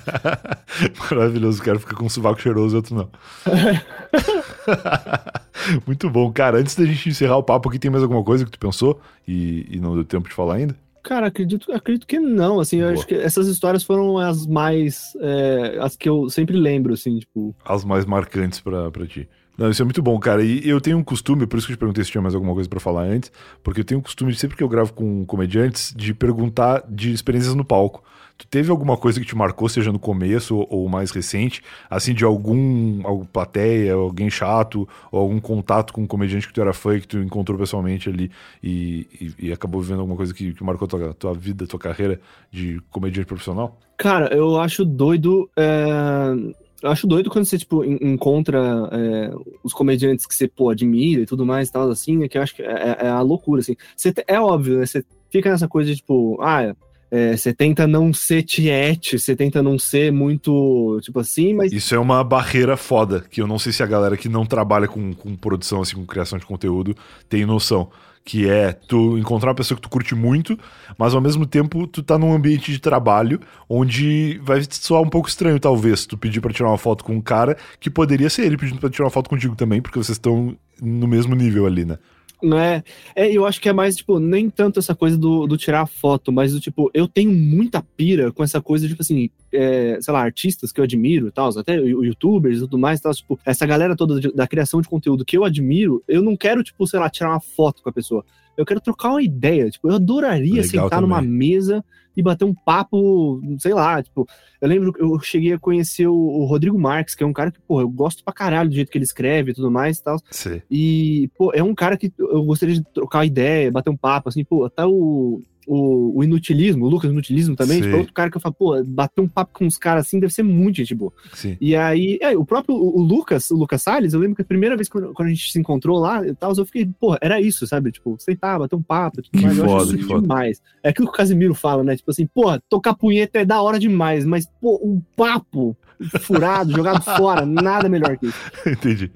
Maravilhoso, 1.12 1.62
o 1.62 1.64
cara 1.66 1.80
fica 1.80 1.96
com 1.96 2.06
um 2.06 2.10
sovaco 2.10 2.42
cheiroso 2.42 2.76
e 2.76 2.78
outro 2.78 2.96
não. 2.98 3.10
Muito 5.86 6.10
bom. 6.10 6.32
Cara, 6.32 6.60
antes 6.60 6.76
da 6.76 6.86
gente 6.86 7.10
encerrar 7.10 7.38
o 7.38 7.44
papo 7.44 7.70
aqui, 7.70 7.80
tem 7.80 7.92
mais 7.92 8.04
alguma 8.04 8.24
coisa 8.24 8.46
que 8.46 8.52
tu 8.52 8.60
pensou 8.60 9.00
e, 9.28 9.66
e 9.70 9.80
não 9.80 9.96
deu 9.96 10.04
tempo 10.04 10.28
de 10.28 10.36
falar 10.36 10.56
ainda? 10.56 10.76
Cara, 11.04 11.28
acredito, 11.28 11.72
acredito 11.72 12.06
que 12.06 12.20
não, 12.20 12.60
assim, 12.60 12.80
Boa. 12.80 12.90
eu 12.90 12.94
acho 12.94 13.08
que 13.08 13.16
essas 13.16 13.48
histórias 13.48 13.82
foram 13.82 14.18
as 14.18 14.46
mais, 14.46 15.14
é, 15.22 15.78
as 15.80 15.96
que 15.96 16.10
eu 16.10 16.30
sempre 16.30 16.58
lembro, 16.58 16.94
assim, 16.94 17.20
tipo... 17.20 17.56
As 17.64 17.86
mais 17.86 18.06
marcantes 18.06 18.60
pra, 18.60 18.92
pra 18.92 19.08
ti. 19.08 19.28
Não, 19.58 19.70
isso 19.70 19.82
é 19.82 19.86
muito 19.86 20.04
bom, 20.04 20.20
cara. 20.20 20.44
E 20.44 20.68
eu 20.68 20.80
tenho 20.80 20.98
um 20.98 21.04
costume, 21.04 21.48
por 21.48 21.58
isso 21.58 21.66
que 21.66 21.74
eu 21.74 21.78
te 21.78 21.80
perguntei 21.80 22.04
se 22.04 22.12
tinha 22.12 22.22
mais 22.22 22.36
alguma 22.36 22.54
coisa 22.54 22.70
para 22.70 22.80
falar 22.80 23.04
antes, 23.04 23.32
porque 23.64 23.80
eu 23.80 23.86
tenho 23.86 24.00
um 24.00 24.04
costume, 24.04 24.36
sempre 24.36 24.56
que 24.56 24.64
eu 24.64 24.70
gravo 24.70 24.94
com 24.94 25.26
comediantes, 25.26 25.94
de 25.96 26.14
perguntar 26.14 26.84
de 26.88 27.12
experiências 27.12 27.56
no 27.56 27.66
palco. 27.66 28.04
Tu 28.38 28.48
teve 28.48 28.70
alguma 28.70 28.96
coisa 28.96 29.20
que 29.20 29.26
te 29.26 29.36
marcou, 29.36 29.68
seja 29.68 29.92
no 29.92 29.98
começo 29.98 30.58
ou, 30.70 30.88
mais 30.88 31.10
recente, 31.10 31.64
assim, 31.90 32.14
de 32.14 32.24
algum, 32.24 33.02
algum 33.04 33.26
plateia, 33.26 33.94
alguém 33.94 34.30
chato, 34.30 34.88
ou 35.12 35.20
algum 35.20 35.40
contato 35.40 35.92
com 35.92 36.02
um 36.02 36.08
comediante 36.08 36.48
que 36.48 36.54
tu 36.54 36.62
era 36.62 36.72
fã 36.72 36.96
e 36.96 37.02
que 37.02 37.08
tu 37.08 37.18
encontrou 37.18 37.58
pessoalmente 37.58 38.10
ali 38.10 38.30
e, 38.62 39.08
e, 39.40 39.48
e 39.48 39.52
acabou 39.52 39.82
vivendo 39.82 40.02
alguma 40.02 40.16
coisa 40.18 40.34
que, 40.34 40.54
que 40.54 40.64
marcou 40.64 40.88
tua, 40.88 41.14
tua 41.16 41.34
vida, 41.34 41.66
tua 41.66 41.80
carreira 41.80 42.20
de 42.52 42.80
comediante 42.92 43.28
profissional? 43.28 43.80
Cara, 43.98 44.34
eu 44.34 44.60
acho 44.60 44.86
doido. 44.86 45.50
É... 45.58 46.68
Eu 46.80 46.92
acho 46.92 47.08
doido 47.08 47.32
quando 47.32 47.46
você, 47.46 47.58
tipo, 47.58 47.84
encontra 47.84 48.60
é, 48.92 49.32
os 49.64 49.74
comediantes 49.74 50.28
que 50.28 50.36
você, 50.36 50.48
pô, 50.48 50.70
admira 50.70 51.24
e 51.24 51.26
tudo 51.26 51.44
mais 51.44 51.70
e 51.70 51.72
tal, 51.72 51.90
assim, 51.90 52.24
é 52.24 52.28
que 52.28 52.38
eu 52.38 52.42
acho 52.44 52.56
que 52.56 52.62
é, 52.62 52.68
é, 52.68 53.06
é 53.06 53.10
a 53.10 53.20
loucura, 53.22 53.62
assim. 53.62 53.76
Você, 53.96 54.14
é 54.28 54.40
óbvio, 54.40 54.78
né? 54.78 54.86
Você 54.86 55.04
fica 55.32 55.50
nessa 55.50 55.68
coisa 55.68 55.90
de, 55.90 55.96
tipo, 55.98 56.38
ah, 56.40 56.76
é, 57.10 57.36
você 57.36 57.54
tenta 57.54 57.88
não 57.88 58.14
ser 58.14 58.44
tiete, 58.44 59.18
você 59.18 59.36
tenta 59.36 59.64
não 59.64 59.80
ser 59.80 60.12
muito, 60.12 61.00
tipo 61.02 61.20
assim, 61.20 61.54
mas... 61.54 61.72
Isso 61.72 61.96
é 61.96 62.00
uma 62.00 62.24
barreira 62.24 62.76
foda, 62.76 63.22
que 63.22 63.42
eu 63.42 63.48
não 63.48 63.58
sei 63.58 63.72
se 63.72 63.82
a 63.82 63.86
galera 63.88 64.18
que 64.18 64.28
não 64.28 64.46
trabalha 64.46 64.88
com, 64.88 65.14
com 65.14 65.36
produção, 65.36 65.82
assim, 65.82 65.96
com 65.96 66.06
criação 66.06 66.38
de 66.38 66.46
conteúdo, 66.46 66.96
tem 67.30 67.46
noção. 67.46 67.90
Que 68.26 68.50
é 68.50 68.74
tu 68.74 69.18
encontrar 69.18 69.52
uma 69.52 69.56
pessoa 69.56 69.78
que 69.78 69.82
tu 69.82 69.90
curte 69.90 70.14
muito, 70.14 70.60
mas 70.98 71.14
ao 71.14 71.22
mesmo 71.22 71.46
tempo 71.46 71.88
tu 71.88 72.04
tá 72.04 72.18
num 72.18 72.34
ambiente 72.34 72.74
de 72.74 72.78
trabalho 72.78 73.40
onde 73.70 74.38
vai 74.44 74.62
soar 74.70 75.02
um 75.02 75.10
pouco 75.10 75.30
estranho, 75.30 75.58
talvez, 75.62 76.06
tu 76.06 76.18
pedir 76.18 76.42
para 76.42 76.52
tirar 76.52 76.68
uma 76.68 76.78
foto 76.78 77.06
com 77.06 77.14
um 77.14 77.22
cara 77.22 77.56
que 77.80 77.90
poderia 77.90 78.30
ser 78.30 78.46
ele 78.46 78.58
pedindo 78.58 78.82
pra 78.82 78.90
tirar 78.90 79.06
uma 79.06 79.12
foto 79.12 79.30
contigo 79.30 79.56
também, 79.56 79.82
porque 79.82 79.98
vocês 79.98 80.18
estão 80.18 80.58
no 80.82 81.08
mesmo 81.08 81.36
nível 81.36 81.66
ali, 81.66 81.86
né? 81.86 81.98
Não 82.42 82.60
é, 82.60 82.84
eu 83.16 83.46
acho 83.46 83.60
que 83.60 83.68
é 83.68 83.74
mais, 83.74 83.96
tipo, 83.96 84.20
nem 84.20 84.50
tanto 84.50 84.80
essa 84.80 84.94
coisa 84.94 85.18
do, 85.18 85.48
do 85.48 85.58
tirar 85.58 85.88
foto, 85.88 86.32
mas 86.32 86.54
do 86.54 86.60
tipo, 86.60 86.92
eu 86.94 87.08
tenho 87.08 87.32
muita 87.32 87.82
pira 87.82 88.32
com 88.32 88.44
essa 88.44 88.62
coisa, 88.62 88.88
tipo 88.88 89.02
assim, 89.02 89.30
é, 89.52 89.98
sei 90.02 90.14
lá, 90.14 90.22
artistas 90.22 90.72
que 90.72 90.80
eu 90.80 90.84
admiro 90.84 91.28
e 91.28 91.32
tal, 91.32 91.50
até 91.58 91.76
youtubers 91.76 92.58
e 92.58 92.62
tudo 92.62 92.78
mais, 92.78 93.00
tal, 93.00 93.14
tipo, 93.14 93.40
essa 93.46 93.66
galera 93.66 93.96
toda 93.96 94.20
de, 94.20 94.32
da 94.34 94.48
criação 94.48 94.82
de 94.82 94.90
conteúdo 94.90 95.26
que 95.26 95.38
eu 95.38 95.44
admiro, 95.44 96.04
eu 96.08 96.22
não 96.22 96.36
quero, 96.36 96.64
tipo, 96.64 96.86
sei 96.88 97.00
lá, 97.00 97.10
tirar 97.10 97.30
uma 97.30 97.40
foto 97.40 97.82
com 97.82 97.90
a 97.90 97.94
pessoa. 97.94 98.26
Eu 98.56 98.66
quero 98.66 98.82
trocar 98.82 99.10
uma 99.12 99.22
ideia, 99.22 99.70
tipo, 99.70 99.88
eu 99.88 99.96
adoraria 99.96 100.62
Legal 100.62 100.64
sentar 100.64 100.90
também. 100.90 101.10
numa 101.10 101.22
mesa 101.22 101.84
e 102.16 102.24
bater 102.24 102.46
um 102.46 102.54
papo, 102.54 103.40
sei 103.60 103.76
lá, 103.76 104.02
tipo, 104.02 104.28
eu 104.60 104.68
lembro 104.68 104.92
que 104.92 105.00
eu 105.00 105.20
cheguei 105.20 105.54
a 105.54 105.60
conhecer 105.60 106.08
o, 106.08 106.16
o, 106.16 106.46
Rodrigo 106.46 106.78
Marques, 106.78 107.14
que 107.14 107.24
é 107.24 107.28
um 107.28 107.32
cara 107.32 107.52
que, 107.52 107.60
pô, 107.62 107.80
eu 107.80 107.88
gosto 107.88 108.24
pra 108.24 108.34
caralho 108.34 108.70
do 108.70 108.76
jeito 108.76 108.92
que 108.92 108.98
ele 108.98 109.06
escreve 109.06 109.52
e 109.52 109.54
tudo 109.54 109.70
mais 109.70 110.00
e 110.00 110.04
tal. 110.04 110.20
Sim. 110.32 110.60
E, 110.70 111.30
pô, 111.38 111.52
é 111.54 111.62
um 111.62 111.76
cara 111.76 111.96
que 111.96 112.12
eu 112.18 112.44
gostaria 112.44 112.74
de 112.74 112.84
trocar 112.84 113.24
ideia, 113.24 113.72
bater 113.72 113.92
um 113.92 113.96
papo, 113.96 114.30
assim, 114.30 114.44
pô, 114.44 114.66
até 114.66 114.84
o 114.84 115.40
o, 115.68 116.18
o 116.18 116.24
Inutilismo, 116.24 116.86
o 116.86 116.90
Lucas 116.90 117.12
Inutilismo 117.12 117.56
também, 117.56 117.82
tipo, 117.82 117.98
outro 117.98 118.14
cara 118.14 118.32
que 118.32 118.38
eu 118.38 118.42
falo, 118.42 118.56
pô, 118.56 118.82
bater 118.86 119.22
um 119.22 119.28
papo 119.28 119.52
com 119.54 119.66
uns 119.66 119.78
caras 119.78 120.08
assim 120.08 120.20
deve 120.20 120.34
ser 120.34 120.44
muito 120.44 120.78
gente 120.78 120.96
boa. 120.96 121.12
Sim. 121.34 121.58
E 121.60 121.76
aí, 121.76 122.18
é, 122.22 122.36
o 122.38 122.46
próprio 122.46 122.74
o, 122.74 123.02
Lucas, 123.02 123.52
o 123.52 123.58
Lucas 123.58 123.82
Salles, 123.84 124.14
eu 124.14 124.20
lembro 124.20 124.38
que 124.38 124.42
a 124.42 124.46
primeira 124.46 124.78
vez 124.78 124.88
quando, 124.88 125.14
quando 125.14 125.28
a 125.28 125.32
gente 125.32 125.52
se 125.52 125.60
encontrou 125.60 126.00
lá 126.00 126.26
e 126.26 126.34
tal, 126.34 126.54
eu 126.56 126.66
fiquei, 126.66 126.90
pô, 127.00 127.18
era 127.22 127.42
isso, 127.42 127.68
sabe? 127.68 127.92
Tipo, 127.92 128.16
sentar, 128.18 128.58
bater 128.58 128.76
um 128.76 128.82
papo, 128.82 129.22
tudo 129.22 129.42
mais, 129.42 129.58
foda, 129.58 129.70
eu 129.70 129.78
acho 129.78 129.96
isso 129.98 130.22
demais. 130.22 130.62
É 130.82 130.90
aquilo 130.90 131.08
que 131.08 131.14
o 131.14 131.18
Casimiro 131.18 131.54
fala, 131.54 131.84
né? 131.84 131.98
Tipo 131.98 132.12
assim, 132.12 132.26
pô, 132.26 132.58
tocar 132.70 132.96
punheta 132.96 133.40
é 133.40 133.46
da 133.46 133.62
hora 133.62 133.78
demais, 133.78 134.26
mas, 134.26 134.48
pô, 134.62 134.80
um 134.82 135.02
papo 135.16 135.76
furado, 136.22 136.72
jogado 136.72 137.02
fora, 137.02 137.46
nada 137.46 137.90
melhor 137.90 138.18
que 138.18 138.28
isso. 138.28 138.38
Entendi. 138.66 139.12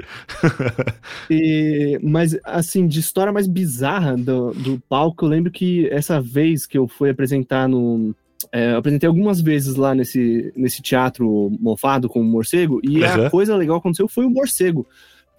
e, 1.30 2.00
mas, 2.02 2.38
assim, 2.44 2.88
de 2.88 3.00
história 3.00 3.32
mais 3.32 3.48
bizarra 3.48 4.16
do, 4.18 4.52
do 4.52 4.82
palco, 4.90 5.26
eu 5.26 5.30
lembro 5.30 5.52
que 5.52 5.88
essa 5.90 6.20
vez 6.20 6.66
que 6.66 6.78
eu 6.78 6.88
fui 6.88 7.10
apresentar 7.10 7.68
no. 7.68 8.16
É, 8.52 8.74
eu 8.74 8.78
apresentei 8.78 9.08
algumas 9.08 9.40
vezes 9.40 9.76
lá 9.76 9.94
nesse, 9.94 10.52
nesse 10.56 10.82
teatro 10.82 11.52
mofado 11.60 12.10
com 12.10 12.20
o 12.20 12.24
morcego, 12.24 12.82
e 12.84 13.00
uhum. 13.00 13.26
a 13.28 13.30
coisa 13.30 13.56
legal 13.56 13.78
que 13.78 13.82
aconteceu 13.82 14.08
foi 14.08 14.26
o 14.26 14.30
morcego. 14.30 14.86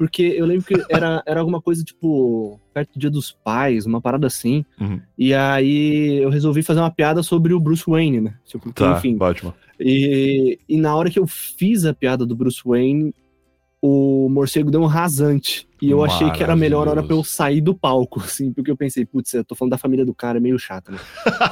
Porque 0.02 0.22
eu 0.22 0.46
lembro 0.46 0.64
que 0.64 0.74
era, 0.88 1.22
era 1.24 1.38
alguma 1.38 1.62
coisa 1.62 1.84
tipo 1.84 2.58
perto 2.74 2.94
do 2.94 2.98
Dia 2.98 3.10
dos 3.10 3.30
Pais, 3.30 3.86
uma 3.86 4.00
parada 4.00 4.26
assim. 4.26 4.64
Uhum. 4.80 5.00
E 5.16 5.32
aí 5.32 6.18
eu 6.20 6.28
resolvi 6.28 6.62
fazer 6.62 6.80
uma 6.80 6.90
piada 6.90 7.22
sobre 7.22 7.54
o 7.54 7.60
Bruce 7.60 7.84
Wayne, 7.86 8.20
né? 8.20 8.34
Tipo, 8.44 8.72
tá, 8.72 8.96
enfim. 8.96 9.16
Batman. 9.16 9.54
E, 9.84 10.58
e 10.68 10.76
na 10.76 10.94
hora 10.94 11.10
que 11.10 11.18
eu 11.18 11.26
fiz 11.26 11.84
a 11.84 11.92
piada 11.92 12.24
do 12.24 12.36
Bruce 12.36 12.62
Wayne, 12.64 13.14
o 13.84 14.28
morcego 14.30 14.70
deu 14.70 14.80
um 14.80 14.86
rasante. 14.86 15.66
E 15.82 15.90
eu 15.90 16.04
achei 16.04 16.30
que 16.30 16.40
era 16.40 16.52
a 16.52 16.56
melhor 16.56 16.86
hora 16.86 17.02
pra 17.02 17.16
eu 17.16 17.24
sair 17.24 17.60
do 17.60 17.74
palco, 17.74 18.20
assim, 18.20 18.52
porque 18.52 18.70
eu 18.70 18.76
pensei, 18.76 19.04
putz, 19.04 19.34
eu 19.34 19.44
tô 19.44 19.56
falando 19.56 19.72
da 19.72 19.78
família 19.78 20.06
do 20.06 20.14
cara, 20.14 20.38
é 20.38 20.40
meio 20.40 20.56
chato, 20.56 20.92
né? 20.92 20.98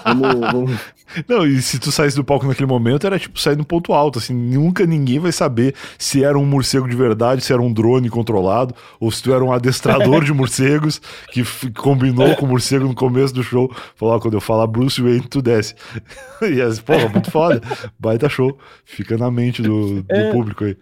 Vamos, 0.04 0.38
vamos... 0.52 0.80
Não, 1.26 1.44
e 1.44 1.60
se 1.60 1.80
tu 1.80 1.90
saísse 1.90 2.14
do 2.14 2.22
palco 2.22 2.46
naquele 2.46 2.68
momento, 2.68 3.04
era 3.04 3.18
tipo 3.18 3.40
sair 3.40 3.56
no 3.56 3.64
ponto 3.64 3.92
alto, 3.92 4.20
assim, 4.20 4.32
nunca 4.32 4.86
ninguém 4.86 5.18
vai 5.18 5.32
saber 5.32 5.74
se 5.98 6.22
era 6.22 6.38
um 6.38 6.46
morcego 6.46 6.88
de 6.88 6.94
verdade, 6.94 7.42
se 7.42 7.52
era 7.52 7.60
um 7.60 7.72
drone 7.72 8.08
controlado, 8.08 8.72
ou 9.00 9.10
se 9.10 9.20
tu 9.20 9.34
era 9.34 9.44
um 9.44 9.52
adestrador 9.52 10.22
de 10.22 10.32
morcegos 10.32 11.02
que 11.32 11.42
combinou 11.72 12.36
com 12.36 12.46
o 12.46 12.48
morcego 12.48 12.86
no 12.86 12.94
começo 12.94 13.34
do 13.34 13.42
show. 13.42 13.68
Falou, 13.96 14.20
quando 14.20 14.34
eu 14.34 14.40
falar 14.40 14.68
Bruce 14.68 15.02
Wayne, 15.02 15.26
tu 15.28 15.42
desce. 15.42 15.74
e 16.40 16.62
as, 16.62 16.78
porra, 16.78 17.08
muito 17.08 17.32
foda. 17.32 17.60
Baita 17.98 18.28
show. 18.28 18.56
Fica 18.84 19.18
na 19.18 19.28
mente 19.28 19.60
do, 19.60 20.04
do 20.04 20.14
é... 20.14 20.30
público 20.30 20.62
aí 20.62 20.76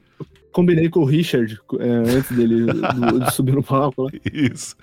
combinei 0.52 0.88
com 0.88 1.00
o 1.00 1.04
Richard 1.04 1.58
é, 1.78 1.88
antes 1.88 2.36
dele 2.36 2.66
do, 2.72 3.20
de 3.20 3.34
subir 3.34 3.54
no 3.54 3.62
palco. 3.62 4.08
Isso. 4.32 4.76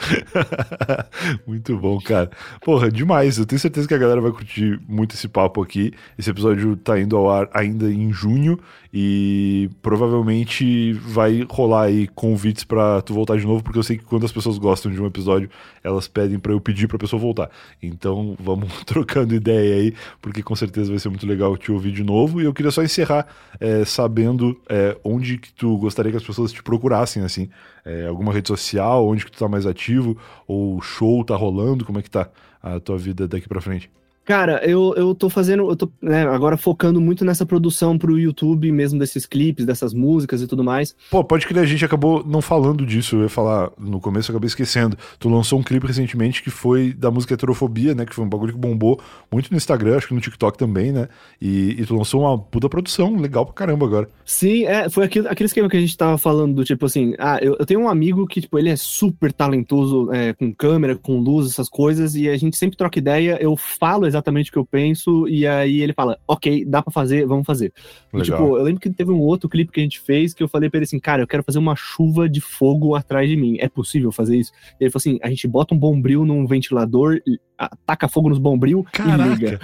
muito 1.46 1.78
bom, 1.78 2.00
cara. 2.00 2.30
Porra, 2.64 2.92
demais. 2.92 3.38
Eu 3.38 3.46
tenho 3.46 3.60
certeza 3.60 3.88
que 3.88 3.94
a 3.94 3.98
galera 3.98 4.22
vai 4.22 4.32
curtir 4.32 4.80
muito 4.88 5.16
esse 5.16 5.28
papo 5.28 5.62
aqui. 5.62 5.92
Esse 6.18 6.30
episódio 6.30 6.76
tá 6.76 7.00
indo 7.00 7.16
ao 7.16 7.30
ar 7.30 7.50
ainda 7.54 7.92
em 7.92 8.12
junho 8.12 8.60
e 8.98 9.70
provavelmente 9.82 10.94
vai 10.94 11.46
rolar 11.50 11.88
aí 11.88 12.08
convites 12.08 12.64
para 12.64 13.02
tu 13.02 13.14
voltar 13.14 13.38
de 13.38 13.46
novo, 13.46 13.62
porque 13.62 13.78
eu 13.78 13.84
sei 13.84 13.98
que 13.98 14.06
quando 14.06 14.26
as 14.26 14.32
pessoas 14.32 14.58
gostam 14.58 14.90
de 14.90 15.02
um 15.02 15.06
episódio, 15.06 15.50
elas 15.84 16.08
pedem 16.08 16.40
para 16.40 16.54
eu 16.54 16.62
pedir 16.62 16.88
pra 16.88 16.98
pessoa 16.98 17.22
voltar. 17.22 17.52
Então 17.84 18.38
vamos 18.40 18.72
trocando 18.88 19.36
ideia 19.36 19.76
aí, 19.76 19.94
porque 20.22 20.42
com 20.42 20.56
certeza 20.56 20.92
vai 20.92 21.00
ser 21.00 21.10
muito 21.10 21.28
legal 21.28 21.58
te 21.58 21.74
ouvir 21.74 21.92
de 21.92 22.06
novo. 22.06 22.42
E 22.42 22.46
eu 22.46 22.54
queria 22.54 22.72
só 22.72 22.82
encerrar 22.82 23.28
é, 23.60 23.84
sabendo 23.84 24.58
é, 24.70 24.96
onde 25.04 25.40
que 25.40 25.52
tu 25.52 25.78
gostaria 25.78 26.10
que 26.10 26.18
as 26.18 26.24
pessoas 26.24 26.54
te 26.54 26.64
procurassem, 26.64 27.22
assim. 27.22 27.50
É, 27.84 28.08
alguma 28.08 28.32
rede 28.32 28.48
social, 28.48 29.06
onde 29.06 29.26
que 29.26 29.32
tu 29.32 29.38
tá 29.38 29.50
mais 29.50 29.66
ativo, 29.66 30.18
ou 30.48 30.82
show 30.82 31.22
tá 31.26 31.36
rolando, 31.36 31.84
como 31.84 32.00
é 32.00 32.02
que 32.02 32.10
tá 32.10 32.30
a 32.64 32.80
tua 32.80 32.98
vida 32.98 33.28
daqui 33.28 33.50
para 33.50 33.60
frente? 33.60 33.92
Cara, 34.26 34.60
eu, 34.68 34.92
eu 34.98 35.14
tô 35.14 35.30
fazendo, 35.30 35.70
eu 35.70 35.76
tô 35.76 35.88
né, 36.02 36.24
agora 36.28 36.58
focando 36.58 37.00
muito 37.00 37.24
nessa 37.24 37.46
produção 37.46 37.96
pro 37.96 38.18
YouTube 38.18 38.72
mesmo 38.72 38.98
desses 38.98 39.28
clipes, 39.28 39.68
dessas 39.68 39.94
músicas 39.94 40.42
e 40.42 40.48
tudo 40.48 40.64
mais. 40.64 40.96
Pô, 41.12 41.24
pode 41.24 41.46
crer, 41.46 41.62
a 41.62 41.66
gente 41.66 41.86
acabou 41.86 42.26
não 42.26 42.42
falando 42.42 42.84
disso, 42.88 43.18
eu 43.18 43.24
ia 43.24 43.30
falar 43.30 43.72
no 43.78 44.00
começo, 44.00 44.32
eu 44.32 44.34
acabei 44.34 44.48
esquecendo. 44.48 44.98
Tu 45.20 45.30
lançou 45.30 45.60
um 45.60 45.64
clipe 45.64 45.86
recentemente 45.86 46.42
que 46.42 46.50
foi 46.50 46.92
da 46.92 47.12
música 47.12 47.36
Heterofobia, 47.36 47.94
né, 47.94 48.04
que 48.04 48.16
foi 48.16 48.26
um 48.26 48.30
bagulho 48.30 48.54
que 48.54 48.58
bombou 48.58 49.00
muito 49.32 49.52
no 49.52 49.58
Instagram, 49.58 49.96
acho 49.96 50.08
que 50.08 50.16
no 50.16 50.20
TikTok 50.20 50.58
também, 50.58 50.92
né, 50.92 51.08
e, 51.40 51.76
e 51.80 51.86
tu 51.86 51.96
lançou 51.96 52.22
uma 52.22 52.36
puta 52.36 52.68
produção, 52.68 53.16
legal 53.16 53.46
pra 53.46 53.54
caramba 53.54 53.86
agora. 53.86 54.10
Sim, 54.26 54.66
é, 54.66 54.90
foi 54.90 55.06
aquilo, 55.06 55.28
aquele 55.28 55.46
esquema 55.46 55.70
que 55.70 55.78
a 55.78 55.80
gente 55.82 55.96
tava 55.96 56.18
falando, 56.18 56.56
do 56.56 56.64
tipo 56.66 56.88
assim, 56.88 57.14
ah, 57.20 57.38
eu, 57.40 57.58
eu 57.60 57.66
tenho 57.66 57.82
um 57.82 57.90
amigo 57.90 58.26
que, 58.26 58.42
tipo, 58.42 58.58
ele 58.58 58.70
é 58.70 58.76
super 58.76 59.32
talentoso 59.32 60.12
é, 60.12 60.34
com 60.34 60.52
câmera, 60.52 60.96
com 60.96 61.20
luz, 61.20 61.52
essas 61.52 61.70
coisas, 61.70 62.16
e 62.16 62.28
a 62.28 62.36
gente 62.38 62.58
sempre 62.58 62.76
troca 62.76 62.98
ideia, 62.98 63.38
eu 63.40 63.56
falo 63.56 64.08
exatamente 64.08 64.15
o 64.20 64.52
que 64.52 64.58
eu 64.58 64.66
penso, 64.66 65.28
e 65.28 65.46
aí 65.46 65.82
ele 65.82 65.94
fala, 65.94 66.18
ok, 66.28 66.66
dá 66.66 66.82
para 66.82 66.92
fazer, 66.92 67.26
vamos 67.26 67.46
fazer. 67.46 67.74
E, 68.14 68.22
tipo, 68.22 68.58
eu 68.58 68.64
lembro 68.64 68.82
que 68.82 68.90
teve 68.90 69.12
um 69.12 69.20
outro 69.20 69.50
clipe 69.50 69.72
que 69.72 69.80
a 69.80 69.84
gente 69.84 70.00
fez 70.00 70.34
que 70.34 70.44
eu 70.44 70.48
falei 70.48 70.70
pra 70.70 70.78
ele 70.78 70.86
assim, 70.86 71.00
cara, 71.00 71.24
eu 71.24 71.28
quero 71.28 71.44
fazer 71.44 71.60
uma 71.60 71.76
chuva 71.76 72.30
de 72.30 72.42
fogo 72.42 72.96
atrás 72.96 73.30
de 73.30 73.36
mim. 73.36 73.58
É 73.60 73.68
possível 73.68 74.12
fazer 74.12 74.38
isso? 74.38 74.52
E 74.80 74.84
ele 74.84 74.92
falou 74.92 75.02
assim: 75.02 75.20
a 75.22 75.30
gente 75.30 75.48
bota 75.48 75.74
um 75.74 75.78
bombril 75.78 76.26
num 76.26 76.46
ventilador, 76.46 77.20
ataca 77.58 78.08
fogo 78.08 78.30
nos 78.30 78.40
bombril 78.40 78.86
Caraca. 78.92 79.24
e 79.24 79.30
liga. 79.30 79.60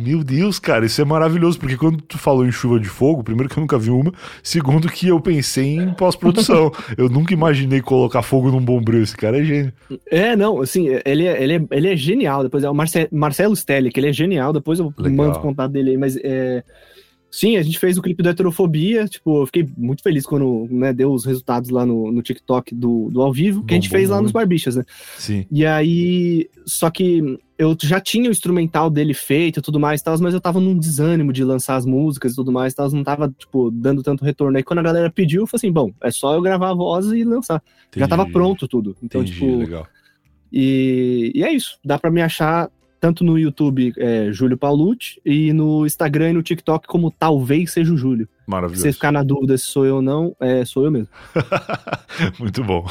Meu 0.00 0.24
Deus, 0.24 0.58
cara, 0.58 0.86
isso 0.86 1.00
é 1.00 1.04
maravilhoso, 1.04 1.58
porque 1.58 1.76
quando 1.76 2.00
tu 2.00 2.16
falou 2.16 2.46
em 2.46 2.50
chuva 2.50 2.80
de 2.80 2.88
fogo, 2.88 3.22
primeiro 3.22 3.50
que 3.50 3.58
eu 3.58 3.60
nunca 3.60 3.78
vi 3.78 3.90
uma, 3.90 4.12
segundo 4.42 4.88
que 4.88 5.08
eu 5.08 5.20
pensei 5.20 5.76
em 5.76 5.92
pós-produção. 5.92 6.72
eu 6.96 7.08
nunca 7.08 7.34
imaginei 7.34 7.82
colocar 7.82 8.22
fogo 8.22 8.50
num 8.50 8.64
bombril, 8.64 9.02
esse 9.02 9.16
cara 9.16 9.38
é 9.38 9.44
gênio. 9.44 9.72
É, 10.10 10.34
não, 10.34 10.62
assim, 10.62 10.88
ele 11.04 11.26
é, 11.26 11.42
ele 11.42 11.54
é, 11.56 11.62
ele 11.70 11.88
é 11.92 11.96
genial, 11.96 12.42
depois 12.42 12.64
é 12.64 12.70
o 12.70 12.74
Marce, 12.74 13.08
Marcelo 13.12 13.54
Stelli, 13.54 13.90
que 13.90 14.00
ele 14.00 14.08
é 14.08 14.12
genial, 14.12 14.52
depois 14.52 14.78
eu 14.78 14.92
Legal. 14.96 15.26
mando 15.26 15.38
o 15.38 15.42
contato 15.42 15.70
dele 15.70 15.90
aí, 15.90 15.96
mas 15.98 16.16
é... 16.16 16.64
Sim, 17.30 17.56
a 17.56 17.62
gente 17.62 17.78
fez 17.78 17.96
o 17.96 18.02
clipe 18.02 18.22
do 18.22 18.28
Heterofobia, 18.28 19.06
tipo, 19.06 19.42
eu 19.42 19.46
fiquei 19.46 19.68
muito 19.76 20.02
feliz 20.02 20.26
quando 20.26 20.66
né, 20.68 20.92
deu 20.92 21.12
os 21.12 21.24
resultados 21.24 21.70
lá 21.70 21.86
no, 21.86 22.10
no 22.10 22.22
TikTok 22.22 22.74
do, 22.74 23.08
do 23.10 23.22
ao 23.22 23.32
vivo, 23.32 23.60
que 23.60 23.68
bom, 23.68 23.72
a 23.72 23.74
gente 23.74 23.88
bom, 23.88 23.96
fez 23.96 24.08
bom. 24.08 24.16
lá 24.16 24.22
nos 24.22 24.32
Barbichas, 24.32 24.74
né? 24.74 24.84
Sim. 25.16 25.46
E 25.50 25.64
aí, 25.64 26.50
só 26.66 26.90
que 26.90 27.38
eu 27.56 27.76
já 27.80 28.00
tinha 28.00 28.28
o 28.28 28.32
instrumental 28.32 28.90
dele 28.90 29.14
feito 29.14 29.60
e 29.60 29.62
tudo 29.62 29.78
mais, 29.78 30.02
tal, 30.02 30.18
mas 30.18 30.34
eu 30.34 30.40
tava 30.40 30.58
num 30.58 30.76
desânimo 30.76 31.32
de 31.32 31.44
lançar 31.44 31.76
as 31.76 31.86
músicas 31.86 32.32
e 32.32 32.34
tudo 32.34 32.50
mais, 32.50 32.74
tal, 32.74 32.90
não 32.90 33.04
tava, 33.04 33.28
tipo, 33.38 33.70
dando 33.70 34.02
tanto 34.02 34.24
retorno. 34.24 34.56
Aí 34.56 34.64
quando 34.64 34.80
a 34.80 34.82
galera 34.82 35.10
pediu, 35.10 35.42
eu 35.42 35.46
falei 35.46 35.60
assim, 35.60 35.72
bom, 35.72 35.92
é 36.02 36.10
só 36.10 36.34
eu 36.34 36.42
gravar 36.42 36.70
a 36.70 36.74
voz 36.74 37.06
e 37.12 37.22
lançar. 37.22 37.62
Entendi. 37.88 38.00
Já 38.00 38.08
tava 38.08 38.26
pronto 38.26 38.66
tudo. 38.66 38.96
Então, 39.02 39.20
Entendi, 39.20 39.38
tipo. 39.38 39.56
Legal. 39.56 39.86
E, 40.52 41.30
e 41.34 41.44
é 41.44 41.52
isso. 41.52 41.78
Dá 41.84 41.98
para 41.98 42.10
me 42.10 42.20
achar 42.20 42.68
tanto 43.00 43.24
no 43.24 43.38
YouTube, 43.38 43.94
é, 43.96 44.30
Júlio 44.30 44.58
Paulucci, 44.58 45.20
e 45.24 45.52
no 45.52 45.86
Instagram 45.86 46.30
e 46.30 46.32
no 46.34 46.42
TikTok 46.42 46.86
como 46.86 47.10
talvez 47.10 47.72
seja 47.72 47.92
o 47.92 47.96
Júlio. 47.96 48.28
Maravilhoso. 48.50 48.82
Se 48.82 48.88
você 48.88 48.92
ficar 48.92 49.12
na 49.12 49.22
dúvida 49.22 49.56
se 49.56 49.66
sou 49.66 49.86
eu 49.86 49.96
ou 49.96 50.02
não, 50.02 50.34
é, 50.40 50.64
sou 50.64 50.84
eu 50.84 50.90
mesmo. 50.90 51.08
Muito 52.38 52.64
bom. 52.64 52.84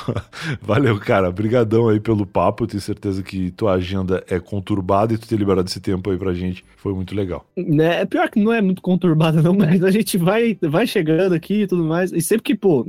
Valeu, 0.61 0.97
cara. 0.99 1.27
Obrigadão 1.27 1.89
aí 1.89 1.99
pelo 1.99 2.25
papo. 2.25 2.63
Eu 2.63 2.67
tenho 2.67 2.81
certeza 2.81 3.21
que 3.21 3.51
tua 3.51 3.73
agenda 3.73 4.23
é 4.29 4.39
conturbada 4.39 5.13
e 5.13 5.17
tu 5.17 5.27
ter 5.27 5.35
liberado 5.35 5.67
esse 5.67 5.81
tempo 5.81 6.09
aí 6.09 6.17
pra 6.17 6.33
gente 6.33 6.63
foi 6.77 6.93
muito 6.93 7.13
legal. 7.13 7.45
É, 7.57 8.01
é 8.01 8.05
pior 8.05 8.29
que 8.29 8.39
não 8.39 8.53
é 8.53 8.61
muito 8.61 8.81
conturbada 8.81 9.41
não, 9.41 9.53
mas 9.53 9.83
a 9.83 9.91
gente 9.91 10.17
vai, 10.17 10.57
vai 10.61 10.87
chegando 10.87 11.33
aqui 11.33 11.63
e 11.63 11.67
tudo 11.67 11.83
mais. 11.83 12.13
E 12.13 12.21
sempre 12.21 12.43
que, 12.43 12.55
pô, 12.55 12.85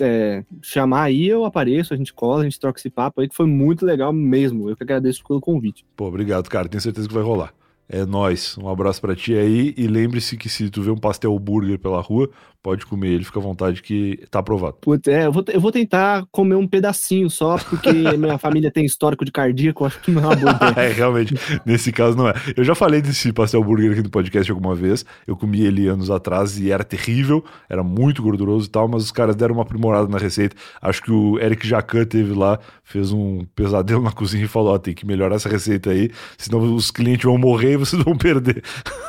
é, 0.00 0.42
chamar 0.62 1.02
aí, 1.02 1.28
eu 1.28 1.44
apareço, 1.44 1.92
a 1.92 1.96
gente 1.98 2.14
cola, 2.14 2.40
a 2.40 2.44
gente 2.44 2.58
troca 2.58 2.78
esse 2.78 2.88
papo 2.88 3.20
aí, 3.20 3.28
que 3.28 3.36
foi 3.36 3.46
muito 3.46 3.84
legal 3.84 4.10
mesmo. 4.10 4.70
Eu 4.70 4.76
que 4.76 4.82
agradeço 4.82 5.22
pelo 5.22 5.40
convite. 5.40 5.84
Pô, 5.94 6.06
obrigado, 6.06 6.48
cara. 6.48 6.66
Tenho 6.66 6.80
certeza 6.80 7.06
que 7.06 7.14
vai 7.14 7.22
rolar. 7.22 7.52
É 7.88 8.04
nós. 8.04 8.58
Um 8.58 8.68
abraço 8.68 9.00
para 9.00 9.14
ti 9.14 9.34
aí 9.34 9.72
e 9.76 9.86
lembre-se 9.86 10.36
que 10.36 10.48
se 10.48 10.68
tu 10.70 10.82
vê 10.82 10.90
um 10.90 10.98
pastel 10.98 11.38
burger 11.38 11.78
pela 11.78 12.00
rua, 12.00 12.28
pode 12.66 12.84
comer 12.84 13.10
ele, 13.10 13.24
fica 13.24 13.38
à 13.38 13.42
vontade 13.42 13.80
que 13.80 14.18
tá 14.28 14.40
aprovado. 14.40 14.74
Putz, 14.80 15.06
é, 15.06 15.26
eu 15.26 15.30
vou, 15.30 15.44
eu 15.52 15.60
vou 15.60 15.70
tentar 15.70 16.26
comer 16.32 16.56
um 16.56 16.66
pedacinho 16.66 17.30
só, 17.30 17.56
porque 17.58 17.92
minha 18.18 18.38
família 18.38 18.72
tem 18.72 18.84
histórico 18.84 19.24
de 19.24 19.30
cardíaco, 19.30 19.84
acho 19.84 20.00
que 20.00 20.10
não 20.10 20.24
é 20.24 20.26
uma 20.26 20.34
boa 20.34 20.70
ideia. 20.72 20.74
é, 20.90 20.92
realmente, 20.92 21.32
nesse 21.64 21.92
caso 21.92 22.16
não 22.16 22.28
é. 22.28 22.34
Eu 22.56 22.64
já 22.64 22.74
falei 22.74 23.00
desse 23.00 23.32
pastel 23.32 23.62
burger 23.62 23.92
aqui 23.92 24.02
no 24.02 24.10
podcast 24.10 24.50
alguma 24.50 24.74
vez, 24.74 25.04
eu 25.28 25.36
comi 25.36 25.60
ele 25.60 25.86
anos 25.86 26.10
atrás 26.10 26.58
e 26.58 26.72
era 26.72 26.82
terrível, 26.82 27.44
era 27.70 27.84
muito 27.84 28.20
gorduroso 28.20 28.66
e 28.66 28.70
tal, 28.70 28.88
mas 28.88 29.04
os 29.04 29.12
caras 29.12 29.36
deram 29.36 29.54
uma 29.54 29.62
aprimorada 29.62 30.08
na 30.08 30.18
receita. 30.18 30.56
Acho 30.82 31.04
que 31.04 31.12
o 31.12 31.38
Eric 31.38 31.64
Jacan 31.68 32.04
teve 32.04 32.34
lá, 32.34 32.58
fez 32.82 33.12
um 33.12 33.46
pesadelo 33.54 34.02
na 34.02 34.10
cozinha 34.10 34.44
e 34.44 34.48
falou, 34.48 34.72
ó, 34.72 34.74
oh, 34.74 34.78
tem 34.80 34.92
que 34.92 35.06
melhorar 35.06 35.36
essa 35.36 35.48
receita 35.48 35.90
aí, 35.90 36.10
senão 36.36 36.74
os 36.74 36.90
clientes 36.90 37.26
vão 37.26 37.38
morrer 37.38 37.74
e 37.74 37.76
vocês 37.76 38.02
vão 38.02 38.16
perder. 38.16 38.60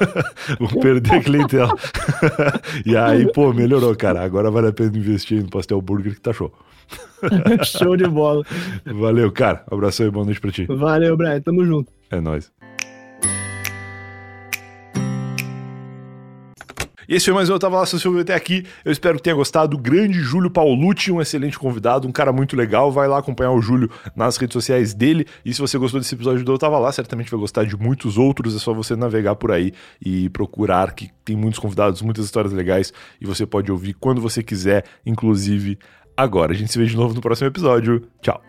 vão 0.60 0.80
perder 0.80 1.14
a 1.16 1.24
clientela. 1.24 1.76
e 2.86 2.96
aí, 2.96 3.26
pô, 3.34 3.47
melhorou, 3.54 3.96
cara. 3.96 4.24
Agora 4.24 4.50
vale 4.52 4.68
a 4.68 4.74
pena 4.74 4.98
investir 4.98 5.44
no 5.44 5.50
pastel 5.50 5.82
burger 5.82 6.16
que 6.16 6.22
tá 6.22 6.34
show. 6.34 6.52
show 7.66 7.98
de 7.98 8.08
bola. 8.08 8.44
Valeu, 8.86 9.32
cara. 9.32 9.64
Um 9.72 9.76
abração 9.76 10.06
e 10.06 10.12
boa 10.12 10.26
noite 10.26 10.40
pra 10.40 10.52
ti. 10.52 10.66
Valeu, 10.66 11.18
Brian. 11.18 11.42
Tamo 11.42 11.66
junto. 11.66 11.92
É 12.10 12.22
nóis. 12.22 12.52
Esse 17.16 17.26
foi 17.26 17.34
mais 17.34 17.50
um 17.50 17.54
Eu 17.54 17.60
Tava 17.60 17.78
Lá, 17.78 17.86
se 17.86 17.98
você 17.98 18.06
ouviu 18.06 18.22
até 18.22 18.36
aqui. 18.36 18.66
Eu 18.84 18.92
espero 18.92 19.16
que 19.16 19.24
tenha 19.24 19.36
gostado. 19.36 19.78
O 19.78 19.80
grande 19.80 20.20
Júlio 20.20 20.50
Paulucci, 20.50 21.10
um 21.10 21.22
excelente 21.22 21.58
convidado, 21.58 22.06
um 22.06 22.12
cara 22.12 22.34
muito 22.34 22.56
legal. 22.56 22.92
Vai 22.92 23.08
lá 23.08 23.20
acompanhar 23.20 23.52
o 23.52 23.62
Júlio 23.62 23.90
nas 24.14 24.36
redes 24.36 24.54
sociais 24.54 24.94
dele. 24.94 25.26
E 25.46 25.54
se 25.54 25.62
você 25.62 25.78
gostou 25.78 26.02
desse 26.02 26.14
episódio 26.14 26.44
do 26.44 26.52
Eu 26.52 26.58
Tava 26.58 26.78
Lá, 26.78 26.92
certamente 26.92 27.32
vai 27.32 27.40
gostar 27.40 27.64
de 27.64 27.78
muitos 27.78 28.18
outros. 28.18 28.56
É 28.56 28.60
só 28.60 28.74
você 28.74 28.94
navegar 28.96 29.36
por 29.36 29.52
aí 29.52 29.72
e 30.04 30.30
procurar, 30.30 30.94
que 30.94 31.10
tem 31.24 31.36
muitos 31.36 31.60
convidados, 31.60 32.02
muitas 32.02 32.26
histórias 32.26 32.52
legais. 32.52 32.92
E 33.22 33.26
você 33.26 33.46
pode 33.46 33.72
ouvir 33.72 33.94
quando 33.94 34.20
você 34.20 34.44
quiser, 34.44 34.84
inclusive 35.06 35.80
agora. 36.18 36.52
A 36.52 36.56
gente 36.56 36.72
se 36.72 36.78
vê 36.78 36.86
de 36.86 36.98
novo 36.98 37.14
no 37.14 37.22
próximo 37.22 37.48
episódio. 37.48 38.04
Tchau. 38.22 38.42